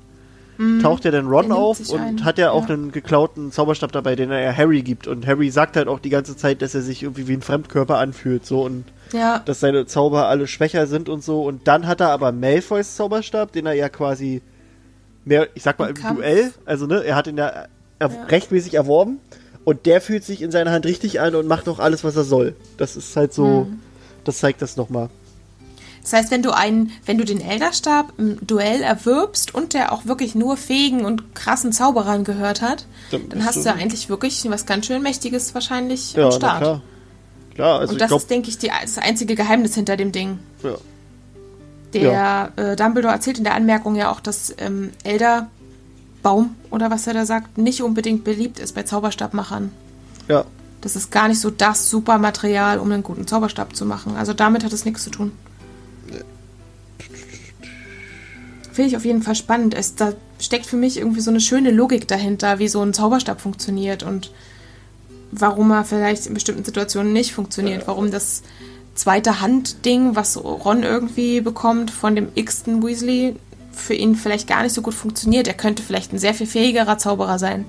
[0.80, 1.52] taucht ja dann Ron Mhm.
[1.52, 2.74] Auf und ein, hat ja auch ja.
[2.74, 5.06] einen geklauten Zauberstab dabei, den er ja Harry gibt.
[5.08, 7.98] Und Harry sagt halt auch die ganze Zeit, dass er sich irgendwie wie ein Fremdkörper
[7.98, 8.46] anfühlt.
[8.46, 11.42] So und Ja, dass seine Zauber alle schwächer sind und so.
[11.42, 14.42] Und dann hat er aber Malfoys Zauberstab, den er ja quasi
[15.24, 16.16] mehr, ich sag mal, Im im.
[16.16, 17.66] Duell, also ne, er hat ihn ja,
[18.00, 18.06] Ja.
[18.28, 19.18] rechtmäßig erworben.
[19.64, 22.24] Und der fühlt sich in seiner Hand richtig an und macht auch alles, was er
[22.24, 22.56] soll.
[22.76, 23.78] Das ist halt so, Mhm.
[24.24, 25.08] das zeigt das nochmal.
[26.02, 30.04] Das heißt, wenn du einen, wenn du den Elderstab im Duell erwirbst und der auch
[30.04, 34.44] wirklich nur fähigen und krassen Zauberern gehört hat, Dann dann hast du- du eigentlich wirklich
[34.50, 36.60] was ganz schön Mächtiges wahrscheinlich Ja, am Start.
[36.60, 36.82] klar.
[37.54, 40.10] Klar, also und ich das glaube, ist, denke ich, die, das einzige Geheimnis hinter dem
[40.12, 40.38] Ding.
[40.62, 40.74] ja.
[41.94, 47.14] Der äh, Dumbledore erzählt in der Anmerkung ja auch, dass ähm, Elderbaum oder was er
[47.14, 49.70] da sagt, nicht unbedingt beliebt ist bei Zauberstabmachern.
[50.28, 50.44] ja.
[50.80, 54.16] Das ist gar nicht so das super Material, um einen guten Zauberstab zu machen.
[54.16, 55.30] Also damit hat es nichts zu tun.
[58.72, 59.74] Finde ich auf jeden Fall spannend.
[59.74, 63.40] Es, da steckt für mich irgendwie so eine schöne Logik dahinter, wie so ein Zauberstab
[63.40, 64.32] funktioniert und
[65.30, 67.86] warum er vielleicht in bestimmten Situationen nicht funktioniert.
[67.86, 68.42] Warum das
[68.94, 73.36] zweite Hand-Ding, was Ron irgendwie bekommt von dem x-ten Weasley,
[73.72, 75.48] für ihn vielleicht gar nicht so gut funktioniert.
[75.48, 77.64] Er könnte vielleicht ein sehr viel fähigerer Zauberer sein.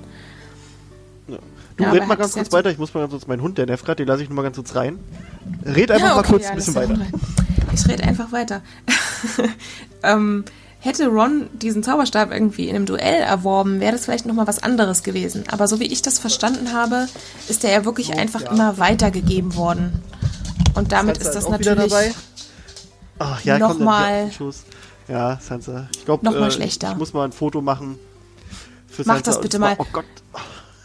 [1.28, 1.38] Du
[1.84, 3.96] Ja, red mal ganz kurz weiter, ich muss mal ganz kurz meinen Hund, der gerade,
[3.96, 5.00] den lasse ich nur mal ganz kurz rein.
[5.66, 6.98] Red einfach Ja, mal okay, kurz ja, ein bisschen weiter.
[7.74, 8.62] Ich rede einfach weiter.
[10.04, 10.46] ähm,
[10.80, 15.04] hätte Ron diesen Zauberstab irgendwie in einem Duell erworben, wäre das vielleicht nochmal was anderes
[15.04, 15.46] gewesen.
[15.50, 17.08] Aber so wie ich das verstanden habe,
[17.48, 18.52] ist der ja wirklich oh, einfach ja.
[18.52, 20.04] immer weitergegeben worden.
[20.76, 21.94] Und damit ist das natürlich
[23.20, 24.32] Ach, ja, nochmal
[25.08, 25.88] ja, Sansa.
[25.96, 26.92] Ich glaube, äh, schlechter.
[26.92, 27.98] ich muss mal ein Foto machen.
[28.88, 29.32] Für Mach Sansa.
[29.32, 29.76] das bitte mal.
[29.78, 30.06] Oh Gott.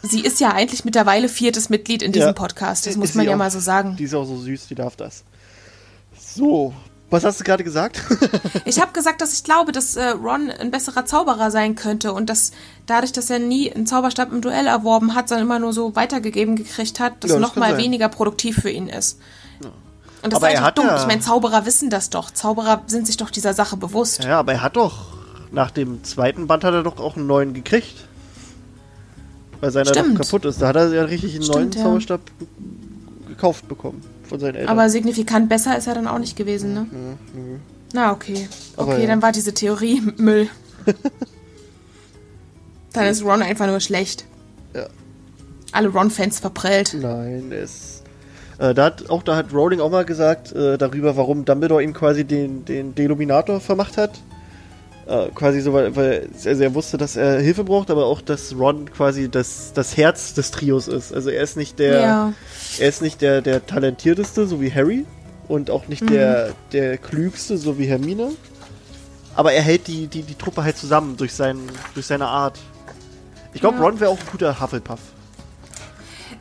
[0.01, 2.87] Sie ist ja eigentlich mittlerweile viertes Mitglied in diesem ja, Podcast.
[2.87, 3.95] Das muss man ja auch, mal so sagen.
[3.97, 5.23] Die ist auch so süß, die darf das.
[6.39, 6.73] So,
[7.09, 8.01] was hast du gerade gesagt?
[8.65, 12.29] ich habe gesagt, dass ich glaube, dass äh, Ron ein besserer Zauberer sein könnte und
[12.29, 12.51] dass
[12.85, 16.55] dadurch, dass er nie einen Zauberstab im Duell erworben hat, sondern immer nur so weitergegeben
[16.55, 19.19] gekriegt hat, dass ja, noch mal weniger produktiv für ihn ist.
[19.61, 19.69] Ja.
[20.23, 20.85] Und das aber ist einfach dumm.
[20.85, 22.31] Ja ich meine, Zauberer wissen das doch.
[22.31, 24.23] Zauberer sind sich doch dieser Sache bewusst.
[24.23, 25.07] Ja, aber er hat doch
[25.51, 28.07] nach dem zweiten Band hat er doch auch einen neuen gekriegt.
[29.59, 30.61] Weil seiner doch kaputt ist.
[30.61, 32.21] Da hat er ja richtig einen Stimmt, neuen Zauberstab
[33.27, 34.69] gekauft bekommen von seinen Eltern.
[34.69, 36.87] Aber signifikant besser ist er dann auch nicht gewesen, ne?
[36.89, 37.41] Mhm.
[37.41, 37.59] Mhm.
[37.93, 38.47] Na, okay.
[38.77, 39.07] Okay, ja.
[39.07, 40.47] dann war diese Theorie Müll.
[42.93, 44.25] dann ist Ron einfach nur schlecht.
[44.73, 44.87] Ja.
[45.71, 46.95] Alle Ron-Fans verprellt.
[46.99, 48.03] Nein, es.
[48.59, 51.93] Äh, da hat, auch da hat Rowling auch mal gesagt, äh, darüber, warum Dumbledore ihm
[51.93, 54.19] quasi den, den Deluminator vermacht hat.
[55.09, 58.55] Äh, quasi so, weil, weil also er wusste, dass er Hilfe braucht, aber auch, dass
[58.55, 61.11] Ron quasi das, das Herz des Trios ist.
[61.11, 62.33] Also er ist nicht der, ja.
[62.77, 65.05] er ist nicht der, der talentierteste, so wie Harry,
[65.47, 66.11] und auch nicht mhm.
[66.11, 68.33] der, der klügste, so wie Hermine.
[69.33, 71.57] Aber er hält die, die, die Truppe halt zusammen durch, sein,
[71.95, 72.59] durch seine Art.
[73.55, 73.83] Ich glaube, ja.
[73.83, 74.99] Ron wäre auch ein guter Hufflepuff.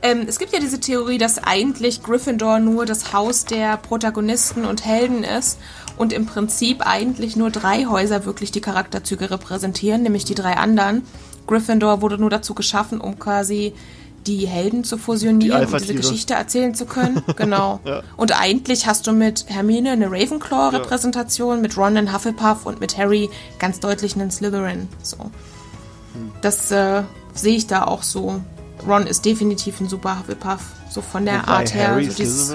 [0.01, 4.85] Ähm, es gibt ja diese Theorie, dass eigentlich Gryffindor nur das Haus der Protagonisten und
[4.85, 5.59] Helden ist
[5.97, 11.03] und im Prinzip eigentlich nur drei Häuser wirklich die Charakterzüge repräsentieren, nämlich die drei anderen.
[11.47, 13.75] Gryffindor wurde nur dazu geschaffen, um quasi
[14.27, 17.23] die Helden zu fusionieren und diese Geschichte erzählen zu können.
[17.37, 17.81] Genau.
[17.85, 18.03] ja.
[18.17, 21.63] Und eigentlich hast du mit Hermine eine Ravenclaw-Repräsentation, ja.
[21.63, 24.89] mit Ron einen Hufflepuff und mit Harry ganz deutlich einen Slytherin.
[25.03, 25.19] So.
[25.19, 26.33] Hm.
[26.43, 27.03] Das äh,
[27.33, 28.41] sehe ich da auch so.
[28.87, 30.61] Ron ist definitiv ein super Hufflepuff.
[30.91, 31.89] So von der Wobei Art her.
[31.89, 32.55] Harry so dieses,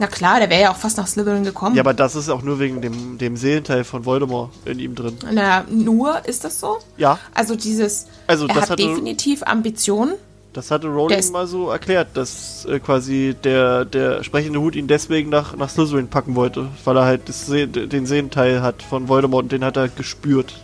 [0.00, 1.76] na klar, der wäre ja auch fast nach Slytherin gekommen.
[1.76, 5.18] Ja, aber das ist auch nur wegen dem, dem Seelenteil von Voldemort in ihm drin.
[5.30, 6.78] Na, nur ist das so?
[6.96, 7.18] Ja.
[7.34, 10.14] Also dieses, also er hat hatte, definitiv Ambitionen.
[10.54, 15.28] Das hatte Rowling mal so erklärt, dass äh, quasi der, der sprechende Hut ihn deswegen
[15.28, 19.52] nach, nach Slytherin packen wollte, weil er halt See den Seelenteil hat von Voldemort und
[19.52, 20.54] den hat er gespürt.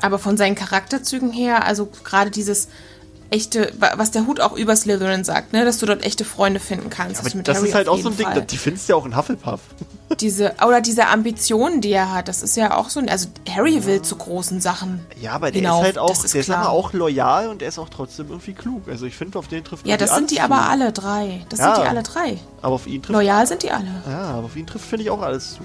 [0.00, 2.68] Aber von seinen Charakterzügen her, also gerade dieses
[3.32, 6.90] echte, was der Hut auch über Slytherin sagt, ne, dass du dort echte Freunde finden
[6.90, 7.24] kannst.
[7.24, 8.42] Ja, das, das ist halt auch so ein Ding, Fall.
[8.42, 9.60] die findest du ja auch in Hufflepuff.
[10.20, 13.76] Diese, oder diese Ambitionen, die er hat, das ist ja auch so ein, also Harry
[13.76, 13.86] ja.
[13.86, 15.00] will zu großen Sachen.
[15.18, 16.60] Ja, aber der hinauf, ist halt auch, ist der klar.
[16.60, 18.82] ist aber auch loyal und er ist auch trotzdem irgendwie klug.
[18.88, 20.42] Also ich finde, auf den trifft Ja, das sind die zu.
[20.42, 21.46] aber alle drei.
[21.48, 22.38] Das ja, sind die alle drei.
[22.60, 23.14] Aber auf ihn trifft.
[23.14, 24.02] Loyal sind die alle.
[24.06, 25.60] Ja, aber auf ihn trifft, finde ich, auch alles zu.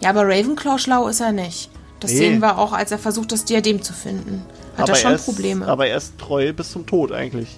[0.00, 1.70] Ja, aber Ravenclaw schlau ist er nicht.
[2.00, 2.16] Das nee.
[2.16, 4.42] sehen wir auch, als er versucht, das Diadem zu finden.
[4.76, 5.66] Hat aber er schon ist, Probleme.
[5.66, 7.48] Aber er ist treu bis zum Tod eigentlich.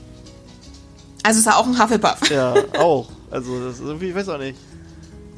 [1.23, 2.31] Also ist er auch ein Hufflepuff.
[2.31, 3.09] Ja, auch.
[3.31, 4.59] Also das ist irgendwie, ich weiß auch nicht.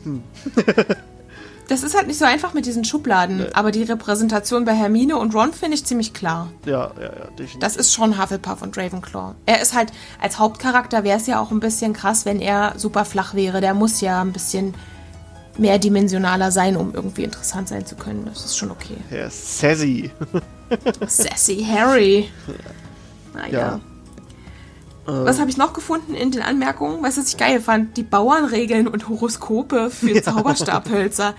[0.04, 0.22] Hm.
[1.68, 3.46] das ist halt nicht so einfach mit diesen Schubladen, nee.
[3.52, 6.48] aber die Repräsentation bei Hermine und Ron finde ich ziemlich klar.
[6.64, 7.60] Ja, ja, ja, definitiv.
[7.60, 9.34] Das ist schon Hufflepuff und Ravenclaw.
[9.46, 13.04] Er ist halt, als Hauptcharakter wäre es ja auch ein bisschen krass, wenn er super
[13.04, 13.60] flach wäre.
[13.60, 14.74] Der muss ja ein bisschen
[15.58, 18.26] mehrdimensionaler sein, um irgendwie interessant sein zu können.
[18.26, 18.96] Das ist schon okay.
[19.10, 20.10] Ja, sassy.
[21.06, 22.30] sassy Harry.
[23.34, 23.58] Naja.
[23.58, 23.80] Ja.
[25.06, 27.02] Was habe ich noch gefunden in den Anmerkungen?
[27.02, 27.96] Weißt du, was ich geil fand?
[27.96, 30.22] Die Bauernregeln und Horoskope für ja.
[30.22, 31.34] Zauberstabhölzer.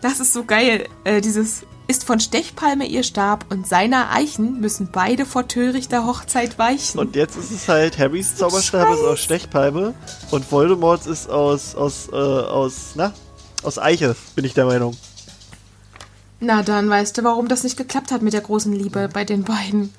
[0.00, 0.88] Das ist so geil.
[1.04, 6.58] Äh, dieses ist von Stechpalme ihr Stab und seiner Eichen müssen beide vor törichter Hochzeit
[6.58, 6.98] weichen.
[7.00, 9.94] Und jetzt ist es halt, Harrys Zauberstab ist aus Stechpalme
[10.30, 13.14] und Voldemorts ist aus, aus, äh, aus, na,
[13.62, 14.94] aus Eiche, bin ich der Meinung.
[16.40, 19.44] Na, dann weißt du, warum das nicht geklappt hat mit der großen Liebe bei den
[19.44, 19.92] beiden.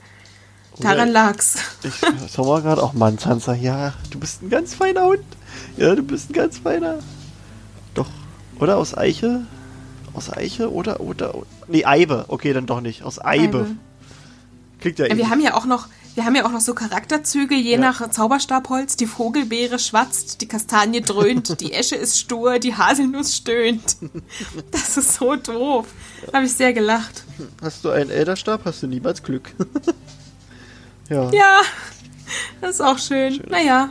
[0.79, 1.57] Daran lag's.
[1.83, 1.93] Ich
[2.33, 5.23] schau mal gerade auch, Mann, Sansa, ja, du bist ein ganz feiner Hund.
[5.75, 6.99] Ja, du bist ein ganz feiner.
[7.93, 8.07] Doch,
[8.59, 9.45] oder aus Eiche?
[10.13, 12.25] Aus Eiche oder, oder, oder nee, Eibe.
[12.29, 13.03] Okay, dann doch nicht.
[13.03, 13.59] Aus Eibe.
[13.59, 13.75] Eibe.
[14.79, 15.17] Klingt ja ähnlich.
[15.17, 17.77] Wir haben ja auch noch, wir haben ja auch noch so Charakterzüge, je ja.
[17.77, 18.95] nach Zauberstabholz.
[18.95, 23.97] Die Vogelbeere schwatzt, die Kastanie dröhnt, die Esche ist stur, die Haselnuss stöhnt.
[24.71, 25.87] Das ist so doof.
[26.33, 27.23] Habe ich sehr gelacht.
[27.61, 29.53] Hast du einen Elderstab, hast du niemals Glück.
[31.09, 31.29] ja.
[31.31, 31.61] Ja,
[32.61, 33.35] das ist auch schön.
[33.35, 33.45] schön.
[33.49, 33.89] Naja.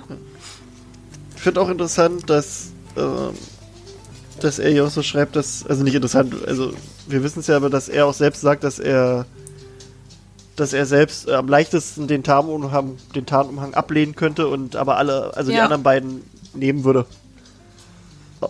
[1.36, 3.34] Ich finde auch interessant, dass, ähm,
[4.40, 6.72] dass er ja auch so schreibt, dass, also nicht interessant, also
[7.06, 9.24] wir wissen es ja aber, dass er auch selbst sagt, dass er
[10.60, 15.36] dass er selbst äh, am leichtesten den Tarnumhang, den Tarnumhang ablehnen könnte und aber alle,
[15.36, 15.58] also ja.
[15.58, 16.22] die anderen beiden
[16.54, 17.06] nehmen würde.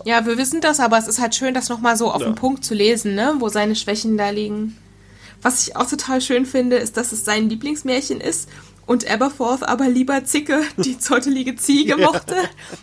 [0.05, 2.27] Ja, wir wissen das, aber es ist halt schön, das nochmal so auf Ja.
[2.27, 3.35] den Punkt zu lesen, ne?
[3.39, 4.77] wo seine Schwächen da liegen.
[5.41, 8.49] Was ich auch total schön finde, ist, dass es sein Lieblingsmärchen ist
[8.85, 12.35] und Aberforth aber lieber Zicke, die zottelige Ziege, mochte.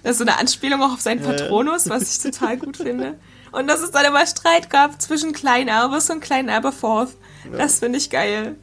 [0.03, 3.19] Das ist so eine Anspielung auch auf seinen Patronus, was ich total gut finde.
[3.53, 7.17] Und dass es dann immer Streit gab zwischen Klein Albus und Klein Aberforth.
[7.57, 8.57] Das finde ich geil.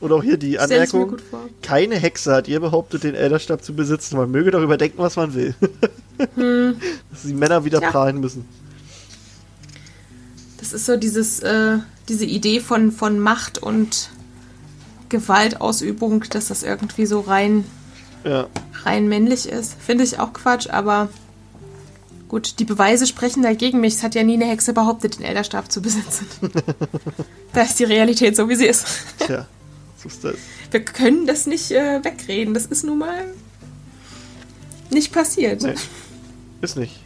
[0.00, 1.40] Und auch hier die Anmerkung, gut vor.
[1.62, 4.16] keine Hexe hat ihr behauptet, den Elderstab zu besitzen.
[4.16, 5.54] Man möge darüber denken, was man will.
[6.18, 7.84] Dass die Männer wieder Hm.
[7.84, 7.90] Ja.
[7.90, 8.44] prahlen müssen.
[10.58, 11.78] Das ist so dieses, äh,
[12.08, 14.10] diese Idee von, von Macht und
[15.08, 17.64] Gewaltausübung, dass das irgendwie so rein,
[18.24, 18.46] Ja.
[18.84, 19.74] rein männlich ist.
[19.80, 21.08] Finde ich auch Quatsch, aber
[22.28, 23.94] gut, die Beweise sprechen dagegen mich.
[23.94, 26.26] Es hat ja nie eine Hexe behauptet, den Elderstab zu besitzen.
[27.52, 28.86] da ist die Realität so, wie sie ist.
[29.20, 29.46] Tja,
[30.02, 30.36] so ist das.
[30.70, 32.54] Wir können das nicht äh, wegreden.
[32.54, 33.24] Das ist nun mal
[34.90, 35.62] nicht passiert.
[35.62, 35.74] Nee.
[36.60, 37.00] Ist nicht.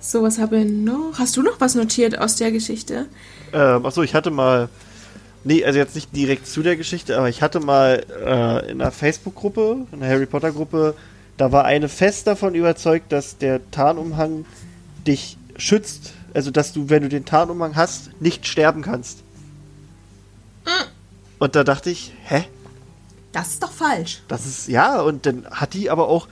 [0.00, 1.14] So, was habe ich noch?
[1.18, 3.06] Hast du noch was notiert aus der Geschichte?
[3.52, 4.68] Ähm, achso, ich hatte mal.
[5.44, 8.90] Nee, also jetzt nicht direkt zu der Geschichte, aber ich hatte mal äh, in einer
[8.90, 10.94] Facebook-Gruppe, in einer Harry Potter-Gruppe,
[11.36, 14.46] da war eine fest davon überzeugt, dass der Tarnumhang
[15.06, 16.12] dich schützt.
[16.32, 19.18] Also, dass du, wenn du den Tarnumhang hast, nicht sterben kannst.
[21.44, 22.46] Und da dachte ich, hä?
[23.32, 24.22] Das ist doch falsch.
[24.28, 26.26] Das ist, ja, und dann hat die aber auch,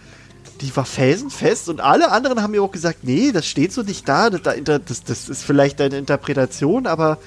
[0.63, 4.09] die war felsenfest und alle anderen haben mir auch gesagt, nee, das steht so nicht
[4.09, 4.57] da, das,
[4.87, 7.19] das, das ist vielleicht deine Interpretation, aber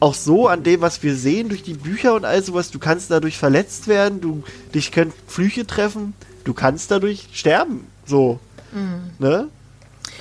[0.00, 3.10] auch so an dem, was wir sehen durch die Bücher und all sowas, du kannst
[3.10, 4.42] dadurch verletzt werden, du,
[4.74, 6.14] dich können Flüche treffen,
[6.44, 8.40] du kannst dadurch sterben, so,
[9.18, 9.48] ne?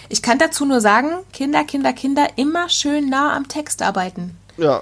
[0.09, 4.35] Ich kann dazu nur sagen, Kinder, Kinder, Kinder, immer schön nah am Text arbeiten.
[4.57, 4.81] Ja.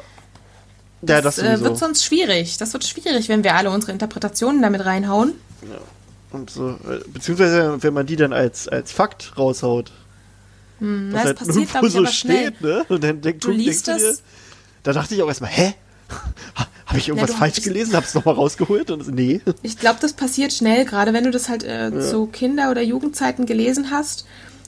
[1.08, 2.58] Ja, das, Das äh, wird sonst schwierig.
[2.58, 5.34] Das wird schwierig, wenn wir alle unsere Interpretationen damit reinhauen.
[6.32, 9.92] und so, äh, beziehungsweise, wenn man die dann als, als Fakt raushaut.
[10.80, 12.86] Hm, das halt passiert, ich, so steht, ne?
[12.90, 14.24] Und dann denk, Du guck, liest denkst du das- dir,
[14.84, 15.74] da dachte ich auch erstmal, hä?
[16.86, 17.96] Habe ich irgendwas du falsch gelesen?
[17.96, 18.92] Hab's nochmal rausgeholt?
[18.92, 19.42] Und nee.
[19.64, 23.46] Ich glaube, das passiert schnell, gerade wenn du das halt äh, zu Kinder- oder Jugendzeiten
[23.46, 24.26] gelesen hast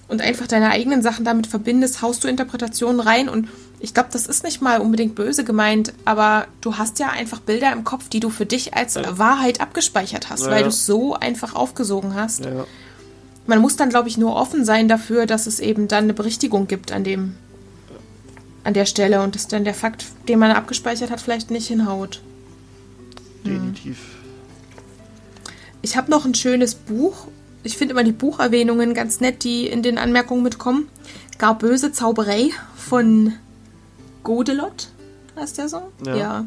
[0.08, 3.48] und einfach deine eigenen Sachen damit verbindest, haust du Interpretationen rein und
[3.80, 7.72] ich glaube, das ist nicht mal unbedingt böse gemeint, aber du hast ja einfach Bilder
[7.74, 10.64] im Kopf, die du für dich als Wahrheit abgespeichert hast, Ja, weil ja.
[10.64, 12.46] du es so einfach aufgesogen hast.
[12.46, 12.66] Ja.
[13.48, 16.68] Man muss dann, glaube ich, nur offen sein dafür, dass es eben dann eine Berichtigung
[16.68, 17.36] gibt an dem
[18.64, 22.22] an der Stelle und dass dann der Fakt, den man abgespeichert hat, vielleicht nicht hinhaut.
[23.46, 24.00] Definitiv.
[25.84, 27.28] Ich habe noch ein schönes Buch.
[27.62, 30.90] Ich finde immer die Bucherwähnungen ganz nett, die in den Anmerkungen mitkommen.
[31.38, 33.34] Gar böse Zauberei von
[34.26, 34.90] Godelot.
[35.38, 35.92] Heißt der so?
[36.04, 36.46] Ja.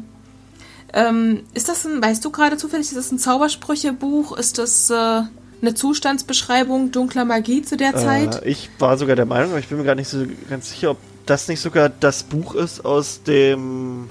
[0.93, 4.37] Ähm, ist das ein, weißt du gerade zufällig, ist das ein Zaubersprüchebuch?
[4.37, 5.23] Ist das äh,
[5.61, 8.43] eine Zustandsbeschreibung dunkler Magie zu der Zeit?
[8.43, 10.91] Äh, ich war sogar der Meinung, aber ich bin mir gar nicht so ganz sicher,
[10.91, 14.09] ob das nicht sogar das Buch ist, aus dem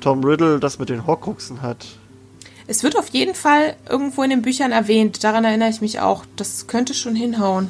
[0.00, 1.86] Tom Riddle das mit den Horcruxen hat.
[2.66, 5.22] Es wird auf jeden Fall irgendwo in den Büchern erwähnt.
[5.24, 6.24] Daran erinnere ich mich auch.
[6.36, 7.68] Das könnte schon hinhauen.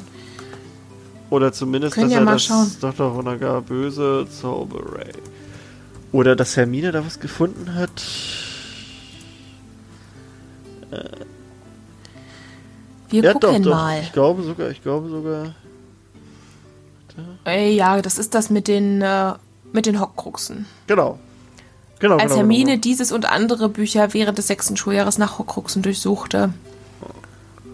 [1.31, 2.71] Oder zumindest, Können dass ja er das schauen.
[2.81, 3.15] Dr.
[3.15, 5.11] Wundergar böse Zauberei.
[6.11, 8.03] Oder dass Hermine da was gefunden hat.
[13.09, 13.75] Wir ja, gucken doch, doch.
[13.77, 14.01] mal.
[14.01, 15.55] Ich glaube sogar, ich glaube sogar.
[17.45, 19.33] Äh, ja, das ist das mit den, äh,
[19.71, 20.65] mit den Hockruxen.
[20.87, 21.17] Genau.
[21.99, 22.81] Genau, Als genau, Hermine genau.
[22.81, 26.51] dieses und andere Bücher während des sechsten Schuljahres nach Horcruxen durchsuchte,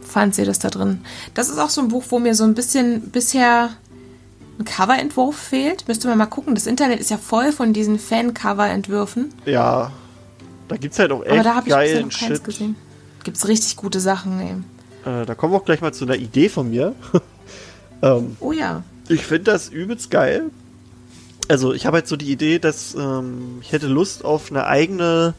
[0.07, 1.01] fand sie das da drin.
[1.33, 3.69] Das ist auch so ein Buch, wo mir so ein bisschen bisher
[4.59, 5.87] ein Coverentwurf fehlt.
[5.87, 6.55] Müsste man mal gucken.
[6.55, 9.33] Das Internet ist ja voll von diesen Fan-Cover-Entwürfen.
[9.45, 9.91] Ja.
[10.67, 12.43] Da gibt's halt auch Aber echt da habe ich bisher noch keins Shit.
[12.43, 12.75] gesehen.
[13.23, 15.21] Gibt's richtig gute Sachen, ey.
[15.21, 16.95] Äh, da kommen wir auch gleich mal zu einer Idee von mir.
[18.01, 18.83] ähm, Oh ja.
[19.07, 20.49] ich finde das übelst geil.
[21.49, 25.33] Also ich habe halt so die Idee, dass ähm, ich hätte Lust auf eine eigene,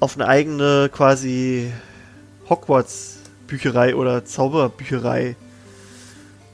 [0.00, 1.70] auf eine eigene quasi
[2.48, 3.18] Hogwarts
[3.52, 5.36] Bücherei oder Zauberbücherei,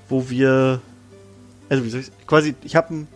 [0.09, 0.81] wo wir,
[1.69, 3.09] also wie soll ich, quasi, ich habe ein,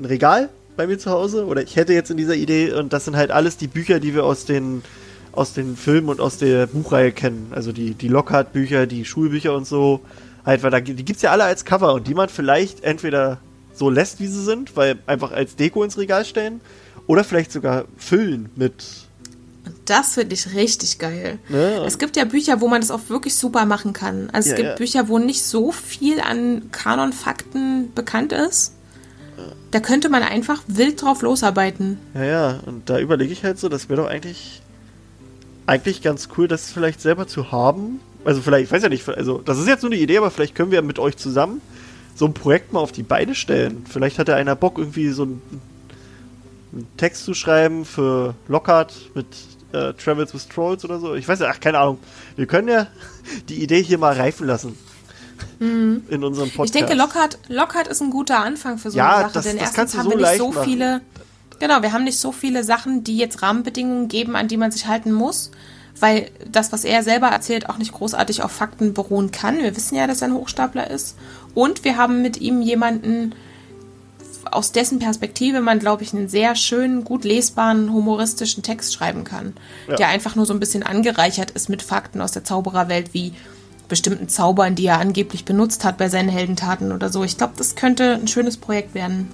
[0.00, 3.04] ein Regal bei mir zu Hause oder ich hätte jetzt in dieser Idee und das
[3.04, 4.82] sind halt alles die Bücher, die wir aus den
[5.30, 7.52] aus den Filmen und aus der Buchreihe kennen.
[7.54, 10.00] Also die, die Lockhart-Bücher, die Schulbücher und so.
[10.46, 13.38] Halt, weil da, die gibt's ja alle als Cover und die man vielleicht entweder
[13.74, 16.62] so lässt, wie sie sind, weil einfach als Deko ins Regal stellen
[17.06, 19.05] oder vielleicht sogar füllen mit.
[19.84, 21.38] Das finde ich richtig geil.
[21.48, 21.82] Ne?
[21.86, 24.30] Es gibt ja Bücher, wo man das auch wirklich super machen kann.
[24.32, 24.74] Also Ja, es gibt ja.
[24.76, 28.72] Bücher, wo nicht so viel an Kanonfakten bekannt ist.
[29.70, 31.98] Da könnte man einfach wild drauf losarbeiten.
[32.14, 34.62] Ja, ja, und da überlege ich halt so, das wäre doch eigentlich
[35.66, 39.38] eigentlich ganz cool, das vielleicht selber zu haben also vielleicht, ich weiß ja nicht, also
[39.38, 41.60] das ist jetzt nur eine Idee, aber vielleicht können wir mit euch zusammen
[42.16, 43.84] so ein Projekt mal auf die Beine stellen.
[43.88, 45.40] Vielleicht hat ja einer Bock, irgendwie so einen,
[46.72, 49.26] einen Text zu schreiben für Lockhart mit
[49.76, 51.14] äh, Travels with Trolls oder so.
[51.14, 51.98] Ich weiß ja, ach, keine Ahnung.
[52.36, 52.86] Wir können ja
[53.48, 54.78] die Idee hier mal reifen lassen.
[55.58, 56.02] Mhm.
[56.08, 56.74] In unserem Podcast.
[56.74, 59.56] Ich denke, Lockhart, Lockhart ist ein guter Anfang für so Ja, eine Sache, das- denn
[59.58, 60.64] das erstens haben so wir nicht so machen.
[60.64, 61.00] viele,
[61.58, 64.86] genau, wir haben nicht so viele Sachen, die jetzt Rahmenbedingungen geben, an die man sich
[64.86, 65.50] halten muss,
[66.00, 69.58] weil das, was er selber erzählt, auch nicht großartig auf Fakten beruhen kann.
[69.58, 71.16] Wir wissen ja, dass er ein Hochstapler ist.
[71.54, 73.34] Und wir haben mit ihm jemanden,
[74.52, 79.54] aus dessen Perspektive man, glaube ich, einen sehr schönen, gut lesbaren, humoristischen Text schreiben kann,
[79.88, 79.96] Ja.
[79.96, 83.32] der einfach nur so ein bisschen angereichert ist mit Fakten aus der Zaubererwelt, wie
[83.88, 87.22] bestimmten Zaubern, die er angeblich benutzt hat bei seinen Heldentaten oder so.
[87.24, 89.28] Ich glaube, das könnte ein schönes Projekt werden.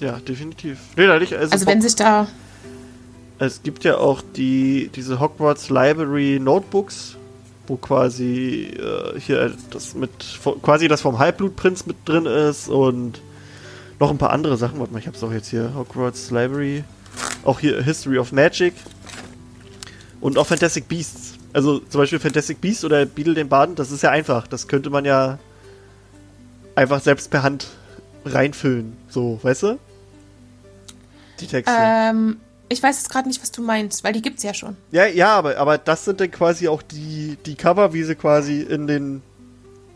[0.00, 0.78] Ja, definitiv.
[0.96, 2.26] Nee, ich also, Also wenn sich da,
[3.38, 7.16] Es gibt ja auch die, diese Hogwarts Library Notebooks,
[7.66, 10.10] wo quasi äh, hier das mit
[10.62, 13.20] quasi das vom Halbblutprinz mit drin ist und
[14.00, 14.80] noch ein paar andere Sachen.
[14.80, 15.72] Warte mal, ich hab's auch jetzt hier.
[15.74, 16.82] Hogwarts Library.
[17.44, 18.74] Auch hier History of Magic.
[20.20, 21.34] Und auch Fantastic Beasts.
[21.52, 24.46] Also zum Beispiel Fantastic Beasts oder Beetle den Baden, das ist ja einfach.
[24.46, 25.38] Das könnte man ja
[26.74, 27.68] einfach selbst per Hand
[28.24, 28.96] reinfüllen.
[29.08, 29.78] So, weißt du?
[31.40, 31.74] Die Texte.
[31.76, 32.36] ähm,
[32.68, 34.76] ich weiß jetzt gerade nicht, was du meinst, weil die gibt's ja schon.
[34.92, 38.60] Ja, ja, aber, aber das sind dann quasi auch die, die Cover, wie sie quasi
[38.60, 39.22] in den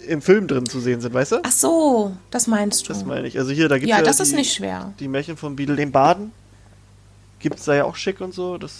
[0.08, 1.36] im Film drin zu sehen sind, weißt du?
[1.42, 2.92] Ach so, das meinst du.
[2.92, 3.38] Das meine ich.
[3.38, 4.92] Also hier, da gibt's ja, ja, das die, ist nicht schwer.
[5.00, 6.32] die Märchen von Beadle den Baden.
[7.38, 8.58] Gibt's da ja auch schick und so.
[8.58, 8.72] Das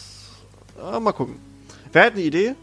[0.82, 1.36] ah, mal gucken.
[1.92, 2.54] Wer hat eine Idee?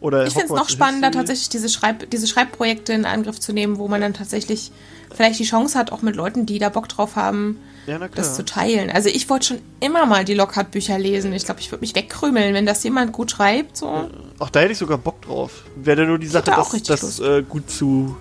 [0.00, 1.26] Oder Ich finde es noch spannender, History?
[1.26, 4.70] tatsächlich diese, Schreib diese Schreibprojekte in Angriff zu nehmen, wo man dann tatsächlich
[5.12, 8.44] vielleicht die Chance hat, auch mit Leuten, die da Bock drauf haben, Ja, das zu
[8.44, 8.90] teilen.
[8.90, 11.32] Also ich wollte schon immer mal die Lockhart-Bücher lesen.
[11.32, 13.78] Ich glaube, ich würde mich wegkrümeln, wenn das jemand gut schreibt.
[13.78, 14.10] So.
[14.38, 15.64] Ach, da hätte ich sogar Bock drauf.
[15.74, 18.14] Wäre nur die Sache, hätte auch das, das äh, gut zu,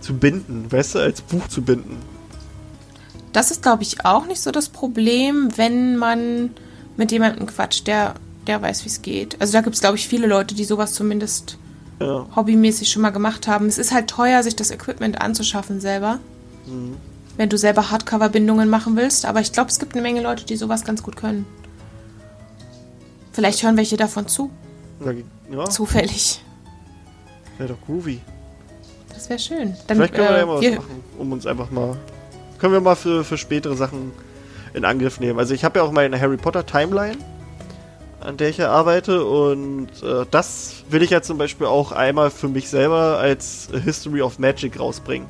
[0.00, 1.98] zu binden, weißt du, als Buch zu binden.
[3.34, 6.50] Das ist, glaube ich, auch nicht so das Problem, wenn man
[6.96, 8.14] mit jemandem quatscht, der,
[8.46, 9.38] der weiß, wie es geht.
[9.38, 11.58] Also da gibt es, glaube ich, viele Leute, die sowas zumindest
[12.00, 12.26] Ja.
[12.34, 13.66] hobbymäßig schon mal gemacht haben.
[13.66, 16.20] Es ist halt teuer, sich das Equipment anzuschaffen selber.
[16.66, 16.96] Mhm.
[17.38, 19.24] Wenn du selber Hardcover-Bindungen machen willst.
[19.24, 21.46] Aber ich glaube, es gibt eine Menge Leute, die sowas ganz gut können.
[23.32, 24.50] Vielleicht hören welche davon zu.
[25.50, 26.42] Ja, Zufällig.
[27.56, 28.20] wäre doch groovy.
[29.14, 29.76] Das wäre schön.
[29.86, 31.96] Dann, Vielleicht können wir äh, ja mal was machen, um uns einfach mal.
[32.58, 34.12] Können wir mal für, für spätere Sachen
[34.74, 35.38] in Angriff nehmen.
[35.38, 37.18] Also ich habe ja auch meine Harry Potter Timeline,
[38.20, 42.30] an der ich ja arbeite und äh, das will ich ja zum Beispiel auch einmal
[42.30, 45.28] für mich selber als History of Magic rausbringen.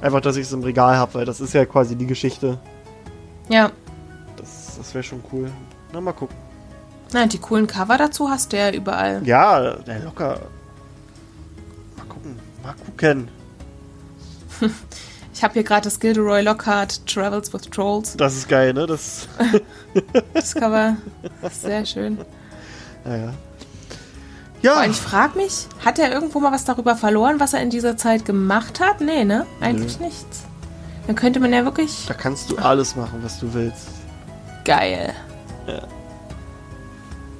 [0.00, 2.58] Einfach, dass ich es im Regal habe, weil das ist ja quasi die Geschichte.
[3.48, 3.70] Ja.
[4.36, 5.50] Das, das wäre schon cool.
[5.92, 6.36] Na, mal gucken.
[7.12, 9.26] Na, die coolen Cover dazu hast du ja überall.
[9.26, 10.40] Ja, na, locker.
[11.96, 12.38] Mal gucken.
[12.62, 13.28] Mal gucken.
[15.34, 18.16] Ich habe hier gerade das Gilderoy Lockhart Travels with Trolls.
[18.16, 18.88] Das ist geil, ne?
[18.88, 19.28] Das.
[20.34, 20.96] Das Cover
[21.42, 22.18] ist sehr schön.
[23.04, 23.32] Naja.
[24.62, 24.74] Ja.
[24.74, 27.96] allem, ich frage mich, hat er irgendwo mal was darüber verloren, was er in dieser
[27.96, 29.00] Zeit gemacht hat?
[29.00, 29.46] Nee, ne?
[29.60, 30.44] Eigentlich nichts.
[31.06, 32.04] Dann könnte man ja wirklich.
[32.06, 33.88] Da kannst du alles machen, was du willst.
[34.64, 35.14] Geil.
[35.66, 35.82] Ja.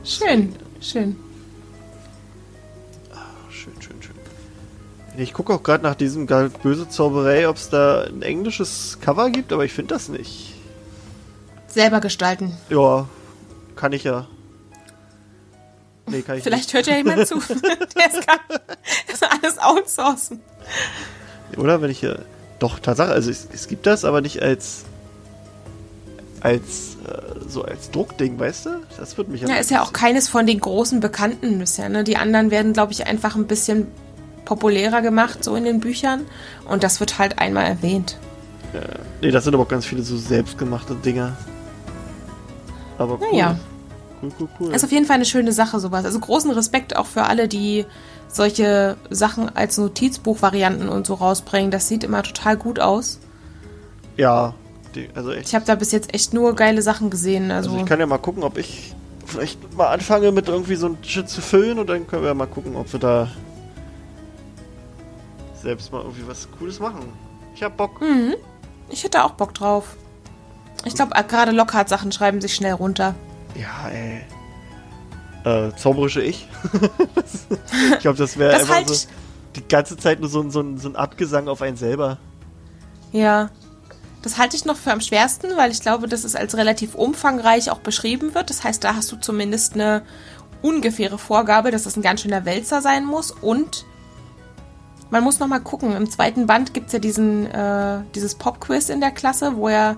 [0.04, 1.16] Schön, schön.
[3.50, 4.14] Schön, schön, schön.
[5.18, 9.52] Ich gucke auch gerade nach diesem böse Zauberei, ob es da ein englisches Cover gibt,
[9.52, 10.54] aber ich finde das nicht.
[11.66, 12.56] Selber gestalten.
[12.70, 13.06] Ja,
[13.76, 14.28] kann ich ja.
[16.10, 17.36] Nee, kann ich Vielleicht hört ja jemand zu.
[17.96, 20.40] Der ist gar, das ist alles outsourcen.
[21.50, 21.58] nicht.
[21.58, 22.24] Oder wenn ich hier.
[22.58, 24.84] Doch, Tatsache, also es, es gibt das, aber nicht als.
[26.40, 26.96] als.
[27.06, 28.70] Äh, so als Druckding, weißt du?
[28.98, 31.88] Das wird mich Ja, ist ja auch keines von den großen Bekannten bisher.
[31.88, 32.04] Ne?
[32.04, 33.86] Die anderen werden, glaube ich, einfach ein bisschen
[34.44, 36.26] populärer gemacht, so in den Büchern.
[36.68, 38.18] Und das wird halt einmal erwähnt.
[39.22, 41.36] Nee, das sind aber auch ganz viele so selbstgemachte Dinger.
[42.98, 43.28] Aber cool.
[43.32, 43.58] Naja.
[44.20, 44.74] Cool, cool, cool.
[44.74, 46.04] Ist auf jeden Fall eine schöne Sache, sowas.
[46.04, 47.86] Also großen Respekt auch für alle, die
[48.28, 51.70] solche Sachen als Notizbuchvarianten und so rausbringen.
[51.70, 53.18] Das sieht immer total gut aus.
[54.16, 54.54] ja,
[54.94, 55.48] die, also echt.
[55.48, 57.50] Ich habe da bis jetzt echt nur geile Sachen gesehen.
[57.50, 58.94] Also, Also ich kann ja mal gucken, ob ich
[59.26, 62.46] vielleicht mal anfange mit irgendwie so ein Shit zu füllen und dann können wir mal
[62.46, 63.28] gucken, ob wir da
[65.62, 67.00] selbst mal irgendwie was Cooles machen.
[67.54, 68.00] Ich hab Bock.
[68.00, 68.34] mhm.
[68.88, 69.96] ich hätte auch Bock drauf.
[70.84, 73.14] Ich glaube, gerade Lockhart-Sachen schreiben sich schnell runter.
[73.54, 74.22] Ja, ey.
[75.44, 76.48] Äh, zauberische Ich.
[77.92, 79.08] ich glaube, das wäre einfach halt so
[79.56, 82.18] die ganze Zeit nur so, ein- so, so ein Abgesang auf einen selber.
[83.12, 83.50] Ja.
[84.22, 87.70] Das halte ich noch für am schwersten, weil ich glaube, dass es als relativ umfangreich
[87.70, 88.50] auch beschrieben wird.
[88.50, 90.02] Das heißt, da hast du zumindest eine
[90.60, 93.86] ungefähre Vorgabe, dass das ein ganz schöner Wälzer sein muss und
[95.10, 95.94] man muss noch mal gucken.
[95.96, 99.96] Im zweiten Band gibt es ja diesen, äh, dieses Pop-Quiz in der Klasse, wo er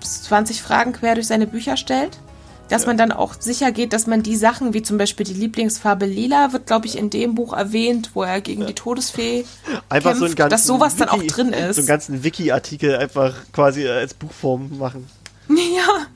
[0.00, 2.20] 20 Fragen quer durch seine Bücher stellt.
[2.68, 2.88] Dass ja.
[2.88, 6.52] man dann auch sicher geht, dass man die Sachen, wie zum Beispiel die Lieblingsfarbe Lila,
[6.52, 8.68] wird, glaube ich, in dem Buch erwähnt, wo er gegen ja.
[8.68, 9.44] die Todesfee
[9.88, 11.76] einfach kämpft, so einen ganzen dass sowas Wiki, dann auch drin ist.
[11.76, 15.06] So einen ganzen Wiki-Artikel einfach quasi als Buchform machen.
[15.48, 16.06] Ja.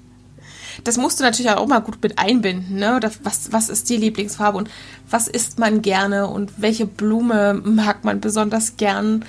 [0.85, 3.01] Das musst du natürlich auch mal gut mit einbinden, ne?
[3.23, 4.71] Was, was ist die Lieblingsfarbe und
[5.09, 9.25] was isst man gerne und welche Blume mag man besonders gern?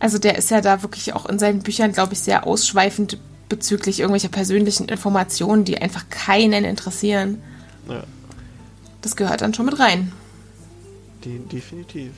[0.00, 3.18] Also der ist ja da wirklich auch in seinen Büchern, glaube ich, sehr ausschweifend
[3.50, 7.42] bezüglich irgendwelcher persönlichen Informationen, die einfach keinen interessieren.
[7.86, 8.04] Ja.
[9.02, 10.12] Das gehört dann schon mit rein.
[11.24, 12.12] De definitiv.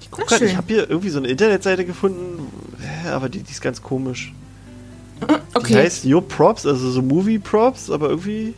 [0.00, 2.46] Ich guck grad, ich habe hier irgendwie so eine Internetseite gefunden,
[3.06, 4.34] aber die, die ist ganz komisch.
[5.54, 5.72] Okay.
[5.72, 8.54] Die heißt Your Props, also so Movie Props, aber irgendwie.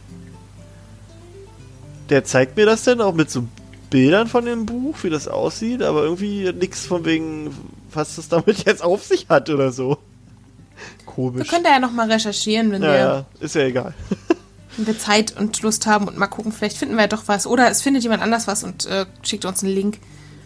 [2.11, 3.45] Der zeigt mir das denn auch mit so
[3.89, 7.55] Bildern von dem Buch, wie das aussieht, aber irgendwie nichts von wegen,
[7.93, 9.97] was das damit jetzt auf sich hat oder so.
[11.07, 11.45] Komisch.
[11.45, 12.99] Wir können da ja nochmal recherchieren, wenn ja, wir.
[12.99, 13.95] Ja, ist ja egal.
[14.77, 17.47] wenn wir Zeit und Lust haben und mal gucken, vielleicht finden wir ja doch was.
[17.47, 19.99] Oder es findet jemand anders was und äh, schickt uns einen Link.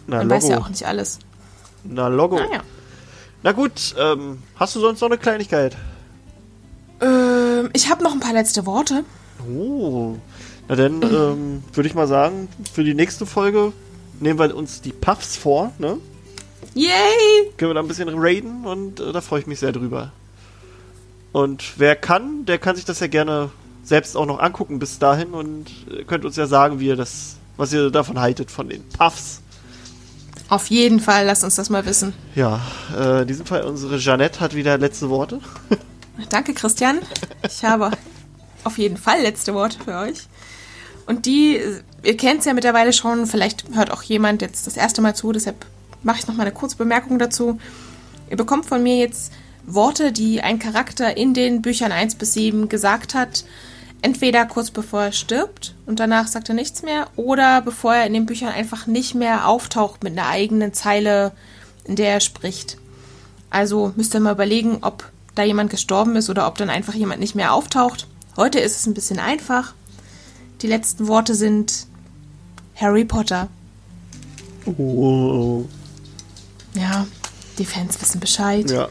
[0.07, 0.35] Na, Man Logo.
[0.35, 1.19] weiß ja auch nicht alles.
[1.83, 2.37] Na, Logo.
[2.37, 2.63] Ah, ja.
[3.43, 5.77] Na gut, ähm, hast du sonst noch eine Kleinigkeit?
[7.01, 9.03] Ähm, ich habe noch ein paar letzte Worte.
[9.47, 10.15] Oh.
[10.67, 13.71] Na dann ähm, würde ich mal sagen, für die nächste Folge
[14.19, 15.97] nehmen wir uns die Puffs vor, ne?
[16.73, 16.89] Yay!
[17.57, 20.11] Können wir da ein bisschen raiden und äh, da freue ich mich sehr drüber.
[21.35, 23.51] Und wer kann, der kann sich das ja gerne
[23.83, 27.35] selbst auch noch angucken bis dahin und äh, könnt uns ja sagen, wie ihr das,
[27.57, 29.41] was ihr davon haltet, von den Puffs.
[30.47, 32.13] Auf jeden Fall, lasst uns das mal wissen.
[32.35, 32.61] Ja,
[32.97, 35.41] äh, in diesem Fall unsere Jeannette hat wieder letzte Worte.
[36.29, 36.99] Danke, Christian.
[37.45, 37.91] Ich habe
[38.63, 40.29] auf jeden Fall letzte Worte für euch.
[41.05, 41.59] Und die,
[42.01, 45.33] ihr kennt es ja mittlerweile schon, vielleicht hört auch jemand jetzt das erste Mal zu,
[45.33, 45.65] deshalb
[46.01, 47.59] mache ich noch mal eine kurze Bemerkung dazu.
[48.29, 49.33] Ihr bekommt von mir jetzt
[49.65, 53.45] Worte, die ein Charakter in den Büchern 1 bis 7 gesagt hat,
[54.01, 58.13] entweder kurz bevor er stirbt und danach sagt er nichts mehr, oder bevor er in
[58.13, 61.31] den Büchern einfach nicht mehr auftaucht mit einer eigenen Zeile,
[61.85, 62.77] in der er spricht.
[63.49, 67.19] Also müsst ihr mal überlegen, ob da jemand gestorben ist oder ob dann einfach jemand
[67.19, 68.07] nicht mehr auftaucht.
[68.37, 69.73] Heute ist es ein bisschen einfach.
[70.61, 71.87] Die letzten Worte sind
[72.75, 73.47] Harry Potter.
[74.65, 75.65] Oh.
[76.73, 77.07] Ja,
[77.57, 78.69] die Fans wissen Bescheid.
[78.69, 78.89] Ja.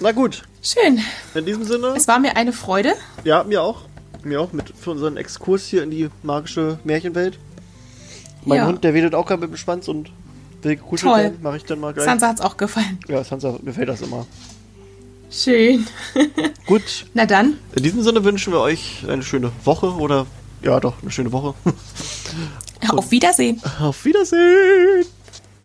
[0.00, 0.42] Na gut.
[0.62, 1.00] Schön.
[1.34, 1.94] In diesem Sinne.
[1.96, 2.94] Es war mir eine Freude.
[3.24, 3.82] Ja, mir auch.
[4.22, 7.38] Mir auch mit für unseren Exkurs hier in die magische Märchenwelt.
[8.44, 8.66] Mein ja.
[8.66, 10.10] Hund, der wedelt auch gerade mit dem Schwanz und
[10.62, 11.38] will gekuschelt werden.
[11.42, 12.04] Mache ich dann mal gleich.
[12.04, 12.98] Sansa hat's auch gefallen.
[13.08, 14.26] Ja, Sansa gefällt das immer.
[15.30, 15.86] Schön.
[16.66, 17.06] Gut.
[17.14, 17.58] Na dann.
[17.74, 20.26] In diesem Sinne wünschen wir euch eine schöne Woche oder
[20.62, 21.54] ja doch, eine schöne Woche.
[22.88, 23.60] Auf Wiedersehen.
[23.80, 25.06] Auf Wiedersehen.